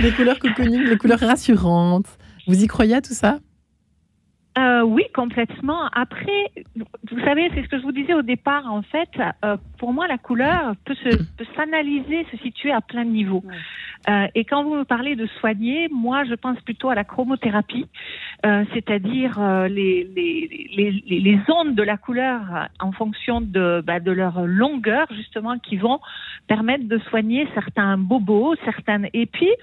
les 0.00 0.12
couleurs 0.12 0.38
cocooning, 0.38 0.84
les 0.84 0.96
couleurs 0.96 1.20
rassurantes. 1.20 2.06
Vous 2.46 2.62
y 2.62 2.66
croyez 2.66 2.94
à 2.96 3.00
tout 3.00 3.14
ça? 3.14 3.38
Euh, 4.58 4.82
oui, 4.82 5.04
complètement. 5.14 5.86
Après, 5.92 6.50
vous 6.76 7.20
savez, 7.20 7.50
c'est 7.54 7.62
ce 7.62 7.68
que 7.68 7.78
je 7.78 7.82
vous 7.82 7.92
disais 7.92 8.14
au 8.14 8.22
départ. 8.22 8.70
En 8.72 8.82
fait, 8.82 9.08
euh, 9.44 9.56
pour 9.78 9.92
moi, 9.92 10.08
la 10.08 10.18
couleur 10.18 10.74
peut 10.84 10.96
s'analyser, 11.54 12.24
se, 12.24 12.36
se 12.36 12.42
situer 12.42 12.72
à 12.72 12.80
plein 12.80 13.04
de 13.04 13.10
niveaux. 13.10 13.44
Euh, 14.08 14.26
et 14.34 14.44
quand 14.44 14.64
vous 14.64 14.74
me 14.74 14.84
parlez 14.84 15.14
de 15.14 15.26
soigner, 15.38 15.88
moi, 15.92 16.24
je 16.24 16.34
pense 16.34 16.58
plutôt 16.60 16.88
à 16.88 16.94
la 16.94 17.04
chromothérapie, 17.04 17.86
euh, 18.46 18.64
c'est-à-dire 18.72 19.40
euh, 19.40 19.68
les, 19.68 20.08
les, 20.16 20.48
les, 21.06 21.20
les, 21.20 21.38
ondes 21.48 21.74
de 21.74 21.82
la 21.82 21.96
couleur 21.96 22.40
en 22.80 22.92
fonction 22.92 23.40
de, 23.40 23.82
bah, 23.86 24.00
de 24.00 24.10
leur 24.10 24.46
longueur, 24.46 25.06
justement, 25.14 25.58
qui 25.58 25.76
vont 25.76 26.00
permettre 26.48 26.88
de 26.88 26.98
soigner 27.10 27.46
certains 27.54 27.98
bobos, 27.98 28.56
certaines 28.64 29.08
épis. 29.12 29.54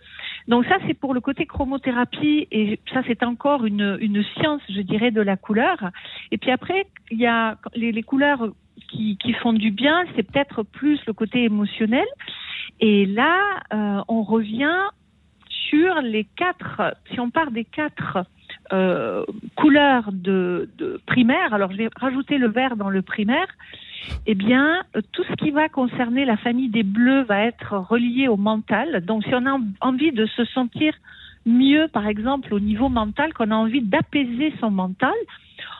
Donc 0.47 0.65
ça, 0.65 0.77
c'est 0.87 0.93
pour 0.93 1.13
le 1.13 1.19
côté 1.19 1.45
chromothérapie, 1.45 2.47
et 2.51 2.79
ça, 2.93 3.01
c'est 3.05 3.23
encore 3.23 3.65
une, 3.65 3.97
une 3.99 4.23
science, 4.35 4.61
je 4.69 4.81
dirais, 4.81 5.11
de 5.11 5.21
la 5.21 5.35
couleur. 5.35 5.77
Et 6.31 6.37
puis 6.37 6.51
après, 6.51 6.87
il 7.11 7.19
y 7.19 7.27
a 7.27 7.57
les, 7.75 7.91
les 7.91 8.03
couleurs 8.03 8.47
qui, 8.89 9.17
qui 9.17 9.33
font 9.33 9.53
du 9.53 9.71
bien, 9.71 10.05
c'est 10.15 10.23
peut-être 10.23 10.63
plus 10.63 10.99
le 11.05 11.13
côté 11.13 11.43
émotionnel. 11.43 12.05
Et 12.79 13.05
là, 13.05 13.39
euh, 13.73 14.01
on 14.07 14.23
revient 14.23 14.79
sur 15.49 16.01
les 16.01 16.23
quatre, 16.23 16.95
si 17.11 17.19
on 17.19 17.29
part 17.29 17.51
des 17.51 17.65
quatre 17.65 18.19
euh, 18.71 19.25
couleurs 19.55 20.11
de, 20.11 20.69
de, 20.77 21.01
primaire, 21.05 21.53
alors 21.53 21.71
je 21.71 21.77
vais 21.77 21.89
rajouter 21.95 22.37
le 22.37 22.49
vert 22.49 22.75
dans 22.75 22.89
le 22.89 23.01
primaire, 23.01 23.47
eh 24.25 24.35
bien, 24.35 24.83
tout 25.11 25.23
ce 25.23 25.33
qui 25.33 25.51
va 25.51 25.69
concerner 25.69 26.25
la 26.25 26.37
famille 26.37 26.69
des 26.69 26.83
bleus 26.83 27.23
va 27.23 27.43
être 27.43 27.73
relié 27.77 28.27
au 28.27 28.37
mental. 28.37 29.03
Donc, 29.05 29.23
si 29.23 29.33
on 29.33 29.45
a 29.45 29.57
envie 29.81 30.11
de 30.11 30.25
se 30.25 30.45
sentir 30.45 30.93
mieux, 31.45 31.87
par 31.87 32.07
exemple, 32.07 32.53
au 32.53 32.59
niveau 32.59 32.89
mental, 32.89 33.33
qu'on 33.33 33.51
a 33.51 33.55
envie 33.55 33.81
d'apaiser 33.81 34.53
son 34.59 34.71
mental, 34.71 35.15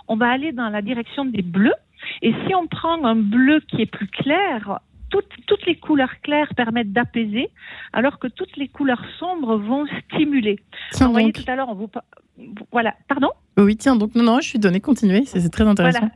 on 0.08 0.16
va 0.16 0.30
aller 0.30 0.52
dans 0.52 0.70
la 0.70 0.82
direction 0.82 1.26
des 1.26 1.42
bleus. 1.42 1.76
Et 2.22 2.34
si 2.46 2.56
on 2.56 2.68
prend 2.68 3.04
un 3.04 3.16
bleu 3.16 3.62
qui 3.68 3.82
est 3.82 3.92
plus 3.92 4.08
clair, 4.08 4.80
toutes, 5.10 5.30
toutes 5.46 5.66
les 5.66 5.76
couleurs 5.76 6.22
claires 6.22 6.54
permettent 6.56 6.94
d'apaiser, 6.94 7.50
alors 7.94 8.20
que 8.20 8.28
toutes 8.28 8.56
les 8.58 8.68
couleurs 8.68 9.04
sombres 9.20 9.58
vont 9.58 9.86
stimuler. 10.06 10.60
Tiens, 10.92 11.08
vous 11.08 11.14
voyez 11.14 11.34
tout 11.34 11.44
à 11.48 11.56
l'heure, 11.56 11.70
on 11.70 11.76
vous 11.76 11.90
voilà, 12.72 12.94
pardon? 13.08 13.30
Oui, 13.58 13.76
tiens, 13.76 13.96
donc 13.96 14.14
non, 14.16 14.24
non, 14.24 14.40
je 14.42 14.50
suis 14.50 14.60
donnée. 14.60 14.80
Continuez, 14.80 15.26
c'est 15.26 15.50
très 15.50 15.64
intéressant. 15.64 16.00
Voilà. 16.00 16.14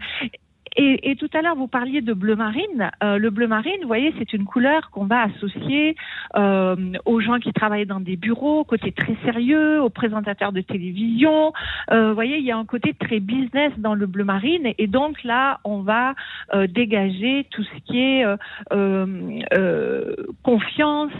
Et, 0.77 1.11
et, 1.11 1.15
tout 1.17 1.29
à 1.33 1.41
l'heure, 1.41 1.55
vous 1.55 1.67
parliez 1.67 2.01
de 2.01 2.13
bleu 2.13 2.35
marine. 2.35 2.91
Euh, 3.03 3.17
le 3.17 3.29
bleu 3.29 3.47
marine, 3.47 3.75
vous 3.81 3.87
voyez, 3.87 4.13
c'est 4.17 4.31
une 4.31 4.45
couleur 4.45 4.89
qu'on 4.91 5.05
va 5.05 5.23
associer 5.23 5.95
euh, 6.37 6.75
aux 7.05 7.19
gens 7.19 7.39
qui 7.39 7.51
travaillent 7.51 7.85
dans 7.85 7.99
des 7.99 8.15
bureaux, 8.15 8.63
côté 8.63 8.93
très 8.93 9.17
sérieux, 9.25 9.81
aux 9.81 9.89
présentateurs 9.89 10.53
de 10.53 10.61
télévision. 10.61 11.51
Euh, 11.91 12.09
vous 12.09 12.15
voyez, 12.15 12.37
il 12.37 12.45
y 12.45 12.51
a 12.51 12.57
un 12.57 12.63
côté 12.63 12.93
très 12.93 13.19
business 13.19 13.73
dans 13.79 13.95
le 13.95 14.05
bleu 14.05 14.23
marine. 14.23 14.71
Et 14.77 14.87
donc 14.87 15.23
là, 15.23 15.59
on 15.65 15.81
va 15.81 16.13
euh, 16.53 16.67
dégager 16.67 17.45
tout 17.51 17.63
ce 17.63 17.91
qui 17.91 17.99
est 17.99 18.25
euh, 18.71 20.15
confiance, 20.43 21.11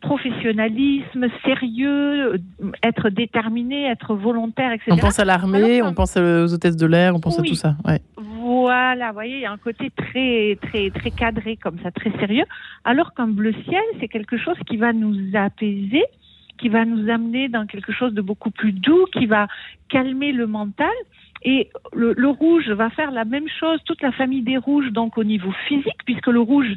professionnalisme, 0.00 1.28
sérieux, 1.44 2.40
être 2.82 3.08
déterminé, 3.08 3.86
être 3.86 4.16
volontaire, 4.16 4.72
etc. 4.72 4.90
On 4.90 4.96
pense 4.96 5.20
à 5.20 5.24
l'armée, 5.24 5.80
on 5.80 5.94
pense 5.94 6.16
aux 6.16 6.52
hôtesses 6.52 6.76
de 6.76 6.86
l'air, 6.86 7.14
on 7.14 7.20
pense 7.20 7.38
à 7.38 7.42
tout 7.42 7.54
ça. 7.54 7.76
Ouais. 7.84 8.00
Voilà, 8.62 9.08
vous 9.08 9.14
voyez, 9.14 9.34
il 9.38 9.40
y 9.40 9.44
a 9.44 9.50
un 9.50 9.58
côté 9.58 9.90
très, 9.90 10.56
très, 10.62 10.90
très 10.90 11.10
cadré 11.10 11.56
comme 11.56 11.80
ça, 11.80 11.90
très 11.90 12.12
sérieux. 12.12 12.44
Alors 12.84 13.12
qu'un 13.12 13.26
bleu 13.26 13.52
ciel, 13.64 13.82
c'est 13.98 14.06
quelque 14.06 14.38
chose 14.38 14.56
qui 14.68 14.76
va 14.76 14.92
nous 14.92 15.16
apaiser, 15.34 16.04
qui 16.58 16.68
va 16.68 16.84
nous 16.84 17.10
amener 17.10 17.48
dans 17.48 17.66
quelque 17.66 17.90
chose 17.90 18.14
de 18.14 18.22
beaucoup 18.22 18.52
plus 18.52 18.70
doux, 18.70 19.06
qui 19.12 19.26
va 19.26 19.48
calmer 19.88 20.30
le 20.30 20.46
mental. 20.46 20.94
Et 21.42 21.70
le, 21.92 22.28
rouge 22.28 22.70
va 22.70 22.88
faire 22.90 23.10
la 23.10 23.24
même 23.24 23.48
chose, 23.48 23.80
toute 23.84 24.00
la 24.00 24.12
famille 24.12 24.42
des 24.42 24.58
rouges, 24.58 24.92
donc 24.92 25.18
au 25.18 25.24
niveau 25.24 25.50
physique, 25.66 26.04
puisque 26.04 26.28
le 26.28 26.38
rouge, 26.38 26.72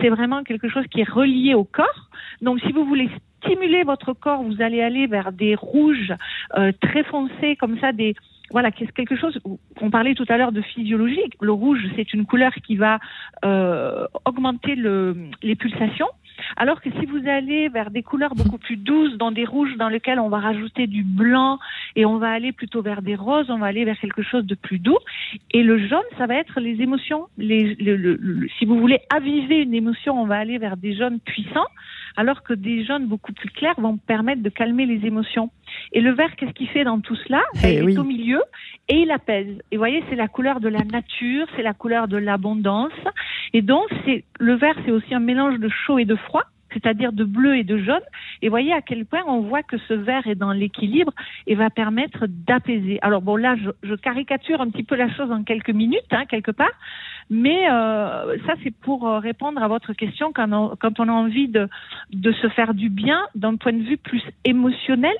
c'est 0.00 0.08
vraiment 0.08 0.42
quelque 0.42 0.68
chose 0.68 0.88
qui 0.90 1.02
est 1.02 1.08
relié 1.08 1.54
au 1.54 1.62
corps. 1.62 2.10
Donc 2.42 2.58
si 2.62 2.72
vous 2.72 2.84
voulez 2.84 3.08
stimuler 3.44 3.84
votre 3.84 4.12
corps, 4.12 4.42
vous 4.42 4.60
allez 4.60 4.82
aller 4.82 5.06
vers 5.06 5.30
des 5.30 5.54
rouges 5.54 6.12
euh, 6.56 6.72
très 6.80 7.04
foncés, 7.04 7.54
comme 7.54 7.78
ça, 7.78 7.92
des, 7.92 8.16
voilà, 8.50 8.70
c'est 8.78 8.90
quelque 8.92 9.16
chose. 9.16 9.38
On 9.80 9.90
parlait 9.90 10.14
tout 10.14 10.24
à 10.28 10.36
l'heure 10.36 10.52
de 10.52 10.62
physiologie. 10.62 11.20
Le 11.40 11.52
rouge, 11.52 11.80
c'est 11.96 12.12
une 12.14 12.24
couleur 12.24 12.52
qui 12.66 12.76
va 12.76 12.98
euh, 13.44 14.06
augmenter 14.24 14.74
le, 14.74 15.16
les 15.42 15.56
pulsations. 15.56 16.08
Alors 16.56 16.80
que 16.80 16.90
si 16.90 17.06
vous 17.06 17.28
allez 17.28 17.68
vers 17.68 17.90
des 17.90 18.02
couleurs 18.02 18.34
beaucoup 18.34 18.58
plus 18.58 18.76
douces, 18.76 19.16
dans 19.16 19.30
des 19.32 19.44
rouges 19.44 19.76
dans 19.76 19.88
lesquels 19.88 20.20
on 20.20 20.28
va 20.28 20.38
rajouter 20.38 20.86
du 20.86 21.02
blanc 21.02 21.58
et 21.96 22.04
on 22.04 22.18
va 22.18 22.30
aller 22.30 22.52
plutôt 22.52 22.82
vers 22.82 23.02
des 23.02 23.14
roses, 23.14 23.50
on 23.50 23.58
va 23.58 23.66
aller 23.66 23.84
vers 23.84 23.98
quelque 23.98 24.22
chose 24.22 24.44
de 24.44 24.54
plus 24.54 24.78
doux. 24.78 24.98
Et 25.50 25.62
le 25.62 25.78
jaune, 25.86 26.00
ça 26.16 26.26
va 26.26 26.36
être 26.36 26.60
les 26.60 26.80
émotions. 26.82 27.26
Les, 27.38 27.74
le, 27.76 27.96
le, 27.96 28.48
si 28.58 28.64
vous 28.64 28.78
voulez 28.78 29.00
aviver 29.10 29.62
une 29.62 29.74
émotion, 29.74 30.20
on 30.20 30.26
va 30.26 30.36
aller 30.36 30.58
vers 30.58 30.76
des 30.76 30.94
jaunes 30.96 31.20
puissants, 31.20 31.66
alors 32.16 32.42
que 32.42 32.54
des 32.54 32.84
jaunes 32.84 33.06
beaucoup 33.06 33.32
plus 33.32 33.50
clairs 33.50 33.78
vont 33.78 33.96
permettre 33.96 34.42
de 34.42 34.48
calmer 34.48 34.86
les 34.86 35.06
émotions. 35.06 35.50
Et 35.92 36.00
le 36.00 36.12
vert, 36.12 36.34
qu'est-ce 36.36 36.52
qu'il 36.52 36.68
fait 36.68 36.84
dans 36.84 37.00
tout 37.00 37.16
cela? 37.16 37.42
Ben, 37.62 37.84
Il 37.84 37.90
est 37.90 37.98
au 37.98 38.04
milieu 38.04 38.42
et 38.88 39.02
il 39.02 39.10
apaise. 39.10 39.58
Et 39.70 39.76
vous 39.76 39.80
voyez, 39.80 40.02
c'est 40.08 40.16
la 40.16 40.28
couleur 40.28 40.60
de 40.60 40.68
la 40.68 40.82
nature, 40.84 41.46
c'est 41.56 41.62
la 41.62 41.74
couleur 41.74 42.08
de 42.08 42.16
l'abondance. 42.16 42.92
Et 43.52 43.62
donc, 43.62 43.86
c'est 44.04 44.24
le 44.38 44.54
vert, 44.54 44.74
c'est 44.84 44.92
aussi 44.92 45.14
un 45.14 45.20
mélange 45.20 45.58
de 45.58 45.68
chaud 45.68 45.98
et 45.98 46.04
de 46.04 46.16
froid 46.16 46.44
c'est-à-dire 46.72 47.12
de 47.12 47.24
bleu 47.24 47.56
et 47.56 47.64
de 47.64 47.78
jaune. 47.78 48.02
Et 48.42 48.48
voyez 48.48 48.72
à 48.72 48.82
quel 48.82 49.06
point 49.06 49.22
on 49.26 49.40
voit 49.40 49.62
que 49.62 49.78
ce 49.88 49.94
vert 49.94 50.26
est 50.26 50.34
dans 50.34 50.52
l'équilibre 50.52 51.12
et 51.46 51.54
va 51.54 51.70
permettre 51.70 52.26
d'apaiser. 52.28 52.98
Alors 53.02 53.22
bon, 53.22 53.36
là, 53.36 53.56
je, 53.56 53.70
je, 53.82 53.94
caricature 53.94 54.60
un 54.60 54.70
petit 54.70 54.82
peu 54.82 54.94
la 54.94 55.10
chose 55.14 55.30
en 55.30 55.42
quelques 55.44 55.70
minutes, 55.70 56.02
hein, 56.10 56.24
quelque 56.26 56.50
part, 56.50 56.72
mais 57.30 57.70
euh, 57.70 58.36
ça, 58.46 58.54
c'est 58.62 58.74
pour 58.74 59.06
euh, 59.06 59.18
répondre 59.18 59.62
à 59.62 59.68
votre 59.68 59.92
question 59.92 60.32
quand 60.32 60.52
on, 60.52 60.76
quand 60.76 61.00
on 61.00 61.08
a 61.08 61.12
envie 61.12 61.48
de, 61.48 61.68
de 62.12 62.32
se 62.32 62.48
faire 62.48 62.74
du 62.74 62.88
bien 62.90 63.22
d'un 63.34 63.56
point 63.56 63.72
de 63.72 63.82
vue 63.82 63.98
plus 63.98 64.22
émotionnel 64.44 65.14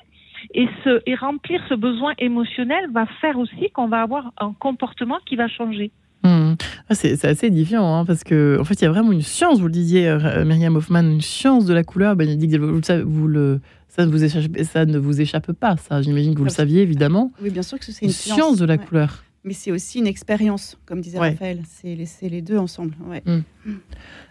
et, 0.53 0.67
ce, 0.83 1.01
et 1.05 1.15
remplir 1.15 1.61
ce 1.67 1.73
besoin 1.73 2.13
émotionnel 2.17 2.89
va 2.91 3.05
faire 3.21 3.37
aussi 3.37 3.69
qu'on 3.71 3.87
va 3.87 4.01
avoir 4.01 4.31
un 4.39 4.53
comportement 4.53 5.19
qui 5.25 5.35
va 5.35 5.47
changer. 5.47 5.91
Mmh. 6.23 6.55
Ah, 6.89 6.95
c'est 6.95 7.23
assez 7.25 7.47
édifiant 7.47 7.95
hein, 7.95 8.05
parce 8.05 8.23
que 8.23 8.57
en 8.59 8.65
fait 8.65 8.73
il 8.81 8.83
y 8.83 8.87
a 8.87 8.91
vraiment 8.91 9.11
une 9.11 9.21
science, 9.21 9.59
vous 9.59 9.67
le 9.67 9.71
disiez 9.71 10.09
euh, 10.09 10.43
Myriam 10.43 10.75
Hoffman, 10.75 10.99
une 10.99 11.21
science 11.21 11.65
de 11.65 11.73
la 11.73 11.83
couleur. 11.83 12.15
Bénédicte, 12.15 12.57
vous, 12.57 12.81
vous 13.05 13.27
le, 13.27 13.61
ça 13.87 14.05
ne 14.05 14.11
vous 14.11 14.23
échappe, 14.23 14.57
ça 14.63 14.85
ne 14.85 14.97
vous 14.97 15.21
échappe 15.21 15.51
pas, 15.53 15.77
ça. 15.77 16.01
J'imagine 16.01 16.33
que 16.33 16.39
vous 16.39 16.45
le 16.45 16.49
saviez 16.49 16.81
évidemment. 16.81 17.31
Oui, 17.41 17.49
bien 17.51 17.63
sûr 17.63 17.79
que 17.79 17.85
c'est 17.85 18.05
une, 18.05 18.11
science, 18.11 18.57
de 18.57 18.65
la 18.65 18.77
couleur. 18.77 19.23
Mais 19.45 19.53
c'est 19.53 19.71
aussi 19.71 19.99
une 19.99 20.07
expérience, 20.07 20.77
comme 20.85 20.99
disait 20.99 21.19
Raphaël. 21.19 21.61
C'est 21.65 21.95
les, 21.95 22.29
les, 22.29 22.41
deux 22.41 22.57
ensemble. 22.57 22.95
Ouais. 23.07 23.23
Mmh. 23.25 23.43
Mmh. 23.65 23.73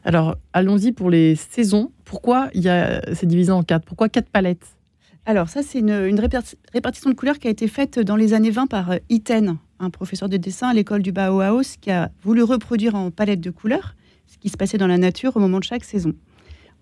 Alors 0.04 0.36
allons-y 0.52 0.92
pour 0.92 1.10
les 1.10 1.36
saisons. 1.36 1.90
Pourquoi 2.04 2.50
il 2.52 2.62
y 2.62 2.68
a 2.68 3.00
c'est 3.14 3.26
divisé 3.26 3.50
en 3.50 3.62
quatre? 3.62 3.86
Pourquoi 3.86 4.08
quatre 4.08 4.28
palettes? 4.28 4.66
Alors 5.28 5.50
ça, 5.50 5.62
c'est 5.62 5.80
une, 5.80 6.18
répartition 6.72 7.10
de 7.10 7.14
couleurs 7.14 7.38
qui 7.38 7.48
a 7.48 7.50
été 7.50 7.68
faite 7.68 7.98
dans 7.98 8.16
les 8.16 8.32
années 8.32 8.50
20 8.50 8.66
par 8.66 8.92
euh, 8.92 8.96
Iten, 9.10 9.58
un 9.78 9.90
professeur 9.90 10.30
de 10.30 10.38
dessin 10.38 10.68
à 10.68 10.72
l'école 10.72 11.02
du 11.02 11.12
Bauhaus, 11.12 11.76
qui 11.82 11.90
a 11.90 12.10
voulu 12.22 12.42
reproduire 12.42 12.94
en 12.94 13.10
palette 13.10 13.42
de 13.42 13.50
couleurs 13.50 13.94
ce 14.26 14.38
qui 14.38 14.48
se 14.48 14.56
passait 14.56 14.78
dans 14.78 14.86
la 14.86 14.96
nature 14.96 15.36
au 15.36 15.40
moment 15.40 15.58
de 15.58 15.64
chaque 15.64 15.84
saison. 15.84 16.14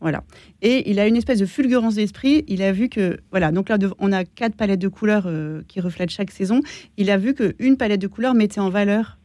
Voilà. 0.01 0.23
Et 0.63 0.89
il 0.89 1.01
a 1.01 1.09
une 1.09 1.17
espèce 1.17 1.41
de 1.41 1.47
fulgurance 1.47 1.97
d'esprit. 1.97 2.45
Il 2.47 2.63
a 2.63 2.71
vu 2.71 2.89
que, 2.89 3.19
voilà, 3.33 3.51
donc 3.51 3.69
là, 3.69 3.79
on 3.99 4.13
a 4.13 4.25
quatre 4.25 4.55
palettes 4.55 4.79
de 4.79 4.87
couleurs 4.87 5.25
euh, 5.27 5.63
qui 5.67 5.81
reflètent 5.81 6.11
chaque 6.11 6.31
saison. 6.31 6.61
Il 6.97 7.11
a 7.11 7.19
vu 7.19 7.35
qu'une 7.35 7.77
palette 7.77 8.01
de 8.01 8.07
couleurs 8.07 8.35
mettait 8.35 8.61
en 8.61 8.71
valeur 8.71 9.19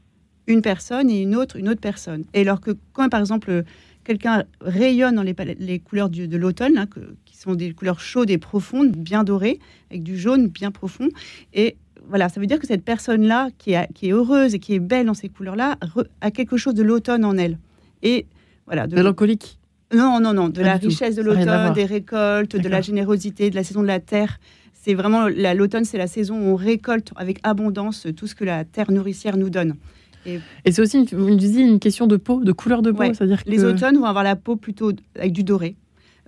une 0.48 0.64
personne 0.64 1.12
et 1.12 1.22
une 1.22 1.36
autre, 1.36 1.58
une 1.58 1.70
autre 1.70 1.82
personne. 1.82 2.24
Et 2.34 2.42
alors 2.42 2.60
que 2.60 2.72
quand, 2.92 3.08
par 3.10 3.20
exemple, 3.20 3.66
quelqu'un 4.04 4.46
rayonne 4.62 5.14
dans 5.14 5.22
les, 5.22 5.36
les 5.60 5.78
couleurs 5.78 6.10
du, 6.10 6.28
de 6.28 6.38
l'automne, 6.38 6.80
hein, 6.80 6.88
sont 7.42 7.56
des 7.56 7.74
couleurs 7.74 8.00
chaudes 8.00 8.30
et 8.30 8.38
profondes, 8.38 8.92
bien 8.92 9.24
dorées, 9.24 9.60
avec 9.90 10.04
du 10.04 10.18
jaune 10.18 10.48
bien 10.48 10.72
profond. 10.72 11.10
Et 11.54 11.76
voilà, 12.08 12.30
ça 12.30 12.40
veut 12.40 12.46
dire 12.46 12.60
que 12.60 12.68
cette 12.68 12.84
personne-là, 12.84 13.50
qui, 13.58 13.74
qui 13.94 14.10
est, 14.10 14.12
heureuse 14.12 14.54
et 14.54 14.60
qui 14.60 14.74
est 14.74 14.80
belle 14.80 15.08
dans 15.08 15.14
ces 15.14 15.30
couleurs-là, 15.30 15.78
a 16.22 16.32
quelque 16.32 16.58
chose 16.58 16.76
de 16.76 16.84
l'automne 16.84 17.26
en 17.26 17.38
elle. 17.38 17.58
Et 18.04 18.26
voilà, 18.66 18.88
de 18.88 18.96
mélancolique. 18.96 19.58
Non, 19.94 20.20
non, 20.20 20.34
non, 20.34 20.50
de 20.50 20.62
la 20.62 20.76
richesse 20.76 21.16
de 21.16 21.22
l'automne, 21.22 21.74
des 21.74 21.86
récoltes, 21.86 22.56
de 22.56 22.70
la 22.70 22.82
générosité, 22.82 23.50
de 23.50 23.56
la 23.56 23.64
saison 23.64 23.82
de 23.82 23.88
la 23.88 24.00
terre. 24.00 24.40
c'est 24.74 24.94
vraiment 24.94 25.28
l'automne, 25.28 25.84
c'est 25.84 25.98
la 25.98 26.08
saison 26.08 26.36
où 26.36 26.54
on 26.54 26.56
récolte 26.56 27.12
avec 27.18 27.40
abondance 27.44 28.08
tout 28.16 28.28
ce 28.28 28.36
que 28.36 28.46
la 28.46 28.64
terre 28.64 28.90
nourricière 28.92 29.36
nous 29.36 29.50
donne. 29.50 29.76
Et, 30.26 30.40
c'est 30.72 30.82
aussi, 30.82 31.04
une, 31.12 31.60
une 31.60 31.80
question 31.80 32.06
de 32.06 32.16
peau, 32.16 32.44
de 32.44 32.52
couleur 32.52 32.84
de 32.84 32.92
peau. 32.92 33.04
C'est-à-dire 33.04 33.42
Les 33.48 33.66
automnes 33.66 33.98
vont 33.98 34.06
avoir 34.06 34.24
la 34.24 34.36
peau 34.36 34.56
plutôt 34.56 34.92
avec 35.16 35.34
du 35.34 35.44
doré. 35.44 35.76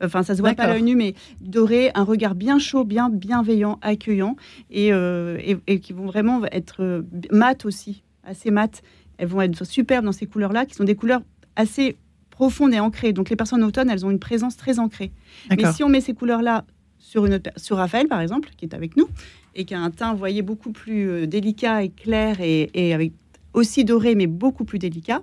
Enfin, 0.02 0.24
ça 0.24 0.36
se 0.36 0.42
voit 0.42 0.54
pas 0.54 0.64
à 0.64 0.68
l'œil 0.74 0.84
nu, 0.84 0.96
mais 0.96 1.14
doré, 1.42 1.92
un 1.94 2.04
regard 2.04 2.36
bien 2.36 2.60
chaud, 2.60 2.84
bien 2.84 3.10
bienveillant, 3.10 3.80
accueillant, 3.82 4.36
et, 4.72 4.92
euh, 4.92 5.38
et, 5.68 5.80
qui 5.80 5.94
vont 5.94 6.06
vraiment 6.06 6.42
être 6.52 6.82
euh, 6.82 7.02
mat 7.32 7.66
aussi, 7.66 8.04
assez 8.24 8.52
mat. 8.52 8.82
Elles 9.18 9.28
vont 9.28 9.42
être 9.42 9.66
superbes 9.66 10.06
dans 10.06 10.12
ces 10.12 10.26
couleurs-là, 10.26 10.66
qui 10.66 10.76
sont 10.76 10.84
des 10.84 10.96
couleurs 10.96 11.22
assez 11.56 11.96
profondes 12.32 12.74
et 12.74 12.80
ancrées. 12.80 13.14
Donc 13.14 13.30
les 13.30 13.36
personnes 13.36 13.64
automne, 13.64 13.90
elles 13.90 14.06
ont 14.06 14.12
une 14.12 14.20
présence 14.20 14.58
très 14.58 14.80
ancrée. 14.80 15.12
Mais 15.50 15.72
si 15.72 15.84
on 15.84 15.90
met 15.90 16.02
ces 16.02 16.14
couleurs-là 16.14 16.66
sur, 16.98 17.26
une 17.26 17.40
sur 17.58 17.78
Raphaël, 17.78 18.08
par 18.08 18.22
exemple, 18.22 18.50
qui 18.58 18.66
est 18.66 18.74
avec 18.74 18.98
nous, 18.98 19.08
et 19.56 19.66
qui 19.66 19.76
a 19.76 19.80
un 19.80 19.92
teint, 19.92 20.12
vous 20.14 20.18
voyez, 20.18 20.42
beaucoup 20.42 20.72
plus 20.72 21.08
euh, 21.08 21.28
délicat 21.28 21.84
et 21.84 21.90
clair, 21.90 22.42
et, 22.42 22.72
et 22.74 22.94
avec 22.94 23.14
aussi 23.54 23.86
doré, 23.86 24.16
mais 24.16 24.26
beaucoup 24.26 24.66
plus 24.66 24.80
délicat, 24.80 25.22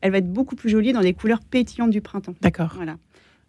elle 0.00 0.12
va 0.12 0.18
être 0.18 0.32
beaucoup 0.32 0.54
plus 0.54 0.70
jolie 0.70 0.92
dans 0.92 1.00
les 1.00 1.14
couleurs 1.14 1.40
pétillantes 1.40 1.90
du 1.90 2.00
printemps. 2.00 2.34
D'accord. 2.40 2.72
Voilà. 2.76 2.96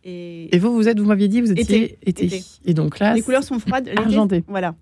Et, 0.07 0.59
vous, 0.59 0.73
vous 0.73 0.87
êtes, 0.87 0.99
vous 0.99 1.07
m'aviez 1.07 1.27
dit, 1.27 1.41
vous 1.41 1.51
étiez 1.51 1.97
été. 2.05 2.43
Et 2.65 2.73
donc 2.75 2.99
là, 2.99 3.15
les 3.15 3.23
couleurs 3.23 3.43
sont 3.43 3.57
froides, 3.57 3.89
argentées. 3.97 4.43
Voilà, 4.47 4.75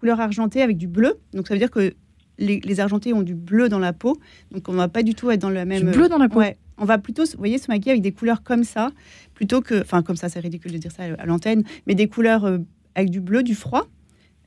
couleur 0.00 0.18
argentée 0.18 0.62
avec 0.62 0.78
du 0.78 0.88
bleu. 0.88 1.18
Donc 1.34 1.46
ça 1.46 1.54
veut 1.54 1.60
dire 1.60 1.70
que 1.70 1.92
les, 2.38 2.60
les, 2.60 2.80
argentés 2.80 3.12
ont 3.12 3.22
du 3.22 3.34
bleu 3.34 3.68
dans 3.68 3.78
la 3.78 3.92
peau. 3.92 4.18
Donc 4.50 4.68
on 4.68 4.72
va 4.72 4.88
pas 4.88 5.02
du 5.02 5.14
tout 5.14 5.30
être 5.30 5.42
dans 5.42 5.50
le 5.50 5.64
même. 5.66 5.84
Du 5.84 5.98
bleu 5.98 6.08
dans 6.08 6.18
la 6.18 6.30
peau. 6.30 6.38
Ouais. 6.38 6.56
On 6.78 6.86
va 6.86 6.96
plutôt, 6.96 7.24
vous 7.24 7.38
voyez, 7.38 7.58
se 7.58 7.70
maquiller 7.70 7.92
avec 7.92 8.02
des 8.02 8.12
couleurs 8.12 8.42
comme 8.42 8.64
ça, 8.64 8.90
plutôt 9.34 9.60
que, 9.60 9.82
enfin 9.82 10.02
comme 10.02 10.16
ça, 10.16 10.30
c'est 10.30 10.40
ridicule 10.40 10.72
de 10.72 10.78
dire 10.78 10.90
ça 10.90 11.02
à 11.18 11.26
l'antenne, 11.26 11.64
mais 11.86 11.94
des 11.94 12.08
couleurs 12.08 12.46
euh, 12.46 12.58
avec 12.94 13.10
du 13.10 13.20
bleu, 13.20 13.42
du 13.42 13.54
froid. 13.54 13.86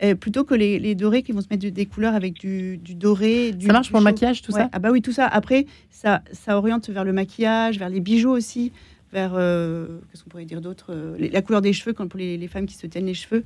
Euh, 0.03 0.13
plutôt 0.13 0.43
que 0.43 0.53
les, 0.53 0.77
les, 0.77 0.93
dorés 0.93 1.23
qui 1.23 1.31
vont 1.31 1.39
se 1.39 1.47
mettre 1.49 1.65
des 1.69 1.85
couleurs 1.85 2.15
avec 2.15 2.33
du, 2.33 2.77
du 2.77 2.95
doré. 2.95 3.53
Du, 3.53 3.67
ça 3.67 3.71
marche 3.71 3.89
pour 3.91 3.99
le 3.99 4.03
maquillage, 4.03 4.41
tout 4.41 4.51
ça 4.51 4.69
Ah 4.73 4.79
bah 4.79 4.89
oui, 4.91 5.01
tout 5.01 5.13
ça. 5.13 5.25
Après, 5.25 5.67
ça, 5.89 6.21
ça 6.33 6.57
oriente 6.57 6.89
vers 6.89 7.05
le 7.05 7.13
maquillage, 7.13 7.79
vers 7.79 7.87
les 7.87 8.01
bijoux 8.01 8.31
aussi 8.31 8.73
vers, 9.11 9.33
euh, 9.35 9.99
qu'est-ce 10.09 10.23
qu'on 10.23 10.29
pourrait 10.29 10.45
dire 10.45 10.61
d'autre 10.61 10.87
euh, 10.89 11.17
La 11.31 11.41
couleur 11.41 11.61
des 11.61 11.73
cheveux, 11.73 11.93
quand 11.93 12.07
pour 12.07 12.19
les, 12.19 12.47
femmes 12.47 12.65
qui 12.65 12.75
se 12.75 12.87
tiennent 12.87 13.05
les 13.05 13.13
cheveux. 13.13 13.43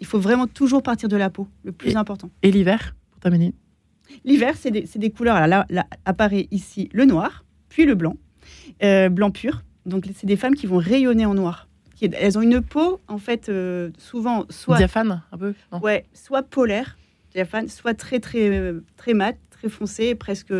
Il 0.00 0.06
faut 0.06 0.18
vraiment 0.18 0.46
toujours 0.46 0.82
partir 0.82 1.08
de 1.08 1.16
la 1.16 1.30
peau, 1.30 1.48
le 1.64 1.72
plus 1.72 1.96
important. 1.96 2.30
Et 2.42 2.50
l'hiver, 2.50 2.94
pour 3.10 3.20
terminer 3.20 3.54
L'hiver, 4.24 4.54
c'est 4.56 4.70
des, 4.70 5.10
couleurs. 5.10 5.46
là, 5.46 5.64
là, 5.70 5.86
apparaît 6.04 6.48
ici 6.50 6.90
le 6.92 7.06
noir, 7.06 7.44
puis 7.68 7.86
le 7.86 7.94
blanc, 7.94 8.16
euh, 8.82 9.08
blanc 9.08 9.30
pur. 9.30 9.62
Donc, 9.86 10.06
c'est 10.14 10.26
des 10.26 10.36
femmes 10.36 10.54
qui 10.54 10.66
vont 10.66 10.76
rayonner 10.76 11.24
en 11.24 11.34
noir. 11.34 11.68
Elles 12.00 12.36
ont 12.36 12.42
une 12.42 12.60
peau, 12.60 13.00
en 13.06 13.18
fait, 13.18 13.50
souvent 13.96 14.44
soit. 14.50 14.76
Diaphane, 14.76 15.22
un 15.30 15.38
peu 15.38 15.54
Ouais, 15.80 16.04
soit 16.12 16.42
polaire, 16.42 16.98
diaphane, 17.32 17.68
soit 17.68 17.94
très, 17.94 18.18
très, 18.18 18.74
très 18.96 19.14
mat, 19.14 19.36
très 19.50 19.68
foncé, 19.68 20.16
presque 20.16 20.52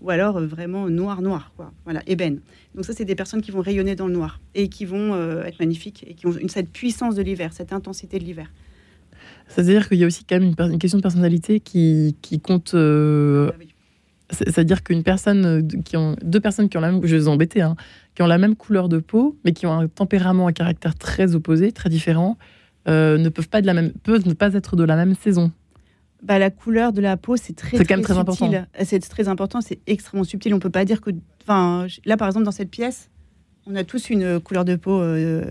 ou 0.00 0.10
alors 0.10 0.36
euh, 0.36 0.46
vraiment 0.46 0.88
noir 0.88 1.22
noir 1.22 1.52
quoi. 1.56 1.72
Voilà 1.84 2.02
ébène. 2.06 2.40
Donc 2.74 2.84
ça 2.84 2.92
c'est 2.92 3.04
des 3.04 3.14
personnes 3.14 3.42
qui 3.42 3.50
vont 3.50 3.60
rayonner 3.60 3.96
dans 3.96 4.06
le 4.06 4.14
noir 4.14 4.40
et 4.54 4.68
qui 4.68 4.84
vont 4.84 5.14
euh, 5.14 5.44
être 5.44 5.58
magnifiques 5.60 6.04
et 6.06 6.14
qui 6.14 6.26
ont 6.26 6.32
une, 6.32 6.48
cette 6.48 6.70
puissance 6.70 7.14
de 7.14 7.22
l'hiver 7.22 7.52
cette 7.52 7.72
intensité 7.72 8.18
de 8.18 8.24
l'hiver. 8.24 8.50
C'est-à-dire 9.48 9.88
qu'il 9.88 9.98
y 9.98 10.04
a 10.04 10.06
aussi 10.06 10.24
quand 10.24 10.38
même 10.38 10.54
une, 10.58 10.78
question 10.78 10.98
de 10.98 11.02
personnalité 11.02 11.60
qui, 11.60 12.16
qui 12.22 12.40
compte 12.40 12.74
euh, 12.74 13.50
ah 13.52 13.64
c'est-à-dire 14.32 14.84
qu'une 14.84 15.02
personne 15.02 15.66
qui 15.84 15.96
ont 15.96 16.14
deux 16.22 16.38
personnes 16.38 16.68
qui 16.68 16.78
ont 16.78 16.80
la 16.80 16.92
même 16.92 17.00
je 17.04 17.16
vais 17.16 17.22
vous 17.22 17.28
embêter 17.28 17.62
hein, 17.62 17.74
qui 18.14 18.22
ont 18.22 18.28
la 18.28 18.38
même 18.38 18.54
couleur 18.54 18.88
de 18.88 18.98
peau 18.98 19.36
mais 19.44 19.52
qui 19.52 19.66
ont 19.66 19.72
un 19.72 19.88
tempérament 19.88 20.46
un 20.46 20.52
caractère 20.52 20.94
très 20.94 21.34
opposé 21.34 21.72
très 21.72 21.90
différent 21.90 22.38
ne 22.86 23.28
peuvent 23.28 23.48
pas 23.48 23.60
de 23.60 23.66
la 23.66 23.74
même 23.74 23.92
peuvent 24.04 24.26
ne 24.26 24.32
pas 24.32 24.54
être 24.54 24.76
de 24.76 24.84
la 24.84 24.94
même 24.94 25.16
saison 25.16 25.50
bah, 26.22 26.38
la 26.38 26.50
couleur 26.50 26.92
de 26.92 27.00
la 27.00 27.16
peau, 27.16 27.36
c'est 27.36 27.54
très, 27.54 27.82
très, 27.82 28.00
très, 28.00 28.18
important. 28.18 28.50
C'est 28.82 29.08
très 29.08 29.28
important, 29.28 29.60
c'est 29.60 29.80
extrêmement 29.86 30.24
subtil. 30.24 30.54
On 30.54 30.58
peut 30.58 30.70
pas 30.70 30.84
dire 30.84 31.00
que. 31.00 31.10
Enfin, 31.42 31.86
là, 32.04 32.16
par 32.16 32.28
exemple, 32.28 32.44
dans 32.44 32.50
cette 32.50 32.70
pièce, 32.70 33.10
on 33.66 33.74
a 33.74 33.84
tous 33.84 34.10
une 34.10 34.40
couleur 34.40 34.64
de 34.64 34.76
peau 34.76 35.00
euh, 35.00 35.44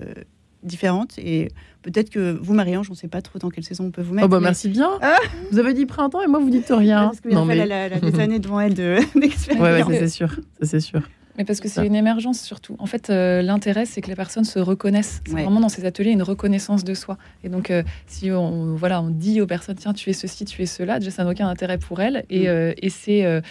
différente. 0.63 1.17
Et 1.17 1.49
peut-être 1.81 2.09
que 2.09 2.37
vous, 2.39 2.53
Marie-Ange, 2.53 2.89
on 2.89 2.93
ne 2.93 2.97
sait 2.97 3.07
pas 3.07 3.21
trop 3.21 3.39
dans 3.39 3.49
quelle 3.49 3.63
saison 3.63 3.85
on 3.85 3.91
peut 3.91 4.01
vous 4.01 4.13
mettre. 4.13 4.27
Oh 4.27 4.29
bah 4.29 4.39
merci 4.39 4.69
bien. 4.69 4.91
Ah 5.01 5.17
vous 5.51 5.59
avez 5.59 5.73
dit 5.73 5.85
printemps 5.85 6.21
et 6.21 6.27
moi, 6.27 6.39
vous 6.39 6.49
dites 6.49 6.69
rien. 6.69 7.05
Parce 7.05 7.21
que 7.21 7.29
non, 7.29 7.45
mais... 7.45 7.57
elle, 7.57 7.71
a, 7.71 7.89
des 7.99 8.19
années 8.19 8.39
devant 8.39 8.59
elle 8.59 8.73
d'expérience. 8.73 9.47
ouais, 9.61 9.83
ouais 9.83 9.99
c'est 9.99 10.09
sûr. 10.09 10.39
C'est 10.61 10.79
sûr. 10.79 11.01
Mais 11.39 11.45
parce 11.45 11.61
que 11.61 11.69
c'est 11.69 11.87
une 11.87 11.95
émergence 11.95 12.41
surtout. 12.41 12.75
En 12.79 12.85
fait, 12.85 13.09
euh, 13.09 13.41
l'intérêt, 13.41 13.85
c'est 13.85 14.01
que 14.01 14.09
les 14.09 14.15
personnes 14.15 14.43
se 14.43 14.59
reconnaissent. 14.59 15.21
C'est 15.25 15.31
vraiment 15.31 15.61
dans 15.61 15.69
ces 15.69 15.85
ateliers 15.85 16.11
une 16.11 16.21
reconnaissance 16.21 16.83
de 16.83 16.93
soi. 16.93 17.17
Et 17.45 17.49
donc, 17.49 17.71
euh, 17.71 17.81
si 18.07 18.29
on, 18.29 18.75
voilà, 18.75 19.01
on 19.01 19.09
dit 19.09 19.39
aux 19.39 19.47
personnes, 19.47 19.77
tiens, 19.77 19.93
tu 19.93 20.09
es 20.09 20.13
ceci, 20.13 20.43
tu 20.43 20.61
es 20.61 20.65
cela, 20.65 20.99
déjà, 20.99 21.11
ça 21.11 21.23
n'a 21.23 21.31
aucun 21.31 21.47
intérêt 21.47 21.77
pour 21.77 22.01
elles. 22.01 22.25
Et, 22.29 22.41
mm. 22.41 22.47
euh, 22.47 22.73
et 22.81 22.89
c'est 22.89 23.41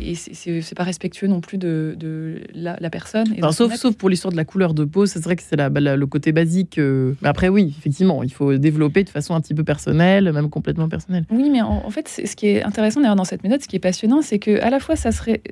et 0.00 0.14
c'est 0.14 0.74
pas 0.74 0.84
respectueux 0.84 1.26
non 1.26 1.40
plus 1.40 1.58
de, 1.58 1.96
de 1.98 2.40
la, 2.54 2.90
personne. 2.90 3.26
sauf, 3.52 3.74
sauf 3.74 3.96
pour 3.96 4.08
l'histoire 4.08 4.32
de 4.32 4.36
la 4.36 4.44
couleur 4.44 4.74
de 4.74 4.84
peau, 4.84 5.06
c'est 5.06 5.22
vrai 5.22 5.36
que 5.36 5.42
c'est 5.42 5.56
bah, 5.56 5.80
le 5.80 6.06
côté 6.06 6.32
basique. 6.32 6.78
Euh, 6.78 7.14
mais 7.22 7.28
après, 7.28 7.48
oui, 7.48 7.74
effectivement, 7.78 8.22
il 8.22 8.32
faut 8.32 8.56
développer 8.56 9.04
de 9.04 9.10
façon 9.10 9.34
un 9.34 9.40
petit 9.40 9.54
peu 9.54 9.64
personnelle, 9.64 10.32
même 10.32 10.50
complètement 10.50 10.88
personnelle. 10.88 11.24
Oui, 11.30 11.50
mais 11.50 11.62
en, 11.62 11.90
fait, 11.90 12.08
ce 12.08 12.36
qui 12.36 12.48
est 12.48 12.62
intéressant 12.62 13.00
d'ailleurs 13.00 13.16
dans 13.16 13.24
cette 13.24 13.42
méthode, 13.42 13.62
ce 13.62 13.68
qui 13.68 13.76
est 13.76 13.80
passionnant, 13.80 14.22
c'est 14.22 14.38
que 14.38 14.60
à 14.60 14.70
la 14.70 14.80
fois, 14.80 14.96
ça 14.96 15.12
serait 15.12 15.42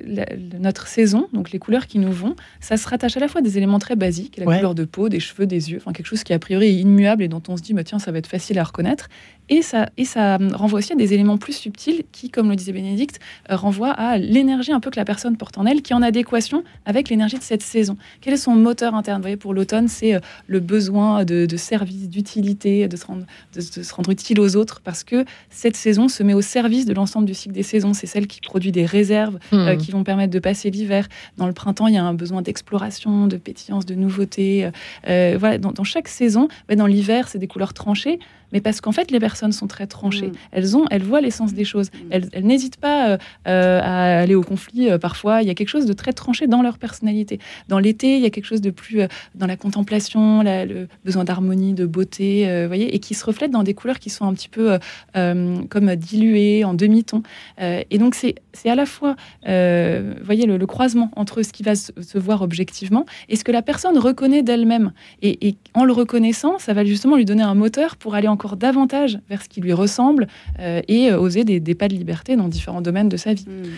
notre 0.59 0.87
saison, 0.87 1.27
donc 1.33 1.51
les 1.51 1.59
couleurs 1.59 1.87
qui 1.87 1.99
nous 1.99 2.11
vont, 2.11 2.35
ça 2.59 2.77
se 2.77 2.87
rattache 2.87 3.17
à 3.17 3.19
la 3.19 3.27
fois 3.27 3.39
à 3.39 3.43
des 3.43 3.57
éléments 3.57 3.79
très 3.79 3.95
basiques, 3.95 4.37
la 4.37 4.45
couleur 4.45 4.75
de 4.75 4.85
peau, 4.85 5.09
des 5.09 5.19
cheveux, 5.19 5.45
des 5.45 5.71
yeux, 5.71 5.77
enfin 5.77 5.93
quelque 5.93 6.07
chose 6.07 6.23
qui 6.23 6.33
a 6.33 6.39
priori 6.39 6.67
est 6.67 6.75
immuable 6.75 7.23
et 7.23 7.27
dont 7.27 7.43
on 7.47 7.57
se 7.57 7.61
dit, 7.61 7.73
bah, 7.73 7.83
tiens, 7.83 7.99
ça 7.99 8.11
va 8.11 8.17
être 8.17 8.27
facile 8.27 8.59
à 8.59 8.63
reconnaître. 8.63 9.07
Et 9.47 9.61
ça, 9.61 9.89
et 9.97 10.05
ça 10.05 10.39
renvoie 10.53 10.79
aussi 10.79 10.93
à 10.93 10.95
des 10.95 11.13
éléments 11.13 11.37
plus 11.37 11.53
subtils 11.53 12.03
qui, 12.11 12.29
comme 12.29 12.49
le 12.49 12.55
disait 12.55 12.71
Bénédicte, 12.71 13.19
euh, 13.51 13.55
renvoient 13.55 13.91
à 13.91 14.17
l'énergie 14.35 14.71
un 14.71 14.79
peu 14.79 14.91
que 14.91 14.99
la 14.99 15.05
personne 15.05 15.37
porte 15.37 15.57
en 15.57 15.65
elle, 15.65 15.81
qui 15.81 15.93
est 15.93 15.95
en 15.95 16.01
adéquation 16.01 16.63
avec 16.85 17.09
l'énergie 17.09 17.37
de 17.37 17.43
cette 17.43 17.63
saison. 17.63 17.97
Quel 18.21 18.33
est 18.33 18.37
son 18.37 18.53
moteur 18.55 18.93
interne? 18.93 19.17
Vous 19.17 19.23
voyez, 19.23 19.37
pour 19.37 19.53
l'automne, 19.53 19.87
c'est 19.87 20.13
euh, 20.13 20.19
le 20.47 20.59
besoin 20.59 21.25
de, 21.25 21.47
service, 21.57 22.09
d'utilité, 22.09 22.87
de, 22.87 22.95
se 22.97 23.05
rendre, 23.05 23.25
de, 23.55 23.61
se 23.61 23.93
rendre 23.93 24.11
utile 24.11 24.39
aux 24.39 24.55
autres, 24.55 24.81
parce 24.83 25.03
que 25.03 25.25
cette 25.49 25.75
saison 25.75 26.07
se 26.07 26.21
met 26.21 26.33
au 26.33 26.41
service 26.41 26.85
de 26.85 26.93
l'ensemble 26.93 27.25
du 27.25 27.33
cycle 27.33 27.55
des 27.55 27.63
saisons. 27.63 27.93
C'est 27.93 28.07
celle 28.07 28.27
qui 28.27 28.41
produit 28.41 28.71
des 28.71 28.85
réserves 28.85 29.39
euh, 29.53 29.73
mmh. 29.73 29.77
qui 29.77 29.91
vont 29.91 30.03
permettre 30.03 30.33
de 30.33 30.39
passer 30.39 30.69
l'hiver. 30.69 31.07
Dans 31.37 31.47
le 31.47 31.53
printemps, 31.53 31.87
il 31.87 31.95
y 31.95 31.97
a 31.97 32.03
un 32.03 32.13
besoin 32.13 32.41
d'exploration, 32.41 33.27
de 33.27 33.37
pétillance, 33.37 33.85
de 33.85 33.95
nouveauté. 33.95 34.69
voilà, 35.05 35.57
dans, 35.57 35.71
dans, 35.71 35.83
chaque 35.83 36.07
saison, 36.07 36.47
dans 36.69 36.87
l'hiver, 36.87 37.29
c'est 37.29 37.39
des 37.39 37.47
couleurs 37.47 37.73
tranchées 37.73 38.19
mais 38.51 38.61
parce 38.61 38.81
qu'en 38.81 38.91
fait, 38.91 39.11
les 39.11 39.19
personnes 39.19 39.51
sont 39.51 39.67
très 39.67 39.87
tranchées. 39.87 40.27
Mm. 40.27 40.33
Elles, 40.53 40.77
ont, 40.77 40.85
elles 40.89 41.03
voient 41.03 41.21
l'essence 41.21 41.53
des 41.53 41.65
choses. 41.65 41.91
Mm. 41.91 42.07
Elles, 42.11 42.45
n'hésitent 42.45 42.77
pas 42.77 43.09
euh, 43.09 43.17
euh, 43.47 43.81
aller 44.19 44.35
au 44.35 44.41
conflit 44.41 44.89
euh, 44.89 44.97
parfois. 44.97 45.41
Il 45.41 45.47
y 45.47 45.51
a 45.51 45.53
quelque 45.53 45.69
chose 45.69 45.85
de 45.85 45.93
très 45.93 46.13
tranché 46.13 46.47
dans 46.47 46.61
leur 46.61 46.77
personnalité. 46.77 47.39
Dans 47.67 47.79
l'été, 47.79 48.15
il 48.15 48.21
y 48.21 48.25
a 48.25 48.29
quelque 48.29 48.45
chose 48.45 48.61
de 48.61 48.71
plus 48.71 49.01
dans 49.35 49.47
la 49.47 49.57
contemplation, 49.57 50.43
le 50.43 50.87
besoin 51.03 51.23
d'harmonie, 51.23 51.73
de 51.73 51.85
beauté, 51.85 52.65
voyez, 52.67 52.95
et 52.95 52.99
qui 52.99 53.13
se 53.13 53.25
reflète 53.25 53.51
dans 53.51 53.63
des 53.63 53.73
couleurs 53.73 53.99
qui 53.99 54.09
sont 54.09 54.25
un 54.25 54.33
petit 54.33 54.49
peu 54.49 54.77
comme 55.13 55.95
diluées, 55.95 56.63
en 56.63 56.73
demi-ton. 56.73 57.23
et 57.59 57.97
donc, 57.97 58.15
c'est 58.15 58.69
à 58.69 58.75
la 58.75 58.85
fois, 58.85 59.15
voyez, 59.43 60.45
le, 60.45 60.65
croisement 60.65 61.11
entre 61.15 61.43
ce 61.43 61.51
qui 61.51 61.63
va 61.63 61.75
se, 61.75 62.17
voir 62.17 62.41
objectivement 62.41 63.05
et 63.29 63.35
ce 63.35 63.43
que 63.43 63.51
la 63.51 63.61
personne 63.61 63.97
reconnaît 63.97 64.43
d'elle-même. 64.43 64.93
Et, 65.21 65.55
en 65.73 65.83
le 65.83 65.93
reconnaissant, 65.93 66.59
ça 66.59 66.73
va 66.73 66.85
justement 66.85 67.15
lui 67.15 67.25
donner 67.25 67.43
un 67.43 67.55
moteur 67.55 67.95
pour 67.95 68.15
aller 68.15 68.27
encore 68.27 68.57
davantage 68.57 69.19
vers 69.29 69.41
ce 69.41 69.49
qui 69.49 69.61
lui 69.61 69.73
ressemble 69.73 70.27
euh, 70.59 70.81
et 70.87 71.11
euh, 71.11 71.19
oser 71.19 71.43
des, 71.43 71.75
pas 71.75 71.87
de 71.87 71.93
liberté 71.93 72.35
dans 72.35 72.47
différents 72.47 72.81
domaines 72.81 73.09
de 73.09 73.17
sa 73.17 73.33
vie. 73.33 73.45
Hmm. 73.47 73.69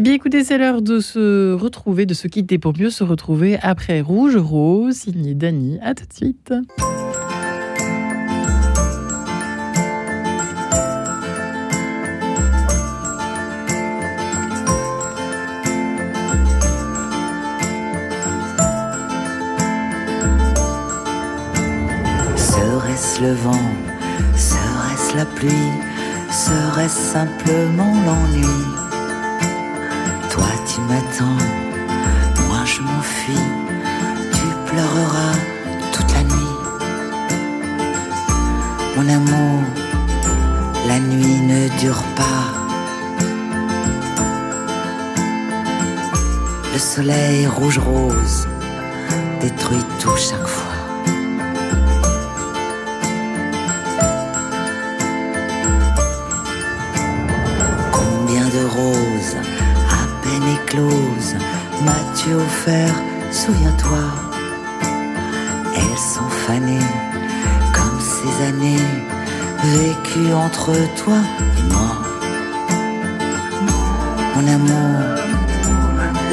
bien, 0.00 0.12
écoutez, 0.12 0.44
c'est 0.44 0.58
l'heure 0.58 0.80
de 0.80 1.00
se 1.00 1.52
retrouver, 1.54 2.06
de 2.06 2.14
se 2.14 2.28
quitter 2.28 2.56
pour 2.56 2.72
mieux 2.72 2.88
se 2.88 3.02
retrouver 3.02 3.58
après 3.62 4.00
Rouge 4.00 4.36
Rose, 4.36 4.94
signé 4.94 5.34
Dany. 5.34 5.80
À 5.82 5.92
tout 5.92 6.06
de 6.06 6.12
suite. 6.12 6.54
Serait-ce 22.36 23.20
le 23.20 23.32
vent? 23.32 23.50
La 25.16 25.24
pluie? 25.24 25.50
Serait-ce 26.30 27.12
simplement 27.12 27.92
l'ennui? 28.04 28.87
Toi 30.38 30.50
tu 30.66 30.80
m'attends, 30.82 31.42
moi 32.46 32.64
je 32.64 32.80
m'enfuis, 32.82 33.46
tu 34.32 34.70
pleureras 34.70 35.36
toute 35.92 36.12
la 36.12 36.22
nuit. 36.22 36.56
Mon 38.96 39.08
amour, 39.08 39.62
la 40.86 41.00
nuit 41.00 41.40
ne 41.40 41.68
dure 41.80 42.02
pas. 42.14 42.44
Le 46.72 46.78
soleil 46.78 47.48
rouge 47.48 47.78
rose 47.78 48.46
détruit 49.40 49.84
tout 49.98 50.16
chaque 50.16 50.46
fois. 50.46 50.76
Combien 57.92 58.46
de 58.46 58.64
roses 58.76 59.57
m'as-tu 61.84 62.34
offert, 62.34 62.94
souviens-toi. 63.30 64.04
Elles 65.74 65.98
sont 65.98 66.28
fanées 66.46 66.88
comme 67.72 68.00
ces 68.00 68.44
années 68.46 68.86
vécues 69.64 70.32
entre 70.32 70.72
toi 71.02 71.18
et 71.58 71.62
moi. 71.72 71.90
Mon 74.34 74.46
amour, 74.46 74.98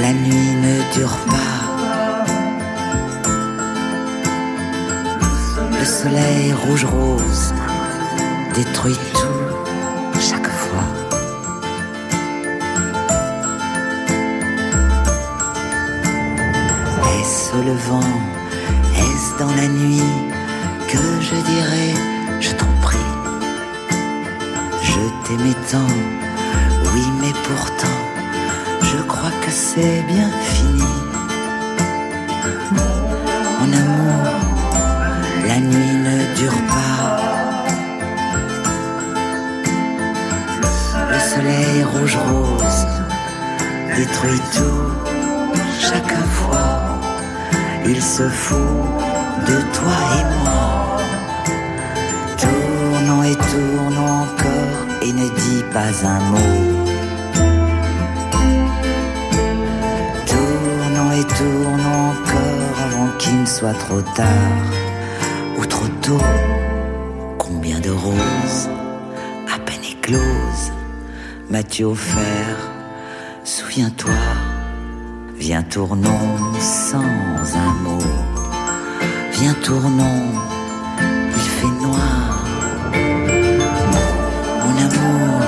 la 0.02 0.14
nuit 0.14 0.56
ne 0.62 0.94
dure 0.94 1.18
pas. 1.28 1.56
Le 5.80 5.86
soleil 5.86 6.54
rouge-rose 6.54 7.54
détruit 7.56 7.75
Le 17.64 17.72
vent, 17.72 18.12
est-ce 18.98 19.40
dans 19.40 19.56
la 19.56 19.68
nuit 19.68 20.04
que 20.90 20.98
je 21.22 21.36
dirais, 21.36 21.94
je 22.42 22.52
t'en 22.52 22.68
prie, 22.82 22.98
je 24.84 25.00
t'aimais 25.26 25.56
tant, 25.72 25.94
oui 26.94 27.04
mais 27.22 27.34
pourtant, 27.48 28.00
je 28.82 29.02
crois 29.04 29.32
que 29.44 29.52
c'est 29.52 30.04
bien 30.06 30.30
fini. 30.44 30.84
Mon 32.72 33.74
amour, 33.74 34.32
la 35.48 35.60
nuit 35.60 35.96
ne 36.08 36.36
dure 36.36 36.62
pas. 36.68 37.64
Le 41.10 41.20
soleil 41.20 41.84
rouge-rose 41.84 42.86
détruit 43.96 44.42
tout 44.54 44.95
se 48.06 48.30
fout 48.30 48.58
de 49.48 49.58
toi 49.74 49.98
et 50.20 50.26
moi. 50.44 50.98
Tournons 52.38 53.24
et 53.24 53.36
tournons 53.36 54.14
encore 54.26 54.78
et 55.02 55.12
ne 55.12 55.28
dis 55.42 55.64
pas 55.74 55.94
un 56.06 56.20
mot. 56.32 56.56
Tournons 60.28 61.12
et 61.20 61.28
tournons 61.40 62.02
encore 62.12 62.76
avant 62.86 63.10
qu'il 63.18 63.42
ne 63.42 63.46
soit 63.46 63.74
trop 63.74 64.02
tard 64.02 64.66
ou 65.58 65.66
trop 65.66 65.88
tôt. 66.04 66.22
Combien 67.40 67.80
de 67.80 67.90
roses 67.90 68.70
à 69.54 69.58
peine 69.66 69.84
écloses 69.84 70.72
m'as-tu 71.50 71.84
offert 71.84 72.58
Souviens-toi, 73.44 74.14
viens 75.56 75.64
tournons 75.64 76.60
sans 76.60 76.98
un 76.98 77.74
mot. 77.84 78.08
Viens 79.32 79.54
tournons, 79.64 80.24
il 81.32 81.48
fait 81.58 81.76
noir. 81.86 82.44
Mon 84.62 84.76
amour, 84.88 85.40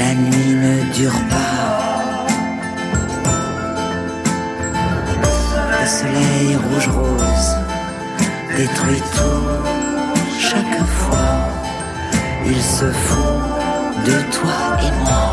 la 0.00 0.14
nuit 0.14 0.54
ne 0.64 0.92
dure 0.92 1.20
pas. 1.30 2.26
Le 5.80 5.86
soleil 5.86 6.56
rouge-rose 6.56 7.52
détruit 8.54 9.02
tout 9.16 9.48
chaque 10.38 10.84
fois. 10.98 11.36
Il 12.44 12.60
se 12.60 12.92
fout 12.92 14.04
de 14.04 14.16
toi 14.36 14.60
et 14.86 14.92
moi. 15.02 15.24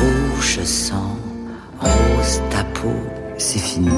Rouge 0.00 0.64
sang, 0.64 1.15
rose 1.86 2.40
ta 2.50 2.64
peau, 2.74 2.94
c'est 3.38 3.58
fini. 3.58 3.88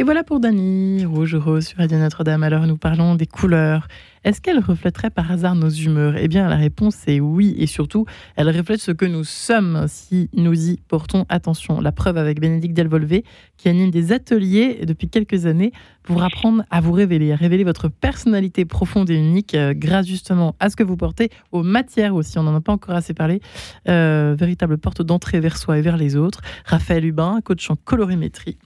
Et 0.00 0.02
voilà 0.02 0.24
pour 0.24 0.40
Dany, 0.40 1.04
Rouge 1.04 1.34
Rose 1.34 1.66
sur 1.66 1.76
Radio 1.76 1.98
Notre-Dame. 1.98 2.42
Alors 2.42 2.66
nous 2.66 2.78
parlons 2.78 3.16
des 3.16 3.26
couleurs. 3.26 3.86
Est-ce 4.24 4.40
qu'elles 4.40 4.58
reflèteraient 4.58 5.10
par 5.10 5.30
hasard 5.30 5.54
nos 5.54 5.68
humeurs? 5.68 6.14
Eh 6.16 6.26
bien 6.26 6.48
la 6.48 6.56
réponse 6.56 7.06
est 7.06 7.20
oui 7.20 7.54
et 7.58 7.66
surtout 7.66 8.06
elles 8.34 8.48
reflètent 8.48 8.80
ce 8.80 8.92
que 8.92 9.04
nous 9.04 9.24
sommes 9.24 9.84
si 9.88 10.30
nous 10.32 10.70
y 10.70 10.78
portons 10.88 11.26
attention. 11.28 11.82
La 11.82 11.92
preuve 11.92 12.16
avec 12.16 12.40
Bénédicte 12.40 12.74
Delvolvé 12.74 13.26
qui 13.58 13.68
anime 13.68 13.90
des 13.90 14.12
ateliers 14.12 14.86
depuis 14.86 15.10
quelques 15.10 15.44
années 15.44 15.70
pour 16.02 16.22
apprendre 16.22 16.64
à 16.70 16.80
vous 16.80 16.92
révéler, 16.92 17.32
à 17.32 17.36
révéler 17.36 17.64
votre 17.64 17.88
personnalité 17.88 18.64
profonde 18.64 19.10
et 19.10 19.16
unique 19.16 19.54
euh, 19.54 19.74
grâce 19.76 20.06
justement 20.06 20.56
à 20.60 20.70
ce 20.70 20.76
que 20.76 20.82
vous 20.82 20.96
portez, 20.96 21.28
aux 21.52 21.62
matières 21.62 22.14
aussi, 22.14 22.38
on 22.38 22.44
n'en 22.44 22.54
a 22.54 22.62
pas 22.62 22.72
encore 22.72 22.94
assez 22.94 23.12
parlé, 23.12 23.42
euh, 23.86 24.34
véritable 24.34 24.78
porte 24.78 25.02
d'entrée 25.02 25.40
vers 25.40 25.58
soi 25.58 25.76
et 25.76 25.82
vers 25.82 25.98
les 25.98 26.16
autres. 26.16 26.40
Raphaël 26.64 27.04
Hubin, 27.04 27.40
coach 27.44 27.68
en 27.70 27.76
colorimétrie 27.76 28.56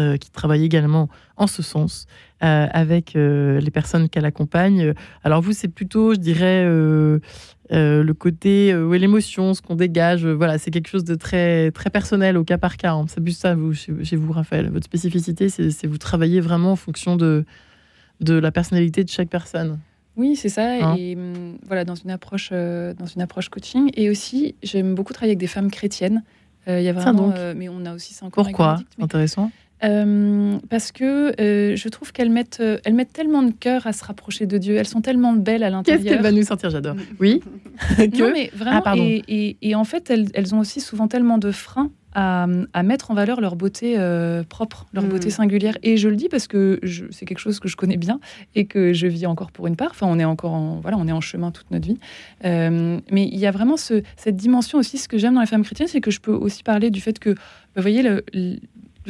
euh, 0.00 0.16
qui 0.16 0.30
travaille 0.30 0.64
également 0.64 1.10
en 1.36 1.46
ce 1.46 1.62
sens 1.62 2.06
euh, 2.42 2.66
avec 2.72 3.16
euh, 3.16 3.60
les 3.60 3.70
personnes 3.70 4.08
qu'elle 4.08 4.24
accompagne. 4.24 4.94
Alors 5.24 5.42
vous, 5.42 5.52
c'est 5.52 5.68
plutôt, 5.68 6.14
je 6.14 6.18
dirais, 6.18 6.64
le 6.64 8.12
côté, 8.14 8.74
ouais, 8.74 8.98
l'émotion, 8.98 9.52
ce 9.52 9.60
qu'on 9.60 9.74
dégage. 9.74 10.24
voilà, 10.24 10.56
c'est 10.56 10.70
quelque 10.70 10.88
chose 10.88 11.04
de 11.04 11.16
très 11.16 11.70
très 11.72 11.90
personnel 11.90 12.38
au 12.38 12.44
cas 12.44 12.56
par 12.56 12.78
cas. 12.78 12.92
Hein. 12.92 13.04
C'est 13.08 13.20
plus 13.20 13.36
ça, 13.36 13.54
vous, 13.54 13.74
chez, 13.74 14.16
vous, 14.16 14.32
Raphaël. 14.32 14.70
Votre 14.70 14.86
spécificité, 14.86 15.50
c'est 15.50 15.86
vous 15.86 15.98
travaillez 15.98 16.40
vraiment 16.40 16.72
en 16.72 16.76
fonction 16.76 17.16
de 17.16 17.44
de 18.20 18.34
la 18.34 18.52
personnalité 18.52 19.04
de 19.04 19.10
chaque 19.10 19.28
personne. 19.28 19.80
Oui, 20.16 20.36
c'est 20.36 20.50
ça. 20.50 20.64
Hein 20.64 20.96
et 20.96 21.16
hum, 21.16 21.58
voilà, 21.66 21.84
dans 21.84 21.94
une 21.94 22.10
approche, 22.10 22.52
dans 22.52 23.06
une 23.06 23.20
approche 23.20 23.50
coaching. 23.50 23.90
Et 23.94 24.08
aussi, 24.08 24.54
j'aime 24.62 24.94
beaucoup 24.94 25.12
travailler 25.12 25.32
avec 25.32 25.40
des 25.40 25.46
femmes 25.46 25.70
chrétiennes. 25.70 26.22
Il 26.66 26.82
y 26.82 26.88
a 26.88 26.92
vraiment, 26.92 27.34
mais 27.56 27.68
on 27.68 27.84
a 27.84 27.92
aussi 27.92 28.14
ça 28.14 28.24
encore. 28.24 28.44
Pourquoi? 28.44 28.78
Intéressant. 29.00 29.50
Euh, 29.82 30.58
parce 30.68 30.92
que 30.92 31.40
euh, 31.40 31.74
je 31.74 31.88
trouve 31.88 32.12
qu'elles 32.12 32.30
mettent, 32.30 32.58
euh, 32.60 32.78
elles 32.84 32.94
mettent 32.94 33.12
tellement 33.12 33.42
de 33.42 33.52
cœur 33.52 33.86
à 33.86 33.92
se 33.92 34.04
rapprocher 34.04 34.46
de 34.46 34.58
Dieu. 34.58 34.76
Elles 34.76 34.86
sont 34.86 35.00
tellement 35.00 35.32
belles 35.32 35.62
à 35.62 35.70
l'intérieur. 35.70 36.02
Qu'est-ce 36.02 36.14
qu'elle 36.14 36.22
va 36.22 36.32
nous 36.32 36.42
sortir 36.42 36.70
J'adore. 36.70 36.96
Oui. 37.18 37.42
Non, 38.20 38.30
mais 38.32 38.50
vraiment. 38.54 38.82
Ah, 38.84 38.94
et, 38.96 39.56
et, 39.62 39.74
en 39.74 39.84
fait, 39.84 40.10
elles, 40.10 40.26
elles, 40.34 40.54
ont 40.54 40.58
aussi 40.58 40.80
souvent 40.80 41.08
tellement 41.08 41.38
de 41.38 41.50
freins 41.50 41.90
à, 42.14 42.46
à 42.74 42.82
mettre 42.82 43.10
en 43.10 43.14
valeur 43.14 43.40
leur 43.40 43.56
beauté 43.56 43.96
propre, 44.48 44.86
leur 44.92 45.04
beauté 45.04 45.28
mm. 45.28 45.30
singulière. 45.30 45.78
Et 45.82 45.96
je 45.96 46.08
le 46.08 46.16
dis 46.16 46.28
parce 46.28 46.46
que 46.46 46.78
c'est 47.10 47.24
quelque 47.24 47.38
chose 47.38 47.58
que 47.58 47.68
je 47.68 47.76
connais 47.76 47.96
bien 47.96 48.20
et 48.54 48.66
que 48.66 48.92
je 48.92 49.06
vis 49.06 49.26
encore 49.26 49.50
pour 49.50 49.66
une 49.66 49.76
part. 49.76 49.90
Enfin, 49.92 50.06
on 50.08 50.18
est 50.18 50.24
encore 50.24 50.52
en, 50.52 50.80
voilà, 50.80 50.98
on 50.98 51.08
est 51.08 51.12
en 51.12 51.22
chemin 51.22 51.50
toute 51.50 51.70
notre 51.70 51.86
vie. 51.86 51.98
mais 52.42 53.00
il 53.10 53.38
y 53.38 53.46
a 53.46 53.50
vraiment 53.50 53.78
ce, 53.78 54.02
cette 54.16 54.36
dimension 54.36 54.78
aussi. 54.78 54.98
Ce 54.98 55.08
que 55.08 55.16
j'aime 55.16 55.34
dans 55.34 55.40
les 55.40 55.46
femmes 55.46 55.64
chrétiennes, 55.64 55.88
c'est 55.88 56.02
que 56.02 56.10
je 56.10 56.20
peux 56.20 56.34
aussi 56.34 56.62
parler 56.62 56.90
du 56.90 57.00
fait 57.00 57.18
que, 57.18 57.30
vous 57.30 57.82
voyez, 57.82 58.02
le, 58.02 58.24
le 58.34 58.58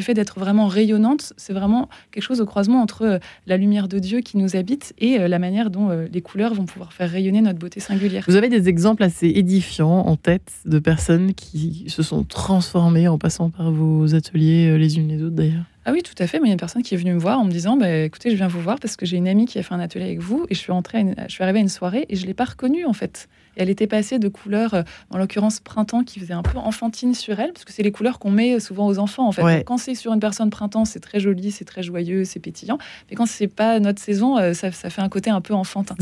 fait 0.03 0.15
d'être 0.15 0.39
vraiment 0.39 0.67
rayonnante, 0.67 1.33
c'est 1.37 1.53
vraiment 1.53 1.89
quelque 2.11 2.23
chose 2.23 2.41
au 2.41 2.47
croisement 2.47 2.83
entre 2.83 3.03
euh, 3.03 3.19
la 3.47 3.57
lumière 3.57 3.89
de 3.89 3.99
Dieu 3.99 4.21
qui 4.21 4.37
nous 4.37 4.57
habite 4.57 4.93
et 4.99 5.19
euh, 5.19 5.29
la 5.29 5.39
manière 5.39 5.71
dont 5.71 5.91
euh, 5.91 6.07
les 6.13 6.21
couleurs 6.21 6.55
vont 6.55 6.65
pouvoir 6.65 6.93
faire 6.93 7.11
rayonner 7.11 7.41
notre 7.41 7.59
beauté 7.59 7.81
singulière. 7.81 8.25
Vous 8.27 8.37
avez 8.37 8.49
des 8.49 8.69
exemples 8.69 9.03
assez 9.03 9.29
édifiants 9.29 10.07
en 10.07 10.17
tête 10.17 10.53
de 10.65 10.79
personnes 10.79 11.35
qui 11.35 11.85
se 11.89 12.03
sont 12.03 12.25
transformées 12.25 13.09
en 13.09 13.19
passant 13.19 13.51
par 13.51 13.71
vos 13.71 14.15
ateliers 14.15 14.79
les 14.79 14.99
unes 14.99 15.09
les 15.09 15.23
autres 15.23 15.37
d'ailleurs? 15.37 15.65
Ah 15.87 15.93
oui, 15.93 16.03
tout 16.03 16.15
à 16.23 16.27
fait. 16.27 16.39
Mais 16.39 16.47
il 16.47 16.49
y 16.49 16.53
a 16.53 16.55
une 16.55 16.61
personne 16.61 16.83
qui 16.83 16.95
est 16.95 16.99
venue 16.99 17.15
me 17.15 17.19
voir 17.19 17.39
en 17.39 17.45
me 17.45 17.51
disant 17.51 17.77
bah, 17.77 17.91
écoutez, 17.91 18.31
je 18.31 18.37
viens 18.37 18.49
vous 18.49 18.61
voir 18.61 18.79
parce 18.79 18.97
que 18.97 19.07
j'ai 19.07 19.17
une 19.17 19.29
amie 19.29 19.47
qui 19.47 19.59
a 19.59 19.63
fait 19.63 19.75
un 19.75 19.81
atelier 19.81 20.05
avec 20.05 20.21
vous 20.21 20.47
et 20.51 20.55
je 20.55 20.61
suis, 20.61 20.73
entrée 20.73 21.05
je 21.27 21.33
suis 21.33 21.43
arrivée 21.43 21.59
à 21.59 21.63
une 21.63 21.69
soirée 21.69 22.07
et 22.09 22.17
je 22.17 22.23
ne 22.23 22.27
l'ai 22.27 22.35
pas 22.35 22.45
reconnue 22.45 22.85
en 22.85 22.93
fait 22.93 23.29
elle 23.57 23.71
était 23.71 23.87
passée 23.87 24.19
de 24.19 24.29
couleurs, 24.29 24.75
euh, 24.75 24.83
en 25.11 25.19
l'occurrence 25.19 25.61
printemps, 25.61 26.05
qui 26.05 26.21
faisait 26.21 26.35
un 26.35 26.43
peu 26.43 26.59
enfantine 26.59 27.15
sur 27.15 27.39
elle, 27.41 27.53
parce 27.53 27.65
que 27.65 27.73
c'est 27.73 27.83
les 27.83 27.93
couleurs 27.93 28.19
qu'on 28.19 28.31
met 28.31 28.61
souvent 28.61 28.87
aux 28.87 28.99
enfants. 28.99 29.27
En 29.27 29.33
fait, 29.33 29.65
quand 29.65 29.79
c'est 29.79 29.95
sur 29.95 30.13
une 30.13 30.21
personne 30.21 30.51
printemps, 30.51 30.85
c'est 30.85 31.01
très 31.01 31.21
joli, 31.21 31.51
c'est 31.51 31.65
très 31.65 31.83
joyeux, 31.83 32.25
c'est 32.25 32.41
pétillant. 32.41 32.79
Mais 33.11 33.17
quand 33.17 33.27
c'est 33.27 33.49
pas 33.49 33.81
notre 33.81 34.01
saison, 34.01 34.39
euh, 34.39 34.53
ça, 34.53 34.71
fait 34.71 35.03
un 35.03 35.09
côté 35.09 35.31
un 35.31 35.41
peu 35.41 35.55
enfantin. 35.55 35.95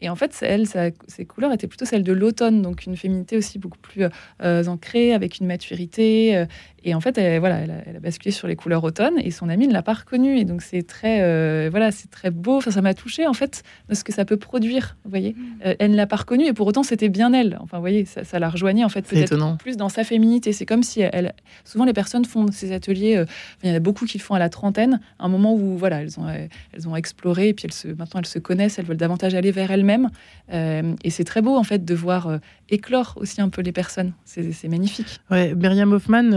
Et 0.00 0.08
en 0.08 0.16
fait, 0.16 0.36
elle, 0.42 0.66
ses 0.66 1.24
couleurs 1.26 1.52
étaient 1.52 1.66
plutôt 1.66 1.84
celles 1.84 2.04
de 2.04 2.12
l'automne, 2.12 2.62
donc 2.62 2.86
une 2.86 2.96
féminité 2.96 3.36
aussi 3.36 3.58
beaucoup 3.58 3.78
plus 3.78 4.04
euh, 4.42 4.64
ancrée, 4.66 5.14
avec 5.14 5.38
une 5.38 5.46
maturité. 5.46 6.46
Et 6.84 6.94
en 6.94 7.00
fait, 7.00 7.18
elle, 7.18 7.40
voilà, 7.40 7.58
elle 7.58 7.96
a, 7.96 8.00
basculé 8.00 8.30
sur 8.30 8.48
les 8.48 8.56
couleurs 8.56 8.84
automne 8.84 9.14
et 9.22 9.30
son 9.30 9.48
amie 9.48 9.68
ne 9.68 9.72
l'a 9.72 9.82
pas 9.82 9.92
reconnue. 9.92 10.38
Et 10.38 10.44
donc, 10.44 10.62
c'est 10.62 10.82
très, 10.82 11.22
euh, 11.22 11.68
voilà, 11.70 11.90
c'est 11.92 12.10
très 12.10 12.30
beau. 12.30 12.56
Enfin, 12.56 12.70
ça 12.70 12.80
m'a 12.80 12.94
touché 12.94 13.26
en 13.26 13.34
fait 13.34 13.62
de 13.88 13.94
ce 13.94 14.04
que 14.04 14.12
ça 14.12 14.24
peut 14.24 14.36
produire. 14.36 14.96
Vous 15.04 15.10
voyez, 15.10 15.32
mm. 15.32 15.60
euh, 15.66 15.74
elle 15.78 15.90
ne 15.90 15.96
l'a 15.96 16.06
pas 16.06 16.16
reconnue 16.16 16.46
et 16.46 16.52
pour 16.52 16.66
autant, 16.66 16.79
c'était 16.82 17.08
bien 17.08 17.32
elle. 17.32 17.58
Enfin, 17.60 17.78
vous 17.78 17.82
voyez, 17.82 18.04
ça, 18.04 18.24
ça 18.24 18.38
la 18.38 18.48
rejoignait 18.48 18.84
en 18.84 18.88
fait 18.88 19.02
peut-être 19.02 19.56
plus 19.58 19.76
dans 19.76 19.88
sa 19.88 20.04
féminité. 20.04 20.52
C'est 20.52 20.66
comme 20.66 20.82
si 20.82 21.00
elle, 21.00 21.34
souvent 21.64 21.84
les 21.84 21.92
personnes 21.92 22.24
font 22.24 22.46
ces 22.50 22.72
ateliers. 22.72 23.16
Euh, 23.16 23.24
il 23.62 23.70
y 23.70 23.72
en 23.72 23.76
a 23.76 23.80
beaucoup 23.80 24.06
qui 24.06 24.18
le 24.18 24.22
font 24.22 24.34
à 24.34 24.38
la 24.38 24.48
trentaine, 24.48 25.00
un 25.18 25.28
moment 25.28 25.54
où 25.54 25.76
voilà, 25.76 26.02
elles 26.02 26.18
ont, 26.18 26.26
elles 26.28 26.88
ont 26.88 26.96
exploré 26.96 27.48
et 27.48 27.54
puis 27.54 27.66
elles 27.66 27.72
se, 27.72 27.88
maintenant 27.88 28.20
elles 28.20 28.26
se 28.26 28.38
connaissent, 28.38 28.78
elles 28.78 28.86
veulent 28.86 28.96
davantage 28.96 29.34
aller 29.34 29.50
vers 29.50 29.70
elles-mêmes. 29.70 30.10
et 30.50 31.10
c'est 31.10 31.24
très 31.24 31.42
beau 31.42 31.56
en 31.56 31.64
fait 31.64 31.84
de 31.84 31.94
voir 31.94 32.38
éclore 32.68 33.14
aussi 33.16 33.40
un 33.40 33.48
peu 33.48 33.62
les 33.62 33.72
personnes. 33.72 34.12
C'est 34.24 34.68
magnifique. 34.68 35.20
Ouais, 35.30 35.54
Myriam 35.54 35.92
Hoffman 35.92 36.30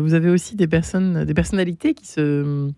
vous 0.00 0.14
avez 0.14 0.30
aussi 0.30 0.56
des 0.56 0.66
personnes, 0.66 1.24
des 1.24 1.34
personnalités 1.34 1.94
qui 1.94 2.06
se, 2.06 2.70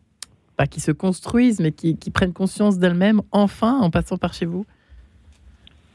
pas 0.56 0.66
qui 0.66 0.80
se 0.80 0.92
construisent, 0.92 1.60
mais 1.60 1.72
qui, 1.72 1.96
prennent 2.10 2.32
conscience 2.32 2.78
d'elles-mêmes 2.78 3.22
enfin 3.30 3.78
en 3.80 3.90
passant 3.90 4.18
par 4.18 4.34
chez 4.34 4.46
vous. 4.46 4.66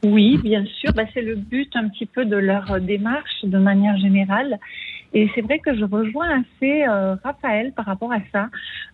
Oui, 0.04 0.38
bien 0.38 0.64
sûr. 0.64 0.92
Bah, 0.94 1.04
c'est 1.12 1.22
le 1.22 1.34
but 1.34 1.74
un 1.74 1.88
petit 1.88 2.06
peu 2.06 2.24
de 2.24 2.36
leur 2.36 2.80
démarche 2.80 3.44
de 3.44 3.58
manière 3.58 3.96
générale. 3.98 4.58
Et 5.14 5.28
c'est 5.34 5.40
vrai 5.40 5.58
que 5.58 5.74
je 5.74 5.84
rejoins 5.84 6.42
assez 6.42 6.84
euh, 6.86 7.16
Raphaël 7.24 7.72
par 7.72 7.86
rapport 7.86 8.12
à 8.12 8.18
ça. 8.30 8.48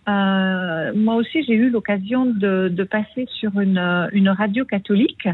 Euh, 0.08 0.92
moi 0.94 1.16
aussi, 1.16 1.42
j'ai 1.42 1.54
eu 1.54 1.70
l'occasion 1.70 2.26
de, 2.26 2.68
de, 2.68 2.84
passer 2.84 3.26
sur 3.34 3.58
une, 3.58 4.08
une 4.12 4.28
radio 4.28 4.64
catholique, 4.64 5.28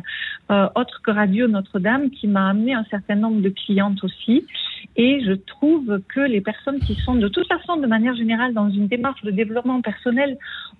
euh, 0.51 0.69
autre 0.75 1.03
que 1.05 1.11
Radio 1.11 1.49
Notre-Dame, 1.49 2.11
qui 2.11 2.29
m'a 2.29 2.49
amené 2.49 2.73
un 2.73 2.85
certain 2.91 3.17
nombre 3.17 3.43
de 3.43 3.51
clientes 3.51 4.03
aussi. 4.03 4.47
Et 4.97 5.21
je 5.25 5.33
trouve 5.33 6.01
que 6.09 6.21
les 6.21 6.41
personnes 6.41 6.81
qui 6.81 6.95
sont 6.95 7.15
de 7.15 7.29
toute 7.29 7.47
façon, 7.47 7.77
de 7.77 7.87
manière 7.87 8.15
générale, 8.15 8.55
dans 8.55 8.71
une 8.71 8.89
démarche 8.89 9.23
de 9.23 9.31
développement 9.31 9.81
personnel 9.81 10.37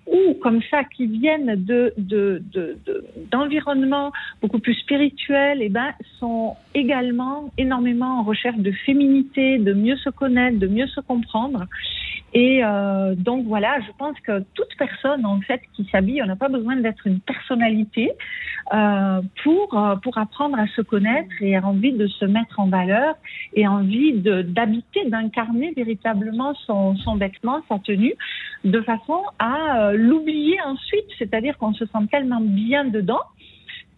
ou 0.07 0.33
comme 0.41 0.61
ça, 0.69 0.83
qui 0.83 1.07
viennent 1.07 1.55
de, 1.55 1.93
de, 1.97 2.41
de, 2.51 2.77
d'environnements 3.31 4.11
beaucoup 4.41 4.59
plus 4.59 4.73
spirituels, 4.75 5.59
eh 5.61 5.69
ben, 5.69 5.93
sont 6.19 6.55
également 6.73 7.51
énormément 7.57 8.19
en 8.19 8.23
recherche 8.23 8.57
de 8.57 8.71
féminité, 8.71 9.57
de 9.57 9.73
mieux 9.73 9.97
se 9.97 10.09
connaître, 10.09 10.59
de 10.59 10.67
mieux 10.67 10.87
se 10.87 11.01
comprendre. 11.01 11.65
Et 12.33 12.63
euh, 12.63 13.13
donc 13.15 13.45
voilà, 13.45 13.79
je 13.81 13.91
pense 13.97 14.17
que 14.21 14.39
toute 14.53 14.73
personne 14.77 15.25
en 15.25 15.41
fait 15.41 15.61
qui 15.73 15.85
s'habille, 15.91 16.23
on 16.23 16.27
n'a 16.27 16.37
pas 16.37 16.47
besoin 16.47 16.77
d'être 16.77 17.05
une 17.05 17.19
personnalité 17.19 18.11
euh, 18.73 19.21
pour 19.43 19.77
euh, 19.77 19.97
pour 19.97 20.17
apprendre 20.17 20.57
à 20.57 20.65
se 20.67 20.81
connaître 20.81 21.29
et 21.41 21.57
avoir 21.57 21.73
envie 21.73 21.91
de 21.91 22.07
se 22.07 22.23
mettre 22.23 22.59
en 22.59 22.67
valeur 22.67 23.15
et 23.53 23.67
envie 23.67 23.90
d'habiter, 24.13 25.09
d'incarner 25.09 25.73
véritablement 25.75 26.53
son, 26.65 26.95
vêtement, 27.15 27.61
sa 27.69 27.79
tenue, 27.79 28.13
de 28.63 28.81
façon 28.81 29.21
à 29.39 29.89
euh, 29.89 29.93
l'oublier 29.93 30.57
ensuite. 30.65 31.05
C'est-à-dire 31.17 31.57
qu'on 31.57 31.73
se 31.73 31.85
sent 31.85 32.07
tellement 32.11 32.41
bien 32.41 32.85
dedans 32.85 33.21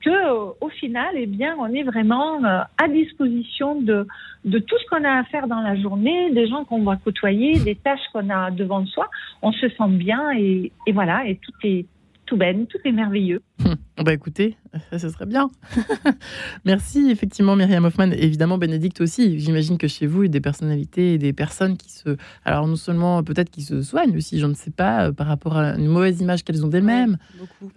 que 0.02 0.60
au 0.60 0.70
final, 0.70 1.14
eh 1.16 1.28
bien, 1.28 1.56
on 1.60 1.68
est 1.68 1.84
vraiment 1.84 2.44
euh, 2.44 2.62
à 2.78 2.88
disposition 2.90 3.82
de, 3.82 4.06
tout 4.44 4.76
ce 4.78 4.86
qu'on 4.90 5.04
a 5.04 5.20
à 5.20 5.24
faire 5.26 5.48
dans 5.48 5.62
la 5.62 5.76
journée, 5.78 6.32
des 6.32 6.48
gens 6.48 6.66
qu'on 6.66 6.84
va 6.84 6.98
côtoyer, 6.98 7.60
des 7.60 7.76
tâches 7.76 8.06
qu'on 8.12 8.30
a 8.30 8.52
devant 8.52 8.86
soi. 8.86 9.10
On 9.42 9.54
se 9.54 9.70
sent 9.70 9.90
bien 9.90 10.32
et 10.32 10.72
voilà, 10.92 11.26
et 11.26 11.38
tout 11.38 11.54
est 11.64 11.86
tout 12.34 12.40
ben, 12.40 12.66
tout 12.66 12.80
est 12.84 12.92
merveilleux. 12.92 13.42
Hum. 13.64 13.76
Bah 14.04 14.12
écoutez, 14.12 14.58
ce 14.92 15.08
serait 15.08 15.28
bien. 15.28 15.52
Merci 16.66 17.12
effectivement 17.12 17.56
Myriam 17.56 17.86
Hoffman, 17.86 18.10
évidemment 18.12 18.58
Bénédicte 18.58 19.02
aussi. 19.02 19.40
J'imagine 19.40 19.78
que 19.78 19.88
chez 19.88 20.08
vous, 20.08 20.24
il 20.24 20.26
y 20.26 20.30
a 20.30 20.32
des 20.32 20.42
personnalités 20.42 21.14
et 21.14 21.18
des 21.20 21.32
personnes 21.32 21.78
qui 21.78 21.92
se... 21.92 22.18
Alors 22.44 22.68
non 22.68 22.76
seulement 22.76 23.24
peut-être 23.24 23.52
qui 23.52 23.62
se 23.62 23.84
soignent 23.84 24.18
aussi, 24.18 24.40
je 24.40 24.48
ne 24.48 24.56
sais 24.56 24.72
pas, 24.72 25.06
euh, 25.06 25.12
par 25.12 25.28
rapport 25.28 25.58
à 25.58 25.76
une 25.76 25.88
mauvaise 25.88 26.20
image 26.22 26.44
qu'elles 26.44 26.66
ont 26.66 26.70
d'elles-mêmes. 26.70 27.18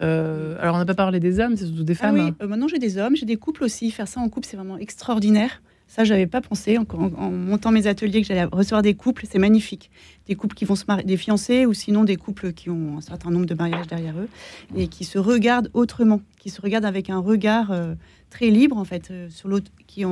Euh, 0.01 0.57
alors 0.59 0.75
on 0.75 0.79
n'a 0.79 0.85
pas 0.85 0.95
parlé 0.95 1.19
des 1.19 1.39
hommes, 1.39 1.55
c'est 1.55 1.67
surtout 1.67 1.83
des 1.83 1.93
ah 1.93 2.07
femmes. 2.07 2.15
oui, 2.15 2.33
euh, 2.41 2.47
maintenant 2.47 2.67
j'ai 2.67 2.79
des 2.79 2.97
hommes, 2.97 3.15
j'ai 3.15 3.27
des 3.27 3.37
couples 3.37 3.63
aussi. 3.63 3.91
Faire 3.91 4.07
ça 4.07 4.19
en 4.19 4.27
couple, 4.27 4.47
c'est 4.47 4.57
vraiment 4.57 4.79
extraordinaire. 4.79 5.61
Ça, 5.87 6.03
j'avais 6.03 6.27
pas 6.27 6.41
pensé 6.41 6.77
en, 6.77 7.31
montant 7.31 7.71
mes 7.71 7.87
ateliers 7.87 8.21
que 8.21 8.27
j'allais 8.27 8.43
recevoir 8.43 8.81
des 8.81 8.93
couples. 8.93 9.25
C'est 9.29 9.39
magnifique. 9.39 9.89
Des 10.27 10.35
couples 10.35 10.55
qui 10.55 10.65
vont 10.65 10.75
se 10.75 10.83
marier, 10.87 11.05
des 11.05 11.17
fiancés 11.17 11.65
ou 11.65 11.73
sinon 11.73 12.03
des 12.03 12.17
couples 12.17 12.51
qui 12.51 12.69
ont 12.69 12.97
un 12.97 13.01
certain 13.01 13.31
nombre 13.31 13.45
de 13.45 13.55
mariages 13.55 13.87
derrière 13.87 14.17
eux 14.19 14.27
et 14.75 14.89
qui 14.89 15.05
se 15.05 15.17
regardent 15.17 15.71
autrement, 15.73 16.21
qui 16.39 16.49
se 16.49 16.61
regardent 16.61 16.85
avec 16.85 17.09
un 17.09 17.19
regard 17.19 17.71
euh, 17.71 17.95
très 18.29 18.49
libre 18.49 18.77
en 18.77 18.83
fait 18.83 19.09
euh, 19.11 19.29
sur 19.29 19.47
l'autre. 19.47 19.71
Qui 19.87 20.03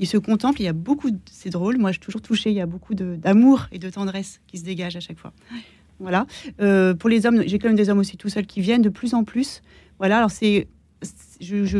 ils 0.00 0.06
se 0.06 0.18
contemplent. 0.18 0.60
Il 0.60 0.64
y 0.64 0.68
a 0.68 0.72
beaucoup, 0.72 1.08
c'est 1.30 1.50
drôle. 1.50 1.78
Moi, 1.78 1.90
je 1.90 1.94
suis 1.94 2.04
toujours 2.04 2.20
touchée. 2.20 2.50
Il 2.50 2.56
y 2.56 2.60
a 2.60 2.66
beaucoup 2.66 2.94
d'amour 2.94 3.68
et 3.70 3.78
de 3.78 3.88
tendresse 3.88 4.40
qui 4.48 4.58
se 4.58 4.64
dégagent 4.64 4.96
à 4.96 5.00
chaque 5.00 5.18
fois. 5.18 5.32
Voilà. 6.00 6.26
Euh, 6.60 6.94
pour 6.94 7.08
les 7.08 7.24
hommes, 7.24 7.44
j'ai 7.46 7.58
quand 7.58 7.68
même 7.68 7.76
des 7.76 7.88
hommes 7.88 8.00
aussi 8.00 8.16
tout 8.16 8.28
seuls 8.28 8.46
qui 8.46 8.60
viennent 8.60 8.82
de 8.82 8.88
plus 8.88 9.14
en 9.14 9.24
plus. 9.24 9.62
Voilà. 9.98 10.18
Alors 10.18 10.32
c'est 10.32 10.66
je, 11.40 11.64
je, 11.64 11.78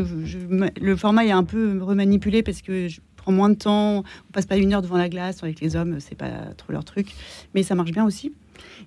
le 0.79 0.95
format 0.95 1.25
est 1.25 1.31
un 1.31 1.43
peu 1.43 1.81
remanipulé 1.81 2.43
parce 2.43 2.61
que 2.61 2.87
en 3.25 3.31
moins 3.31 3.49
de 3.49 3.55
temps. 3.55 3.99
On 3.99 4.31
passe 4.31 4.45
pas 4.45 4.57
une 4.57 4.73
heure 4.73 4.81
devant 4.81 4.97
la 4.97 5.09
glace 5.09 5.43
avec 5.43 5.59
les 5.59 5.75
hommes, 5.75 5.99
c'est 5.99 6.15
pas 6.15 6.29
trop 6.57 6.73
leur 6.73 6.83
truc, 6.83 7.13
mais 7.53 7.63
ça 7.63 7.75
marche 7.75 7.91
bien 7.91 8.05
aussi. 8.05 8.33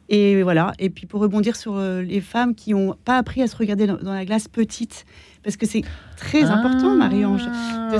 Et 0.08 0.42
voilà. 0.42 0.72
Et 0.78 0.90
puis 0.90 1.06
pour 1.06 1.20
rebondir 1.20 1.56
sur 1.56 1.76
euh, 1.76 2.02
les 2.02 2.20
femmes 2.20 2.54
qui 2.54 2.72
n'ont 2.72 2.94
pas 3.04 3.16
appris 3.16 3.42
à 3.42 3.46
se 3.46 3.56
regarder 3.56 3.86
dans, 3.86 4.12
la 4.12 4.24
glace 4.24 4.48
petite, 4.48 5.04
parce 5.42 5.56
que 5.56 5.66
c'est 5.66 5.82
très 6.16 6.44
ah. 6.44 6.54
important, 6.54 6.94
Marie-Ange. 6.94 7.48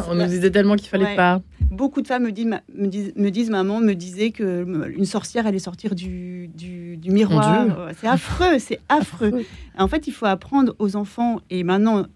On 0.09 0.15
nous 0.15 0.27
disait 0.27 0.51
tellement 0.51 0.77
qu'il 0.77 0.89
fallait 0.89 1.17
pas. 1.17 1.41
Beaucoup 1.71 2.01
de 2.01 2.07
femmes 2.07 2.25
me 2.25 2.33
disent, 2.33 2.47
me 2.75 2.87
disent, 2.87 3.13
me 3.17 3.31
disent, 3.31 3.51
maman 3.51 3.81
me 3.81 3.95
disait 3.95 4.31
que 4.31 4.65
une 4.97 5.05
sorcière 5.05 5.47
allait 5.47 5.59
sortir 5.59 5.95
du, 5.95 6.49
du, 6.49 6.99
miroir. 7.11 7.67
C'est 8.01 8.09
affreux, 8.09 8.59
c'est 8.59 8.81
affreux. 8.89 9.45
En 9.77 9.89
fait, 9.89 10.07
il 10.07 10.13
faut 10.13 10.27
apprendre 10.27 10.75
aux 10.79 10.97
enfants 10.97 11.41
et 11.51 11.63
maintenant 11.65 12.07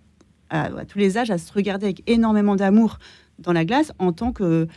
à, 0.49 0.65
à 0.65 0.85
tous 0.85 0.99
les 0.99 1.19
âges 1.19 1.31
à 1.31 1.39
se 1.39 1.53
regarder 1.53 1.87
avec 1.87 2.03
énormément 2.07 2.57
d'amour 2.57 2.99
dans 3.43 3.53
la 3.53 3.65
glace 3.65 3.93
en 3.99 4.13
tant 4.13 4.33
que, 4.33 4.69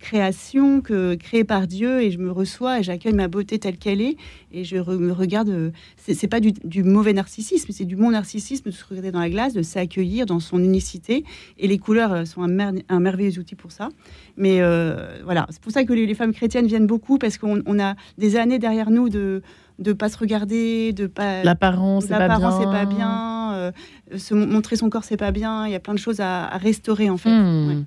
création, 0.00 0.80
que 0.80 1.14
créée 1.14 1.44
par 1.44 1.66
Dieu, 1.66 2.02
et 2.02 2.10
je 2.10 2.18
me 2.18 2.30
reçois 2.30 2.80
et 2.80 2.82
j'accueille 2.82 3.12
ma 3.12 3.28
beauté 3.28 3.58
telle 3.58 3.76
qu'elle 3.76 4.00
est, 4.00 4.16
et 4.50 4.64
je 4.64 4.76
me 4.76 5.12
regarde. 5.12 5.72
C'est 5.96 6.28
pas 6.28 6.40
du, 6.40 6.82
mauvais 6.82 7.12
narcissisme, 7.12 7.70
c'est 7.70 7.84
du 7.84 7.96
bon 7.96 8.10
narcissisme 8.10 8.64
de 8.64 8.70
se 8.70 8.84
regarder 8.84 9.12
dans 9.12 9.20
la 9.20 9.30
glace, 9.30 9.52
de 9.52 9.62
s'accueillir 9.62 10.26
dans 10.26 10.40
son 10.40 10.58
unicité, 10.62 11.24
et 11.58 11.68
les 11.68 11.78
couleurs 11.78 12.12
euh, 12.12 12.24
sont 12.24 12.42
un, 12.42 13.00
merveilleux 13.00 13.38
outil 13.38 13.54
pour 13.54 13.72
ça. 13.72 13.90
Mais 14.36 14.60
euh, 14.60 15.20
voilà, 15.24 15.46
c'est 15.50 15.60
pour 15.60 15.72
ça 15.72 15.84
que 15.84 15.92
les, 15.92 16.14
femmes 16.14 16.32
chrétiennes 16.32 16.66
viennent 16.66 16.86
beaucoup, 16.86 17.18
parce 17.18 17.38
qu'on 17.38 17.78
a 17.78 17.94
des 18.18 18.36
années 18.36 18.58
derrière 18.58 18.90
nous 18.90 19.08
de 19.08 19.42
de 19.78 19.92
pas 19.92 20.08
se 20.08 20.18
regarder, 20.18 20.92
de 20.92 21.06
pas 21.06 21.42
l'apparence, 21.42 22.04
c'est 22.04 22.16
pas 22.16 22.38
bien, 22.38 22.50
c'est 22.58 22.64
pas 22.64 22.84
bien 22.84 23.54
euh, 23.54 23.72
se 24.16 24.34
montrer 24.34 24.76
son 24.76 24.90
corps, 24.90 25.04
c'est 25.04 25.16
pas 25.16 25.30
bien. 25.30 25.66
Il 25.66 25.72
y 25.72 25.74
a 25.74 25.80
plein 25.80 25.94
de 25.94 25.98
choses 25.98 26.20
à, 26.20 26.46
restaurer 26.58 27.10
en 27.10 27.16
fait. 27.16 27.30
Hmm. 27.30 27.84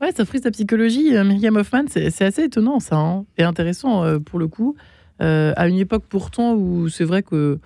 Ouais. 0.00 0.12
ça 0.12 0.24
frise 0.24 0.42
ta 0.42 0.50
psychologie, 0.50 1.16
euh, 1.16 1.24
Myriam 1.24 1.56
Hoffman. 1.56 1.84
C'est 1.88 2.22
assez 2.22 2.44
étonnant 2.44 2.80
ça, 2.80 2.96
hein, 2.96 3.24
et 3.38 3.42
intéressant 3.42 4.04
euh, 4.04 4.18
pour 4.18 4.38
le 4.38 4.48
coup. 4.48 4.76
à 5.20 5.68
une 5.68 5.78
époque 5.78 6.04
pourtant 6.08 6.54
où 6.54 6.88
c'est 6.88 7.04
vrai 7.04 7.22
que 7.22 7.58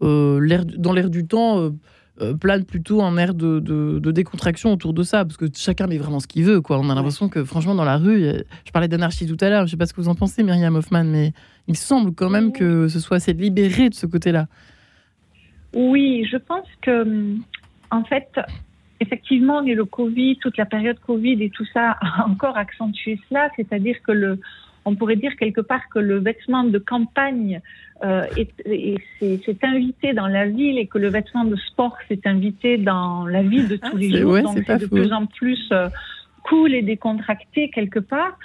dans 0.00 0.92
l'air 0.92 1.10
du 1.10 1.26
temps 1.26 1.70
euh, 2.20 2.34
plane 2.34 2.64
plutôt 2.64 3.02
un 3.02 3.16
air 3.16 3.34
de, 3.34 3.98
décontraction 4.10 4.72
autour 4.72 4.92
de 4.94 5.02
ça, 5.02 5.24
parce 5.24 5.36
que 5.36 5.46
chacun 5.54 5.86
met 5.86 5.98
vraiment 5.98 6.20
ce 6.20 6.26
qu'il 6.26 6.44
veut. 6.44 6.60
Quoi. 6.60 6.78
On 6.78 6.90
a 6.90 6.94
l'impression 6.94 7.28
que, 7.28 7.44
franchement, 7.44 7.74
dans 7.74 7.84
la 7.84 7.96
rue, 7.96 8.24
je 8.64 8.72
parlais 8.72 8.88
d'anarchie 8.88 9.26
tout 9.26 9.36
à 9.40 9.48
l'heure, 9.48 9.60
je 9.60 9.64
ne 9.64 9.70
sais 9.70 9.76
pas 9.76 9.86
ce 9.86 9.92
que 9.92 10.00
vous 10.00 10.08
en 10.08 10.14
pensez, 10.14 10.42
Myriam 10.42 10.74
Hoffman, 10.74 11.04
mais 11.04 11.32
il 11.66 11.76
semble 11.76 12.14
quand 12.14 12.30
même 12.30 12.52
que 12.52 12.88
ce 12.88 13.00
soit 13.00 13.18
assez 13.18 13.32
libéré 13.32 13.88
de 13.88 13.94
ce 13.94 14.06
côté-là. 14.06 14.46
Oui, 15.74 16.26
je 16.30 16.38
pense 16.38 16.66
que, 16.82 17.36
en 17.90 18.04
fait, 18.04 18.28
effectivement, 19.00 19.60
le 19.60 19.84
Covid, 19.84 20.38
toute 20.38 20.56
la 20.56 20.66
période 20.66 20.98
Covid 21.00 21.42
et 21.42 21.50
tout 21.50 21.66
ça 21.72 21.96
a 22.00 22.26
encore 22.28 22.56
accentué 22.56 23.20
cela, 23.28 23.50
c'est-à-dire 23.56 23.96
que 24.06 24.12
le, 24.12 24.40
on 24.88 24.94
pourrait 24.94 25.16
dire 25.16 25.36
quelque 25.36 25.60
part 25.60 25.88
que 25.92 25.98
le 25.98 26.18
vêtement 26.18 26.64
de 26.64 26.78
campagne 26.78 27.60
euh, 28.04 28.24
s'est 29.18 29.58
invité 29.62 30.12
dans 30.12 30.26
la 30.26 30.46
ville 30.46 30.78
et 30.78 30.86
que 30.86 30.98
le 30.98 31.08
vêtement 31.08 31.44
de 31.44 31.56
sport 31.56 31.96
s'est 32.08 32.20
invité 32.24 32.78
dans 32.78 33.26
la 33.26 33.42
vie 33.42 33.64
de 33.66 33.76
tous 33.76 33.94
ah, 33.94 33.98
les 33.98 34.10
jours. 34.20 34.40
Donc 34.40 34.58
c'est 34.66 34.78
de 34.78 34.86
plus 34.86 35.12
en 35.12 35.26
plus 35.26 35.68
euh, 35.72 35.88
cool 36.44 36.74
et 36.74 36.82
décontracté 36.82 37.70
quelque 37.70 37.98
part. 37.98 38.38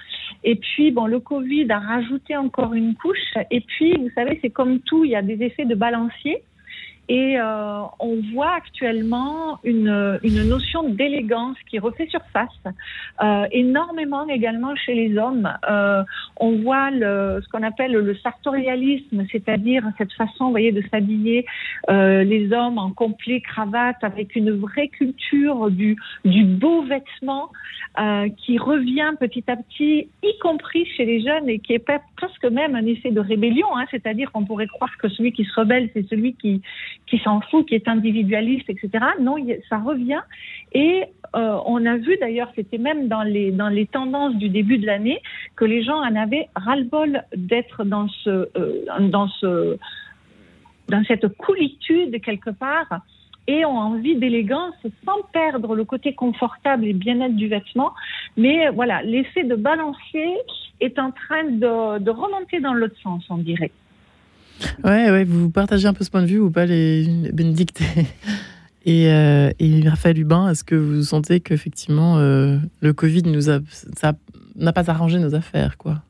Et 0.44 0.56
puis, 0.56 0.92
bon, 0.92 1.06
le 1.06 1.20
Covid 1.20 1.68
a 1.72 1.80
rajouté 1.80 2.36
encore 2.36 2.74
une 2.74 2.96
couche. 2.96 3.38
Et 3.50 3.62
puis, 3.62 3.94
vous 3.98 4.10
savez, 4.16 4.40
c'est 4.42 4.50
comme 4.50 4.80
tout, 4.80 5.06
il 5.06 5.12
y 5.12 5.16
a 5.16 5.22
des 5.22 5.42
effets 5.42 5.66
de 5.66 5.76
balancier. 5.76 6.44
Et 7.10 7.38
euh, 7.38 7.82
on 8.00 8.22
voit 8.34 8.54
actuellement 8.54 9.60
une, 9.64 10.20
une 10.24 10.48
notion 10.48 10.88
d'élégance 10.88 11.58
qui 11.70 11.78
refait 11.78 12.08
surface, 12.08 12.50
euh, 13.22 13.46
énormément 13.52 14.26
également 14.30 14.74
chez 14.76 14.94
les 14.94 15.18
hommes. 15.18 15.52
Euh, 15.70 16.04
on 16.38 16.62
voit 16.62 16.92
ce 16.92 17.48
qu'on 17.50 17.64
appelle 17.64 17.92
le 17.92 18.16
sartorialisme, 18.16 19.26
c'est-à-dire 19.32 19.84
cette 19.98 20.14
façon, 20.14 20.52
voyez, 20.52 20.72
de 20.72 20.84
s'habiller 20.90 21.46
les 21.90 22.54
hommes 22.54 22.78
en 22.78 22.92
complet 22.92 23.42
cravate 23.42 24.02
avec 24.02 24.36
une 24.36 24.52
vraie 24.52 24.88
culture 24.88 25.70
du, 25.70 25.98
du 26.24 26.44
beau 26.46 26.84
vêtement 26.84 27.52
qui 28.38 28.58
revient 28.58 29.12
petit 29.20 29.44
à 29.48 29.56
petit, 29.56 30.10
y 30.24 30.40
compris 30.40 30.86
chez 30.98 31.06
les 31.06 31.22
jeunes 31.22 31.50
et 31.50 31.60
qui 31.60 31.74
est 31.74 31.80
presque 31.80 32.46
même 32.46 32.76
un 32.76 32.86
effet 32.86 33.12
de 33.12 33.20
rébellion, 33.20 33.68
hein, 33.76 33.86
c'est-à-dire 33.92 34.32
qu'on 34.32 34.46
pourrait 34.46 34.68
croire 34.68 34.96
que 34.98 35.10
celui 35.10 35.32
qui 35.32 35.44
se 35.46 35.54
rebelle, 35.60 35.90
c'est 35.94 36.08
celui 36.10 36.34
qui 36.34 36.62
qui 37.14 37.20
s'en 37.24 37.42
fout, 37.42 37.68
qui 37.68 37.76
est 37.76 37.88
individualiste, 37.88 38.68
etc. 38.72 38.90
Non, 39.22 39.36
ça 39.70 39.78
revient. 39.78 40.22
Et 40.74 41.04
euh, 41.36 41.60
on 41.68 41.86
a 41.86 41.98
vu 41.98 42.18
d'ailleurs, 42.20 42.52
c'était 42.56 42.80
même 42.80 43.08
dans 43.08 43.22
les, 43.22 43.52
dans 43.52 43.70
les 43.70 43.86
tendances 43.86 44.36
du 44.38 44.50
début 44.50 44.80
de 44.80 44.88
l'année, 44.88 45.22
que 45.56 45.64
les 45.64 45.84
gens 45.84 45.98
en 45.98 46.16
avaient 46.16 46.50
ras-le-bol 46.56 47.22
d'être 47.36 47.84
dans, 47.84 48.08
ce, 48.24 48.50
euh, 48.58 49.00
dans, 49.00 49.28
ce, 49.28 49.78
dans 50.90 51.04
cette 51.04 51.28
coolitude 51.38 52.20
quelque 52.20 52.50
part 52.50 53.02
et 53.46 53.64
ont 53.64 53.78
envie 53.78 54.16
d'élégance 54.16 54.74
sans 55.06 55.22
perdre 55.32 55.76
le 55.76 55.86
côté 55.86 56.16
confortable 56.16 56.86
et 56.86 56.94
bien-être 56.94 57.36
du 57.36 57.48
vêtement. 57.48 57.94
Mais 58.38 58.70
voilà, 58.70 59.04
l'effet 59.04 59.44
de 59.44 59.56
balancier 59.56 60.36
est 60.80 60.98
en 60.98 61.12
train 61.12 61.44
de, 61.44 62.00
de 62.00 62.10
remonter 62.10 62.60
dans 62.60 62.74
l'autre 62.74 63.00
sens, 63.04 63.24
on 63.30 63.38
dirait. 63.38 63.72
Ouais, 64.84 65.12
ouais, 65.12 65.24
vous 65.24 65.50
partagez 65.50 65.88
un 65.88 65.94
peu 65.94 66.04
ce 66.04 66.10
point 66.10 66.22
de 66.22 66.28
vue 66.28 66.40
ou 66.40 66.52
pas, 66.52 66.66
les 66.66 67.08
Bénédicte 67.34 67.82
et, 68.86 69.12
euh, 69.12 69.52
et, 69.60 69.88
Raphaël 69.88 70.18
Hubin 70.18 70.50
Est-ce 70.50 70.64
que 70.64 70.76
vous 70.76 71.04
sentez 71.04 71.40
qu'effectivement 71.40 72.18
euh, 72.18 72.58
le 72.82 72.94
Covid 72.94 73.24
nous 73.24 73.50
a, 73.50 73.60
ça 73.96 74.14
n'a 74.56 74.74
pas 74.74 74.90
arrangé 74.90 75.20
nos 75.20 75.36
affaires, 75.36 75.78
quoi. 75.78 76.02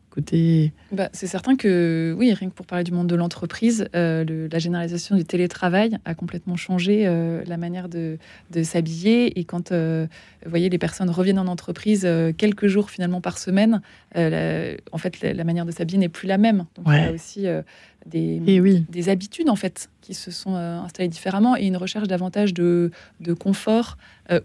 Bah, 0.92 1.10
c'est 1.12 1.28
certain 1.28 1.56
que, 1.56 2.16
oui, 2.18 2.34
rien 2.34 2.50
que 2.50 2.54
pour 2.54 2.66
parler 2.66 2.84
du 2.84 2.92
monde 2.92 3.08
de 3.08 3.16
l'entreprise, 3.16 3.88
euh, 3.96 4.48
la 4.52 4.60
généralisation 4.60 5.16
du 5.16 5.26
télétravail 5.26 5.98
a 6.06 6.14
complètement 6.14 6.56
changé 6.56 7.08
euh, 7.08 7.44
la 7.48 7.58
manière 7.58 7.90
de, 7.90 8.18
s'habiller. 8.64 9.40
Et 9.40 9.44
quand, 9.44 9.72
euh, 9.72 10.06
vous 10.44 10.50
voyez, 10.50 10.70
les 10.70 10.78
personnes 10.78 11.10
reviennent 11.10 11.40
en 11.40 11.48
entreprise 11.48 12.08
quelques 12.38 12.68
jours 12.68 12.90
finalement 12.90 13.22
par 13.22 13.38
semaine, 13.38 13.82
en 14.16 14.98
fait, 14.98 15.22
la, 15.22 15.44
manière 15.44 15.66
de 15.66 15.72
s'habiller 15.72 15.98
n'est 15.98 16.10
plus 16.10 16.28
la 16.28 16.38
même. 16.38 16.66
Donc, 16.76 16.86
il 16.88 16.94
y 16.94 16.98
a 16.98 17.12
aussi 17.12 17.46
des, 18.06 18.40
des 18.90 19.10
habitudes, 19.10 19.50
en 19.50 19.56
fait, 19.56 19.90
qui 20.02 20.14
se 20.14 20.32
sont 20.32 20.56
installées 20.56 21.10
différemment 21.10 21.56
et 21.56 21.66
une 21.66 21.78
recherche 21.78 22.08
davantage 22.08 22.54
de, 22.54 22.92
de 23.22 23.34
confort 23.34 23.98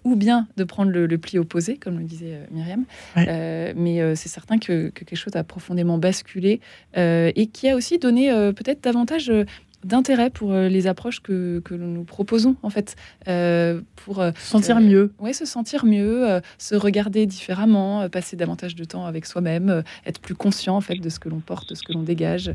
ou 0.04 0.16
bien 0.16 0.46
de 0.56 0.64
prendre 0.64 0.90
le, 0.90 1.18
pli 1.18 1.38
opposé, 1.38 1.76
comme 1.76 1.98
le 1.98 2.04
disait 2.04 2.40
Myriam. 2.50 2.84
mais 3.16 4.16
c'est 4.16 4.28
certain 4.28 4.58
que, 4.58 4.90
que, 4.90 5.04
quelque 5.04 5.16
chose 5.16 5.36
a 5.36 5.44
profondément 5.44 5.98
basculé 5.98 6.60
euh, 6.96 7.32
et 7.36 7.46
qui 7.46 7.68
a 7.68 7.76
aussi 7.76 7.98
donné 7.98 8.30
euh, 8.30 8.52
peut-être 8.52 8.82
davantage 8.82 9.30
euh, 9.30 9.44
d'intérêt 9.84 10.30
pour 10.30 10.52
euh, 10.52 10.68
les 10.68 10.86
approches 10.86 11.20
que, 11.20 11.60
que 11.64 11.74
nous 11.74 12.04
proposons 12.04 12.56
en 12.62 12.70
fait. 12.70 12.96
Euh, 13.28 13.80
pour 13.96 14.20
euh, 14.20 14.32
se 14.36 14.50
sentir 14.50 14.80
mieux. 14.80 15.12
Oui 15.20 15.34
se 15.34 15.44
sentir 15.44 15.84
mieux 15.84 16.40
se 16.58 16.74
regarder 16.74 17.26
différemment 17.26 18.08
passer 18.08 18.36
davantage 18.36 18.74
de 18.74 18.84
temps 18.84 19.06
avec 19.06 19.26
soi-même 19.26 19.82
être 20.06 20.20
plus 20.20 20.34
conscient 20.34 20.76
en 20.76 20.80
fait 20.80 20.96
de 20.96 21.08
ce 21.08 21.18
que 21.18 21.28
l'on 21.28 21.40
porte 21.40 21.70
de 21.70 21.74
ce 21.74 21.82
que 21.82 21.92
l'on 21.92 22.02
dégage. 22.02 22.52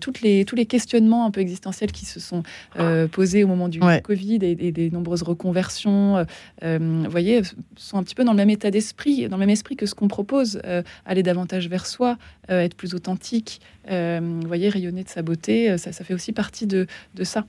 Toutes 0.00 0.20
les 0.20 0.44
tous 0.44 0.56
les 0.56 0.66
questionnements 0.66 1.26
un 1.26 1.30
peu 1.30 1.40
existentiels 1.40 1.92
qui 1.92 2.06
se 2.06 2.20
sont 2.20 2.42
posés 3.12 3.44
au 3.44 3.48
moment 3.48 3.68
du 3.68 3.80
Covid 4.04 4.38
et, 4.42 4.54
des 4.54 4.90
nombreuses 4.90 5.22
reconversions 5.22 6.24
vous 6.62 7.10
voyez 7.10 7.42
sont 7.76 7.98
un 7.98 8.02
petit 8.02 8.14
peu 8.14 8.24
dans 8.24 8.32
le 8.32 8.36
même 8.36 8.50
état 8.50 8.70
d'esprit 8.70 9.28
dans 9.28 9.36
le 9.36 9.40
même 9.40 9.50
esprit 9.50 9.76
que 9.76 9.86
ce 9.86 9.94
qu'on 9.94 10.08
propose 10.08 10.60
aller 11.04 11.22
davantage 11.22 11.68
vers 11.68 11.86
soi 11.86 12.16
être 12.48 12.74
plus 12.74 12.94
authentique 12.94 13.60
vous 13.88 14.46
voyez 14.46 14.68
rayonner 14.68 15.04
de 15.04 15.08
sa 15.08 15.22
beauté 15.22 15.76
ça, 15.78 15.92
ça 15.92 16.04
fait 16.04 16.14
aussi 16.14 16.32
partie 16.32 16.66
de, 16.66 16.86
de 17.14 17.24
ça. 17.24 17.46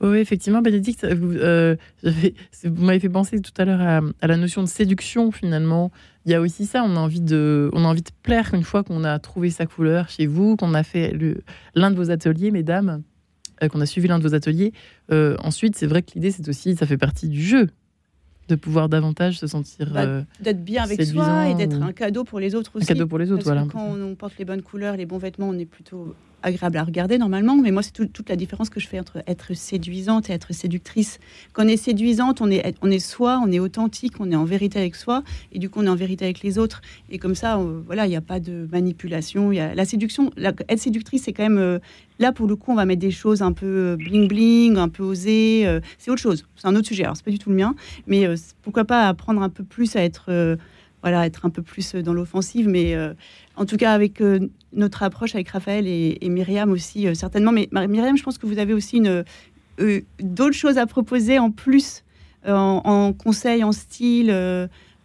Oui, 0.00 0.18
effectivement, 0.18 0.60
Bénédicte, 0.60 1.06
vous, 1.06 1.32
euh, 1.32 1.74
vous 2.02 2.84
m'avez 2.84 3.00
fait 3.00 3.08
penser 3.08 3.40
tout 3.40 3.52
à 3.56 3.64
l'heure 3.64 3.80
à, 3.80 4.26
la 4.26 4.36
notion 4.36 4.62
de 4.62 4.68
séduction, 4.68 5.30
finalement. 5.30 5.90
Il 6.26 6.32
y 6.32 6.34
a 6.34 6.40
aussi 6.40 6.66
ça, 6.66 6.82
on 6.84 6.96
a 6.96 7.00
envie 7.00 7.22
de, 7.22 7.70
on 7.72 7.84
a 7.84 7.88
envie 7.88 8.02
de 8.02 8.10
plaire 8.22 8.52
une 8.52 8.62
fois 8.62 8.82
qu'on 8.82 9.04
a 9.04 9.18
trouvé 9.18 9.48
sa 9.48 9.64
couleur 9.64 10.10
chez 10.10 10.26
vous, 10.26 10.56
qu'on 10.56 10.74
a 10.74 10.82
fait 10.82 11.16
l'un 11.74 11.90
de 11.90 11.96
vos 11.96 12.10
ateliers, 12.10 12.50
mesdames, 12.50 13.02
euh, 13.62 13.68
qu'on 13.68 13.80
a 13.80 13.86
suivi 13.86 14.06
l'un 14.08 14.18
de 14.18 14.28
vos 14.28 14.34
ateliers. 14.34 14.72
Euh, 15.12 15.36
ensuite, 15.42 15.76
c'est 15.76 15.86
vrai 15.86 16.02
que 16.02 16.12
l'idée, 16.14 16.30
c'est 16.30 16.46
aussi, 16.48 16.76
ça 16.76 16.86
fait 16.86 16.98
partie 16.98 17.28
du 17.28 17.40
jeu 17.40 17.68
de 18.48 18.54
pouvoir 18.54 18.88
davantage 18.88 19.38
se 19.38 19.46
sentir 19.46 19.90
bah, 19.92 20.22
d'être 20.40 20.64
bien 20.64 20.84
avec 20.84 21.02
soi 21.02 21.48
et 21.48 21.54
d'être 21.54 21.82
un 21.82 21.92
cadeau 21.92 22.24
pour 22.24 22.40
les 22.40 22.54
autres 22.54 22.76
aussi. 22.76 22.84
Un 22.84 22.94
cadeau 22.94 23.06
pour 23.06 23.18
les 23.18 23.32
autres, 23.32 23.44
voilà. 23.44 23.66
quand 23.70 23.96
on 23.98 24.14
porte 24.14 24.38
les 24.38 24.44
bonnes 24.44 24.62
couleurs, 24.62 24.96
les 24.96 25.06
bons 25.06 25.18
vêtements, 25.18 25.48
on 25.48 25.58
est 25.58 25.66
plutôt 25.66 26.14
agréable 26.42 26.78
à 26.78 26.84
regarder 26.84 27.18
normalement, 27.18 27.56
mais 27.56 27.70
moi 27.70 27.82
c'est 27.82 27.92
toute 27.92 28.28
la 28.28 28.36
différence 28.36 28.70
que 28.70 28.80
je 28.80 28.86
fais 28.86 29.00
entre 29.00 29.18
être 29.26 29.54
séduisante 29.54 30.30
et 30.30 30.32
être 30.32 30.52
séductrice. 30.52 31.18
Quand 31.52 31.64
on 31.64 31.68
est 31.68 31.76
séduisante, 31.76 32.40
on 32.40 32.50
est, 32.50 32.74
on 32.82 32.90
est 32.90 32.98
soi, 32.98 33.40
on 33.44 33.50
est 33.50 33.58
authentique, 33.58 34.14
on 34.20 34.30
est 34.30 34.36
en 34.36 34.44
vérité 34.44 34.78
avec 34.78 34.94
soi, 34.94 35.22
et 35.52 35.58
du 35.58 35.68
coup 35.70 35.80
on 35.80 35.86
est 35.86 35.88
en 35.88 35.96
vérité 35.96 36.24
avec 36.24 36.42
les 36.42 36.58
autres. 36.58 36.80
Et 37.10 37.18
comme 37.18 37.34
ça, 37.34 37.60
voilà, 37.86 38.06
il 38.06 38.10
n'y 38.10 38.16
a 38.16 38.20
pas 38.20 38.40
de 38.40 38.68
manipulation. 38.70 39.52
Y 39.52 39.60
a, 39.60 39.74
la 39.74 39.84
séduction, 39.84 40.30
être 40.36 40.78
séductrice, 40.78 41.24
c'est 41.24 41.32
quand 41.32 41.42
même 41.42 41.58
euh, 41.58 41.78
là 42.18 42.32
pour 42.32 42.46
le 42.46 42.56
coup, 42.56 42.72
on 42.72 42.76
va 42.76 42.84
mettre 42.84 43.00
des 43.00 43.10
choses 43.10 43.42
un 43.42 43.52
peu 43.52 43.66
euh, 43.66 43.96
bling 43.96 44.28
bling, 44.28 44.76
un 44.76 44.88
peu 44.88 45.02
osées. 45.02 45.66
Euh, 45.66 45.80
c'est 45.98 46.10
autre 46.10 46.22
chose, 46.22 46.46
c'est 46.56 46.68
un 46.68 46.76
autre 46.76 46.86
sujet. 46.86 47.04
Alors 47.04 47.16
c'est 47.16 47.24
pas 47.24 47.30
du 47.30 47.38
tout 47.38 47.50
le 47.50 47.56
mien, 47.56 47.74
mais 48.06 48.26
pourquoi 48.62 48.84
pas 48.84 49.08
apprendre 49.08 49.42
un 49.42 49.48
peu 49.48 49.64
plus 49.64 49.96
à 49.96 50.02
être 50.02 50.56
voilà, 51.06 51.24
être 51.24 51.46
un 51.46 51.50
peu 51.50 51.62
plus 51.62 51.94
dans 51.94 52.12
l'offensive. 52.12 52.68
Mais 52.68 52.96
euh, 52.96 53.14
en 53.54 53.64
tout 53.64 53.76
cas, 53.76 53.92
avec 53.92 54.20
euh, 54.20 54.40
notre 54.72 55.04
approche 55.04 55.36
avec 55.36 55.48
Raphaël 55.50 55.86
et, 55.86 56.18
Myriam 56.28 56.72
aussi, 56.72 57.06
euh, 57.06 57.14
certainement. 57.14 57.52
Mais 57.52 57.68
Myriam, 57.70 58.16
je 58.16 58.24
pense 58.24 58.38
que 58.38 58.46
vous 58.46 58.58
avez 58.58 58.74
aussi 58.74 58.96
une, 58.96 59.22
d'autres 60.20 60.56
choses 60.56 60.78
à 60.78 60.86
proposer 60.86 61.38
en 61.38 61.52
plus, 61.52 62.02
en, 62.44 63.12
conseil, 63.12 63.62
en 63.62 63.70
style. 63.70 64.32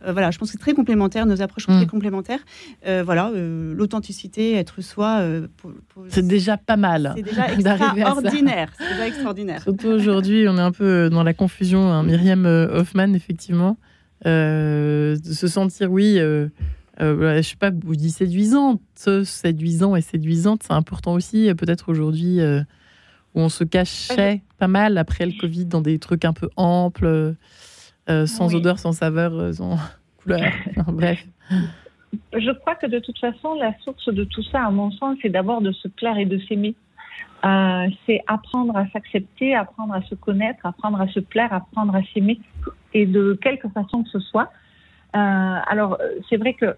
voilà, 0.03 0.31
je 0.31 0.39
pense 0.39 0.49
que 0.49 0.53
c'est 0.53 0.57
très 0.63 0.73
complémentaire, 0.73 1.27
nos 1.27 1.43
approches 1.43 1.67
sont 1.67 1.73
très 1.73 1.85
mm. 1.85 1.89
complémentaires. 1.89 2.39
voilà, 2.83 3.31
l'authenticité, 3.35 4.55
être 4.55 4.81
soi. 4.81 5.23
c'est 6.09 6.25
déjà 6.25 6.57
pas 6.57 6.77
mal. 6.77 7.13
C'est 7.15 7.21
déjà 7.21 7.53
extraordinaire. 7.53 8.73
C'est 8.75 8.89
déjà 8.89 9.07
extraordinaire. 9.07 9.61
Surtout 9.61 9.89
aujourd'hui, 9.89 10.47
on 10.49 10.57
est 10.57 10.61
un 10.61 10.71
peu 10.71 11.11
dans 11.11 11.21
la 11.21 11.35
confusion. 11.35 11.91
Hein. 11.91 12.01
Myriam 12.01 12.47
Hoffman, 12.47 13.13
effectivement. 13.13 13.77
Euh, 14.25 15.15
de 15.15 15.33
se 15.33 15.47
sentir, 15.47 15.91
oui, 15.91 16.19
euh, 16.19 16.47
euh, 17.01 17.37
je 17.37 17.41
sais 17.41 17.55
pas, 17.55 17.71
vous 17.71 17.95
dites 17.95 18.11
séduisante, 18.11 18.81
séduisant 19.23 19.95
et 19.95 20.01
séduisante, 20.01 20.63
c'est 20.63 20.73
important 20.73 21.13
aussi, 21.13 21.51
peut-être 21.55 21.89
aujourd'hui, 21.89 22.39
où 23.33 23.39
on 23.39 23.49
se 23.49 23.63
cachait 23.63 24.41
pas 24.57 24.67
mal 24.67 24.97
après 24.97 25.25
le 25.25 25.33
Covid 25.39 25.65
dans 25.65 25.81
des 25.81 25.97
trucs 25.99 26.25
un 26.25 26.33
peu 26.33 26.49
amples, 26.55 27.35
sans 28.07 28.53
odeur, 28.53 28.79
sans 28.79 28.91
saveur, 28.91 29.53
sans 29.53 29.77
couleur, 30.17 30.41
bref. 30.87 31.25
Je 32.33 32.51
crois 32.51 32.75
que 32.75 32.87
de 32.87 32.99
toute 32.99 33.17
façon, 33.19 33.55
la 33.55 33.73
source 33.79 34.13
de 34.13 34.23
tout 34.25 34.43
ça, 34.43 34.65
à 34.65 34.69
mon 34.69 34.91
sens, 34.91 35.17
c'est 35.21 35.29
d'abord 35.29 35.61
de 35.61 35.71
se 35.71 35.87
plaire 35.87 36.17
et 36.17 36.25
de 36.25 36.37
s'aimer. 36.39 36.75
Euh, 37.43 37.87
c'est 38.05 38.21
apprendre 38.27 38.75
à 38.77 38.87
s'accepter, 38.89 39.55
apprendre 39.55 39.93
à 39.93 40.01
se 40.03 40.13
connaître, 40.13 40.63
apprendre 40.63 41.01
à 41.01 41.07
se 41.07 41.19
plaire, 41.19 41.51
apprendre 41.51 41.95
à 41.95 42.01
s'aimer, 42.13 42.39
et 42.93 43.05
de 43.05 43.37
quelque 43.41 43.67
façon 43.69 44.03
que 44.03 44.09
ce 44.09 44.19
soit. 44.19 44.51
Euh, 45.15 45.19
alors, 45.67 45.97
c'est 46.29 46.37
vrai 46.37 46.53
que 46.53 46.75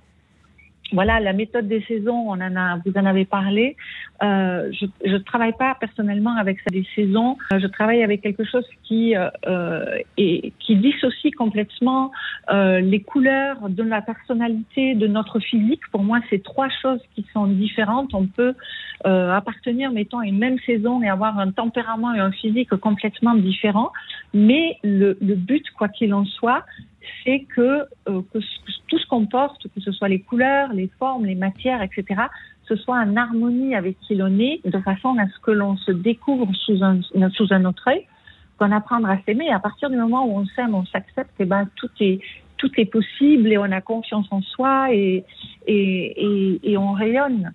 voilà, 0.94 1.20
la 1.20 1.34
méthode 1.34 1.68
des 1.68 1.82
saisons, 1.82 2.26
on 2.28 2.40
en 2.40 2.56
a, 2.56 2.78
vous 2.86 2.94
en 2.96 3.06
avez 3.06 3.26
parlé. 3.26 3.76
Euh, 4.22 4.72
je 4.72 5.12
ne 5.12 5.18
travaille 5.18 5.54
pas 5.54 5.76
personnellement 5.80 6.36
avec 6.38 6.60
ça 6.60 6.70
des 6.70 6.86
saisons. 6.96 7.38
Euh, 7.52 7.60
je 7.60 7.68
travaille 7.68 8.04
avec 8.04 8.22
quelque 8.22 8.46
chose 8.46 8.66
qui 8.84 9.16
euh, 9.16 9.98
et 10.18 10.54
qui 10.60 10.76
dissocie 10.76 11.34
complètement 11.34 12.12
euh, 12.52 12.80
les 12.80 13.02
couleurs 13.02 13.70
de 13.70 13.84
la 13.84 14.02
personnalité, 14.02 14.96
de 14.96 15.08
notre 15.08 15.40
physique. 15.40 15.82
Pour 15.92 16.04
moi, 16.04 16.20
c'est 16.30 16.44
trois 16.44 16.70
choses 16.82 17.02
qui 17.16 17.26
sont 17.34 17.48
différentes. 17.48 18.14
On 18.14 18.28
peut 18.28 18.54
euh, 19.06 19.32
appartenir, 19.34 19.92
mettons, 19.92 20.20
à 20.20 20.26
une 20.26 20.38
même 20.38 20.60
saison 20.66 21.02
et 21.02 21.10
avoir 21.10 21.38
un 21.40 21.52
tempérament 21.52 22.14
et 22.14 22.20
un 22.20 22.32
physique 22.32 22.74
complètement 22.76 23.36
différents. 23.36 23.92
Mais 24.34 24.78
le, 24.84 25.18
le 25.22 25.36
but, 25.36 25.66
quoi 25.72 25.90
qu'il 25.90 26.14
en 26.14 26.26
soit, 26.26 26.64
c'est 27.24 27.42
que, 27.56 27.86
euh, 28.10 28.22
que, 28.34 28.40
tout 28.88 28.98
ce 28.98 29.08
qu'on 29.08 29.26
porte, 29.26 29.68
que 29.74 29.82
ce 29.82 29.92
soit 29.92 30.10
les 30.10 30.20
couleurs, 30.20 30.74
les 30.74 30.90
formes, 31.00 31.26
les 31.26 31.36
matières, 31.36 31.82
etc., 31.82 32.24
ce 32.68 32.76
soit 32.76 32.98
en 32.98 33.16
harmonie 33.16 33.76
avec 33.76 34.00
qui 34.02 34.16
l'on 34.16 34.40
est, 34.40 34.62
de 34.66 34.80
façon 34.80 35.18
à 35.18 35.28
ce 35.28 35.40
que 35.42 35.52
l'on 35.52 35.76
se 35.78 35.92
découvre 35.92 36.54
sous 36.56 36.84
un, 36.84 37.02
sous 37.32 37.48
un 37.52 37.66
autre 37.66 37.88
œil, 37.88 38.06
qu'on 38.58 38.72
apprendre 38.72 39.10
à 39.10 39.18
s'aimer. 39.26 39.50
À 39.52 39.60
partir 39.60 39.90
du 39.90 39.98
moment 39.98 40.26
où 40.26 40.38
on 40.38 40.46
s'aime, 40.46 40.74
on 40.74 40.86
s'accepte, 40.86 41.32
et 41.40 41.44
eh 41.44 41.46
ben 41.46 41.68
tout 41.76 41.90
est 42.00 42.20
tout 42.58 42.72
est 42.78 42.86
possible 42.86 43.52
et 43.52 43.58
on 43.58 43.64
a 43.64 43.82
confiance 43.82 44.28
en 44.32 44.42
soi 44.42 44.94
et, 44.94 45.26
et, 45.68 45.74
et, 45.76 46.72
et 46.72 46.78
on 46.78 46.94
rayonne. 46.94 47.52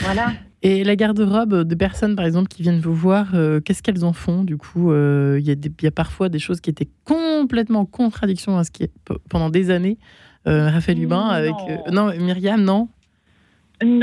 Voilà. 0.00 0.32
Et 0.62 0.82
la 0.82 0.96
garde-robe 0.96 1.64
de 1.64 1.74
personnes, 1.74 2.16
par 2.16 2.24
exemple, 2.24 2.48
qui 2.48 2.62
viennent 2.62 2.80
vous 2.80 2.94
voir, 2.94 3.34
euh, 3.34 3.60
qu'est-ce 3.60 3.82
qu'elles 3.82 4.02
en 4.02 4.14
font 4.14 4.44
Du 4.44 4.56
coup, 4.56 4.92
euh, 4.92 5.38
il 5.38 5.46
y, 5.46 5.86
a 5.86 5.90
parfois 5.90 6.30
des 6.30 6.38
choses 6.38 6.62
qui 6.62 6.70
étaient 6.70 6.88
complètement 7.04 7.80
en 7.80 7.84
contradiction 7.84 8.56
à 8.56 8.64
ce 8.64 8.70
qui 8.70 8.84
est 8.84 8.92
pendant 9.28 9.50
des 9.50 9.70
années. 9.70 9.98
Euh, 10.46 10.70
Raphaël 10.70 10.98
Hubin, 11.02 11.28
avec. 11.28 11.54
non, 11.92 12.12
Myriam, 12.18 12.62
non 12.62 12.88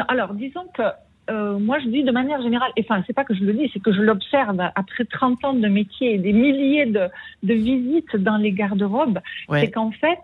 Alors, 0.07 0.35
disons 0.35 0.67
que 0.75 0.83
euh, 1.29 1.59
moi, 1.59 1.79
je 1.79 1.87
dis 1.87 2.03
de 2.03 2.11
manière 2.11 2.41
générale, 2.41 2.71
et 2.75 2.81
enfin, 2.81 3.03
c'est 3.05 3.13
pas 3.13 3.23
que 3.23 3.33
je 3.33 3.43
le 3.43 3.53
dis, 3.53 3.69
c'est 3.73 3.81
que 3.81 3.93
je 3.93 4.01
l'observe 4.01 4.59
après 4.75 5.05
30 5.05 5.45
ans 5.45 5.53
de 5.53 5.67
métier 5.67 6.15
et 6.15 6.17
des 6.17 6.33
milliers 6.33 6.87
de, 6.87 7.07
de 7.43 7.53
visites 7.53 8.15
dans 8.15 8.37
les 8.37 8.51
garde-robes, 8.51 9.19
c'est 9.49 9.69
qu'en 9.69 9.91
fait, 9.91 10.19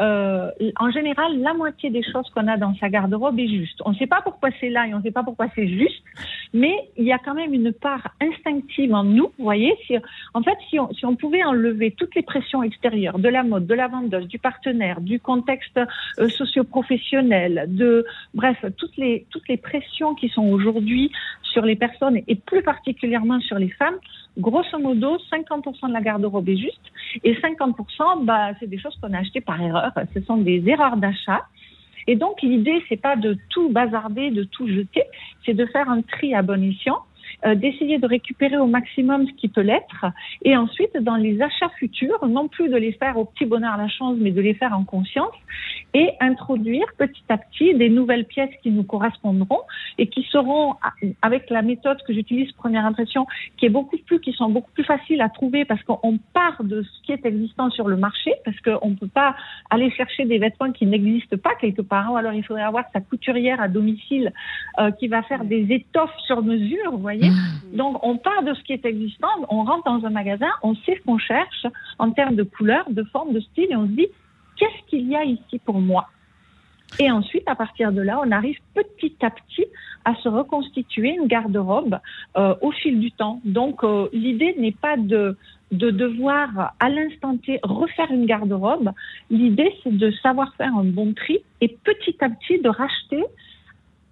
euh, 0.00 0.50
en 0.76 0.90
général, 0.90 1.40
la 1.40 1.54
moitié 1.54 1.90
des 1.90 2.02
choses 2.02 2.28
qu'on 2.34 2.48
a 2.48 2.56
dans 2.56 2.74
sa 2.76 2.88
garde-robe 2.88 3.38
est 3.38 3.48
juste. 3.48 3.80
On 3.84 3.90
ne 3.90 3.96
sait 3.96 4.06
pas 4.06 4.22
pourquoi 4.22 4.50
c'est 4.60 4.70
là 4.70 4.86
et 4.86 4.94
on 4.94 4.98
ne 4.98 5.02
sait 5.02 5.10
pas 5.10 5.22
pourquoi 5.22 5.46
c'est 5.54 5.68
juste, 5.68 6.02
mais 6.52 6.74
il 6.96 7.04
y 7.04 7.12
a 7.12 7.18
quand 7.18 7.34
même 7.34 7.54
une 7.54 7.72
part 7.72 8.08
instinctive 8.20 8.92
en 8.92 9.04
nous, 9.04 9.30
vous 9.38 9.44
voyez. 9.44 9.72
Si, 9.86 9.94
en 10.34 10.42
fait, 10.42 10.56
si 10.68 10.80
on, 10.80 10.92
si 10.92 11.06
on 11.06 11.14
pouvait 11.14 11.44
enlever 11.44 11.92
toutes 11.92 12.14
les 12.14 12.22
pressions 12.22 12.62
extérieures, 12.62 13.18
de 13.18 13.28
la 13.28 13.44
mode, 13.44 13.66
de 13.66 13.74
la 13.74 13.88
vendeuse, 13.88 14.26
du 14.26 14.38
partenaire, 14.38 15.00
du 15.00 15.20
contexte 15.20 15.78
euh, 16.18 16.28
socio-professionnel, 16.28 17.66
de, 17.68 18.04
bref, 18.34 18.64
toutes 18.76 18.96
les, 18.96 19.26
toutes 19.30 19.48
les 19.48 19.56
pressions 19.56 20.14
qui 20.14 20.28
sont 20.28 20.39
aujourd'hui 20.44 21.10
sur 21.42 21.64
les 21.64 21.76
personnes 21.76 22.20
et 22.26 22.34
plus 22.34 22.62
particulièrement 22.62 23.40
sur 23.40 23.58
les 23.58 23.70
femmes, 23.70 23.96
grosso 24.38 24.78
modo, 24.78 25.18
50% 25.32 25.88
de 25.88 25.92
la 25.92 26.00
garde-robe 26.00 26.48
est 26.48 26.56
juste 26.56 26.80
et 27.24 27.34
50%, 27.34 28.24
bah, 28.24 28.52
c'est 28.60 28.68
des 28.68 28.78
choses 28.78 28.96
qu'on 29.00 29.12
a 29.12 29.18
achetées 29.18 29.40
par 29.40 29.60
erreur. 29.60 29.92
Ce 30.14 30.20
sont 30.22 30.36
des 30.36 30.62
erreurs 30.68 30.96
d'achat. 30.96 31.44
Et 32.06 32.16
donc, 32.16 32.40
l'idée, 32.42 32.82
c'est 32.88 33.00
pas 33.00 33.16
de 33.16 33.36
tout 33.50 33.68
bazarder, 33.70 34.30
de 34.30 34.44
tout 34.44 34.66
jeter, 34.66 35.02
c'est 35.44 35.54
de 35.54 35.66
faire 35.66 35.88
un 35.88 36.02
tri 36.02 36.34
à 36.34 36.42
bon 36.42 36.62
escient 36.62 37.00
euh, 37.44 37.54
d'essayer 37.54 37.98
de 37.98 38.06
récupérer 38.06 38.56
au 38.56 38.66
maximum 38.66 39.26
ce 39.26 39.32
qui 39.32 39.48
peut 39.48 39.60
l'être, 39.60 40.06
et 40.44 40.56
ensuite 40.56 40.96
dans 41.00 41.16
les 41.16 41.40
achats 41.40 41.70
futurs, 41.78 42.26
non 42.26 42.48
plus 42.48 42.68
de 42.68 42.76
les 42.76 42.92
faire 42.92 43.16
au 43.16 43.24
petit 43.24 43.46
bonheur 43.46 43.76
la 43.76 43.88
chance, 43.88 44.16
mais 44.18 44.30
de 44.30 44.40
les 44.40 44.54
faire 44.54 44.72
en 44.72 44.84
conscience, 44.84 45.34
et 45.94 46.10
introduire 46.20 46.86
petit 46.98 47.22
à 47.28 47.38
petit 47.38 47.74
des 47.74 47.88
nouvelles 47.88 48.24
pièces 48.24 48.54
qui 48.62 48.70
nous 48.70 48.84
correspondront 48.84 49.60
et 49.98 50.06
qui 50.06 50.22
seront, 50.30 50.76
avec 51.22 51.50
la 51.50 51.62
méthode 51.62 51.98
que 52.06 52.12
j'utilise 52.12 52.50
première 52.52 52.84
impression, 52.84 53.26
qui 53.56 53.66
est 53.66 53.70
beaucoup 53.70 53.96
plus, 54.06 54.20
qui 54.20 54.32
sont 54.32 54.50
beaucoup 54.50 54.70
plus 54.72 54.84
faciles 54.84 55.20
à 55.20 55.28
trouver 55.28 55.64
parce 55.64 55.82
qu'on 55.82 56.18
part 56.32 56.62
de 56.62 56.82
ce 56.82 57.02
qui 57.04 57.12
est 57.12 57.24
existant 57.26 57.70
sur 57.70 57.88
le 57.88 57.96
marché, 57.96 58.32
parce 58.44 58.58
qu'on 58.60 58.90
ne 58.90 58.94
peut 58.94 59.08
pas 59.08 59.34
aller 59.70 59.90
chercher 59.90 60.24
des 60.24 60.38
vêtements 60.38 60.72
qui 60.72 60.86
n'existent 60.86 61.36
pas 61.36 61.54
quelque 61.60 61.82
part. 61.82 62.14
Alors 62.16 62.32
il 62.32 62.44
faudrait 62.44 62.62
avoir 62.62 62.84
sa 62.92 63.00
couturière 63.00 63.60
à 63.60 63.68
domicile 63.68 64.32
euh, 64.78 64.90
qui 64.92 65.08
va 65.08 65.22
faire 65.22 65.44
des 65.44 65.66
étoffes 65.70 66.16
sur 66.26 66.42
mesure, 66.42 66.92
vous 66.92 66.98
voyez. 66.98 67.29
Mmh. 67.30 67.76
Donc 67.76 67.98
on 68.02 68.16
part 68.16 68.42
de 68.42 68.54
ce 68.54 68.62
qui 68.62 68.72
est 68.72 68.84
existant, 68.84 69.28
on 69.48 69.64
rentre 69.64 69.84
dans 69.84 70.04
un 70.06 70.10
magasin, 70.10 70.50
on 70.62 70.74
sait 70.74 70.96
ce 70.98 71.04
qu'on 71.04 71.18
cherche 71.18 71.66
en 71.98 72.10
termes 72.10 72.36
de 72.36 72.42
couleur, 72.42 72.84
de 72.90 73.02
forme, 73.04 73.32
de 73.32 73.40
style, 73.40 73.68
et 73.70 73.76
on 73.76 73.86
se 73.86 73.92
dit 73.92 74.08
qu'est-ce 74.56 74.88
qu'il 74.88 75.08
y 75.08 75.16
a 75.16 75.24
ici 75.24 75.58
pour 75.64 75.80
moi? 75.80 76.08
Et 76.98 77.10
ensuite, 77.10 77.44
à 77.46 77.54
partir 77.54 77.92
de 77.92 78.02
là, 78.02 78.20
on 78.24 78.30
arrive 78.32 78.58
petit 78.74 79.14
à 79.22 79.30
petit 79.30 79.66
à 80.04 80.14
se 80.16 80.28
reconstituer 80.28 81.10
une 81.10 81.28
garde-robe 81.28 81.98
euh, 82.36 82.54
au 82.62 82.72
fil 82.72 82.98
du 82.98 83.12
temps. 83.12 83.40
Donc, 83.44 83.84
euh, 83.84 84.08
l'idée 84.12 84.54
n'est 84.58 84.72
pas 84.72 84.96
de, 84.96 85.36
de 85.70 85.90
devoir 85.90 86.74
à 86.80 86.88
l'instant 86.88 87.36
T 87.36 87.60
refaire 87.62 88.10
une 88.10 88.26
garde-robe. 88.26 88.90
L'idée, 89.30 89.72
c'est 89.82 89.96
de 89.96 90.10
savoir 90.22 90.52
faire 90.56 90.74
un 90.74 90.84
bon 90.84 91.14
tri 91.14 91.38
et 91.60 91.68
petit 91.68 92.16
à 92.20 92.28
petit 92.28 92.60
de 92.60 92.68
racheter 92.68 93.24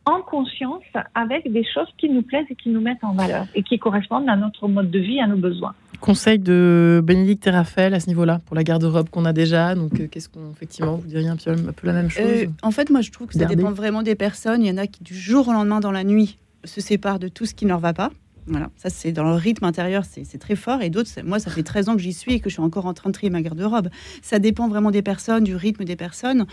en 0.09 0.23
conscience 0.23 0.83
avec 1.15 1.51
des 1.53 1.65
choses 1.65 1.89
qui 1.99 2.09
nous 2.09 2.23
plaisent 2.23 2.47
et 2.51 2.55
qui 2.55 2.71
nous 2.71 2.81
mettent 2.81 3.03
en 3.05 3.13
valeur 3.13 3.47
et 3.55 3.63
qui 3.63 3.79
correspondent 3.79 4.29
à 4.29 4.37
notre 4.37 4.67
mode 4.69 4.91
de 4.91 4.99
vie, 4.99 5.21
à 5.21 5.27
nos 5.27 5.37
besoins. 5.37 5.75
Conseil 6.01 6.39
de 6.39 7.01
Bénédicte 7.05 7.47
et 7.47 7.51
Raphaël 7.51 7.93
à 7.93 8.01
ce 8.01 8.07
niveau-là 8.09 8.41
pour 8.47 8.55
la 8.57 8.63
garde-robe 8.65 9.09
qu'on 9.11 9.25
a 9.25 9.33
déjà. 9.33 9.75
Donc, 9.75 9.99
euh, 10.01 10.07
qu'est-ce 10.11 10.29
qu'on 10.29 10.51
effectivement 10.53 10.95
vous 10.97 11.09
diriez 11.09 11.29
un 11.29 11.37
peu, 11.37 11.53
la 11.87 11.93
même 11.93 12.09
chose? 12.09 12.23
euh, 12.25 12.47
En 12.63 12.71
fait, 12.71 12.89
moi, 12.91 13.01
je 13.01 13.11
trouve 13.11 13.27
que 13.27 13.35
ça 13.35 13.45
dépend 13.47 13.73
vraiment 13.73 14.03
des 14.03 14.15
personnes. 14.15 14.63
Il 14.63 14.69
y 14.69 14.73
en 14.73 14.79
a 14.79 14.87
qui 14.87 15.03
du 15.03 15.15
jour 15.15 15.49
au 15.49 15.53
lendemain 15.53 15.81
dans 15.81 15.93
la 15.93 16.05
nuit 16.05 16.39
se 16.65 16.81
séparent 16.81 17.19
de 17.19 17.29
tout 17.29 17.47
ce 17.47 17.55
qui 17.55 17.65
ne 17.65 17.71
leur 17.71 17.81
va 17.81 17.93
pas. 17.93 18.11
Voilà, 18.49 18.71
ça 18.77 18.89
c'est 18.89 19.13
dans 19.13 19.25
le 19.25 19.35
rythme 19.35 19.65
intérieur, 19.65 20.05
c'est 20.05 20.39
très 20.39 20.57
fort. 20.57 20.81
Et 20.81 20.91
d'autres, 20.91 21.11
moi, 21.25 21.39
ça 21.39 21.51
fait 21.51 21.63
13 21.63 21.89
ans 21.91 21.97
que 21.97 22.03
j'y 22.03 22.13
suis 22.13 22.35
et 22.35 22.41
que 22.41 22.49
je 22.49 22.55
suis 22.55 22.63
encore 22.63 22.87
en 22.87 22.95
train 22.95 23.11
de 23.11 23.15
trier 23.15 23.31
ma 23.31 23.43
garde-robe. 23.43 23.89
Ça 24.23 24.39
dépend 24.39 24.69
vraiment 24.69 24.91
des 24.91 25.03
personnes, 25.03 25.45
du 25.45 25.55
rythme 25.55 25.85
des 25.85 25.97
personnes. 25.97 26.47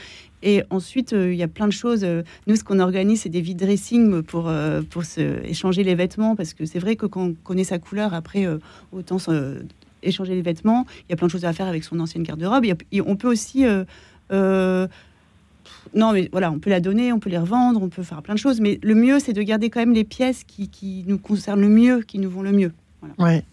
Et 0.44 0.64
ensuite, 0.70 1.14
euh, 1.14 1.34
il 1.34 1.38
y 1.38 1.44
a 1.44 1.48
plein 1.48 1.68
de 1.68 1.72
choses. 1.74 2.04
Euh, 2.04 2.24
nous, 2.48 2.56
ce 2.56 2.64
qu'on 2.64 2.80
organise, 2.80 3.22
c'est 3.22 3.30
des 3.30 3.42
vide 3.42 3.60
dressing 3.60 4.24
pour, 4.24 4.50
euh, 4.50 4.82
pour 4.82 5.06
se, 5.06 5.44
échanger 5.46 5.84
les 5.84 5.96
vêtements. 5.96 6.36
Parce 6.36 6.54
que 6.54 6.66
c'est 6.66 6.80
vrai 6.80 6.96
que 6.96 7.06
quand 7.06 7.22
on 7.22 7.34
connaît 7.34 7.64
sa 7.64 7.80
couleur, 7.80 8.14
après, 8.14 8.46
autant 8.92 9.18
échanger 10.04 10.36
les 10.36 10.42
vêtements. 10.42 10.86
Il 11.08 11.12
y 11.12 11.14
a 11.14 11.16
plein 11.16 11.28
de 11.28 11.32
choses 11.32 11.46
à 11.46 11.54
faire 11.54 11.68
avec 11.68 11.84
son 11.84 12.00
ancienne 12.00 12.24
garde-robe. 12.24 12.66
On 13.06 13.16
peut 13.16 13.30
aussi 13.30 13.66
non, 15.94 16.12
mais 16.12 16.30
voilà, 16.32 16.52
on 16.52 16.60
peut 16.60 16.70
la 16.70 16.80
donner, 16.80 17.14
on 17.14 17.20
peut 17.20 17.30
les 17.30 17.38
revendre, 17.38 17.82
on 17.82 17.90
peut 17.90 18.04
faire 18.04 18.22
plein 18.22 18.34
de 18.34 18.40
choses. 18.40 18.60
Mais 18.60 18.80
le 18.82 18.96
mieux, 18.96 19.20
c'est 19.20 19.34
de 19.34 19.42
garder 19.42 19.70
quand 19.70 19.80
même 19.80 19.94
les 19.94 20.04
pièces 20.04 20.44
qui, 20.44 21.04
nous 21.08 21.18
concernent 21.18 21.62
le 21.62 21.70
mieux, 21.70 22.02
qui 22.02 22.20
nous 22.20 22.30
vont 22.30 22.42
le 22.42 22.52
mieux. 22.52 22.72
Ouais. 23.20 23.44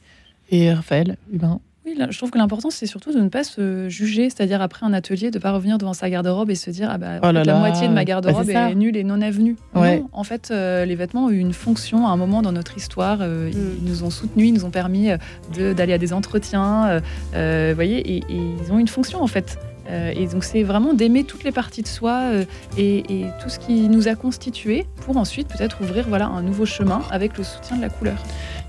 Et 0.51 0.73
Raphaël, 0.73 1.17
Hubin 1.33 1.61
oui, 1.85 1.99
je 2.11 2.17
trouve 2.17 2.31
que 2.31 2.39
l'important, 2.39 2.71
c'est 2.71 2.87
surtout 2.87 3.13
de 3.13 3.19
ne 3.19 3.29
pas 3.29 3.43
se 3.43 3.89
juger, 3.89 4.31
c'est-à-dire 4.31 4.63
après 4.63 4.87
un 4.87 4.93
atelier, 4.93 5.33
de 5.33 5.39
ne 5.39 5.43
pas 5.43 5.51
revenir 5.51 5.79
devant 5.79 5.95
sa 5.95 6.09
garde-robe 6.09 6.49
et 6.49 6.55
se 6.55 6.71
dire 6.71 6.89
ah 6.89 6.97
bah, 6.97 7.19
oh 7.25 7.33
la 7.33 7.59
moitié 7.59 7.89
de 7.89 7.93
ma 7.93 8.05
garde-robe 8.05 8.47
bah, 8.47 8.71
est, 8.71 8.75
nulle 8.77 8.97
et 8.97 9.03
non 9.03 9.21
avenue. 9.21 9.57
Non, 9.75 10.09
en 10.13 10.23
fait, 10.23 10.51
euh, 10.53 10.85
les 10.85 10.95
vêtements 10.95 11.25
ont 11.25 11.31
eu 11.31 11.39
une 11.39 11.53
fonction 11.53 12.07
à 12.07 12.11
un 12.11 12.17
moment 12.17 12.41
dans 12.41 12.53
notre 12.53 12.77
histoire. 12.77 13.19
Euh, 13.21 13.51
ils 13.53 13.59
mm. 13.59 13.89
nous 13.89 14.05
ont 14.05 14.11
soutenus, 14.11 14.51
ils 14.51 14.55
nous 14.55 14.65
ont 14.65 14.71
permis 14.71 15.11
euh, 15.11 15.75
d'aller 15.75 15.93
à 15.93 15.99
des 15.99 16.13
entretiens, 16.13 17.01
vous 17.33 17.75
voyez, 17.75 17.99
et, 17.99 18.19
et, 18.19 18.41
ils 18.65 18.73
ont 18.73 18.79
une 18.79 18.89
fonction 18.89 19.21
en 19.21 19.27
fait. 19.27 19.59
Euh, 19.93 20.13
et 20.15 20.27
donc 20.27 20.45
c'est 20.45 20.63
vraiment 20.63 20.95
d'aimer 20.95 21.25
toutes 21.25 21.45
les 21.45 21.53
parties 21.53 21.83
de 21.83 21.89
soi 21.89 22.21
euh, 22.33 22.45
et, 22.79 23.27
tout 23.43 23.49
ce 23.49 23.59
qui 23.59 23.89
nous 23.89 24.09
a 24.09 24.15
constitué 24.15 24.87
pour 25.05 25.17
ensuite 25.17 25.49
peut-être 25.49 25.81
ouvrir 25.83 26.07
voilà 26.09 26.27
un 26.27 26.43
nouveau 26.43 26.65
chemin 26.65 27.03
avec 27.11 27.37
le 27.37 27.45
soutien 27.45 27.77
de 27.77 27.83
la 27.83 27.89
couleur. 27.89 28.17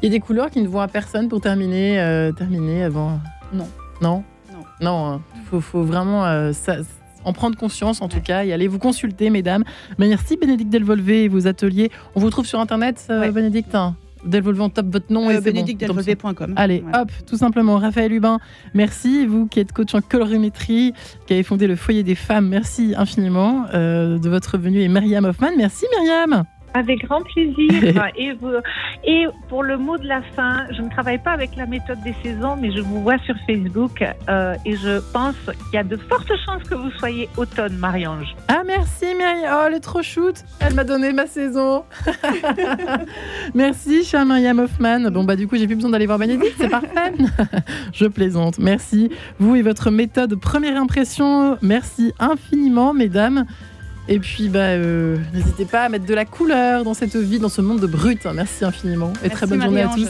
Il 0.02 0.06
y 0.06 0.08
a 0.08 0.12
des 0.12 0.20
couleurs 0.20 0.50
qui 0.50 0.62
ne 0.62 0.68
vont 0.68 0.82
à 0.82 0.88
personne 0.88 1.30
pour 1.30 1.40
terminer, 1.42 2.00
euh, 2.00 2.32
terminer 2.32 2.84
avant? 2.84 3.20
Non. 3.54 3.68
Non? 4.02 4.24
Non. 4.52 4.64
Non. 4.82 5.06
Hein. 5.14 5.22
Faut, 5.62 5.84
vraiment 5.84 6.26
en 7.26 7.32
prendre 7.32 7.58
conscience 7.58 8.02
en 8.02 8.10
tout 8.10 8.20
cas 8.20 8.44
et 8.44 8.52
aller 8.52 8.68
vous 8.68 8.80
consulter, 8.80 9.30
mesdames. 9.30 9.64
merci 9.98 10.36
Bénédicte 10.36 10.72
Delvolvé 10.72 11.26
et 11.26 11.28
vos 11.28 11.48
ateliers. 11.48 11.92
On 12.16 12.20
vous 12.20 12.30
trouve 12.30 12.46
sur 12.46 12.60
internet, 12.60 13.08
Bénédicte 13.34 13.76
Delvolvé, 14.26 14.62
on 14.62 14.70
top 14.70 14.88
votre 14.92 15.12
nom. 15.12 15.30
Euh, 15.30 15.42
Bénédicte-delvolvé.com. 15.42 16.54
Allez, 16.56 16.84
hop, 16.94 17.12
tout 17.26 17.38
simplement. 17.38 17.78
Raphaël 17.78 18.12
Hubin, 18.14 18.40
merci. 18.74 19.26
Vous 19.26 19.48
qui 19.48 19.60
êtes 19.60 19.72
coach 19.72 19.94
en 19.94 20.02
colorimétrie, 20.02 20.94
qui 21.28 21.34
avez 21.34 21.44
fondé 21.44 21.68
le 21.68 21.76
foyer 21.76 22.04
des 22.04 22.16
femmes, 22.16 22.48
merci 22.48 22.94
infiniment 22.98 23.66
euh, 23.74 24.18
de 24.20 24.30
votre 24.30 24.58
venue. 24.58 24.82
Et 24.82 24.88
Myriam 24.88 25.26
Hoffman, 25.26 25.52
merci 25.58 25.86
Myriam. 25.98 26.44
Avec 26.74 27.06
grand 27.06 27.22
plaisir. 27.22 28.06
et, 28.18 28.34
et 29.04 29.28
pour 29.50 29.64
le 29.64 29.78
mot 29.78 29.98
de 29.98 30.08
la 30.08 30.22
fin, 30.36 30.66
je 30.72 30.82
ne 30.82 30.90
travaille 30.90 31.20
pas 31.20 31.32
avec 31.32 31.56
la 31.56 31.66
méthode 31.66 32.02
des 32.04 32.16
saisons, 32.24 32.56
mais 32.56 32.72
je 32.72 32.82
vous 32.82 33.02
vois 33.02 33.18
sur 33.20 33.36
Facebook 33.48 34.04
euh, 34.30 34.56
et 34.66 34.76
je 34.76 35.00
pense 35.12 35.36
qu'il 35.46 35.74
y 35.74 35.78
a 35.78 35.84
de 35.84 35.96
fortes 35.98 36.32
chances 36.46 36.64
que 36.64 36.76
vous 36.76 36.92
soyez 36.92 37.30
automne, 37.38 37.76
Marie-Ange. 37.78 38.36
Ah 38.48 38.64
merci 38.66 39.06
Myriam, 39.16 39.54
oh 39.54 39.64
elle 39.68 39.76
est 39.76 39.80
trop 39.80 40.02
shoot, 40.02 40.44
elle 40.60 40.74
m'a 40.74 40.84
donné 40.84 41.12
ma 41.14 41.28
saison. 41.28 41.84
merci 43.54 44.04
chère 44.04 44.26
Myriam 44.26 44.60
Hoffman. 44.60 45.12
Bon 45.12 45.24
bah 45.24 45.36
du 45.36 45.48
coup 45.48 45.58
j'ai 45.58 45.68
plus 45.68 45.76
besoin 45.76 45.92
d'aller 45.92 46.06
voir 46.06 46.20
Bénédicte, 46.20 46.56
c'est 46.58 46.70
parfait. 46.70 47.14
je 47.94 48.06
plaisante, 48.06 48.60
merci. 48.60 49.10
Vous 49.40 49.56
et 49.56 49.62
votre 49.62 49.92
méthode 49.92 50.36
première 50.36 50.80
impression, 50.82 51.58
merci 51.62 52.14
infiniment 52.20 52.94
mesdames. 52.94 53.46
Et 54.08 54.20
puis, 54.20 54.50
bah, 54.50 54.60
euh, 54.60 55.18
n'hésitez 55.34 55.66
pas 55.66 55.84
à 55.84 55.90
mettre 55.90 56.06
de 56.06 56.14
la 56.14 56.26
couleur 56.26 56.84
dans 56.84 56.94
cette 56.94 57.16
vie, 57.16 57.40
dans 57.40 57.50
ce 57.50 57.62
monde 57.62 57.80
de 57.80 57.88
brut. 57.88 58.26
Merci 58.34 58.66
infiniment. 58.66 59.14
Et 59.24 59.30
très 59.30 59.48
bonne 59.48 59.62
journée 59.62 59.82
à 59.82 59.88
tous. 59.88 60.10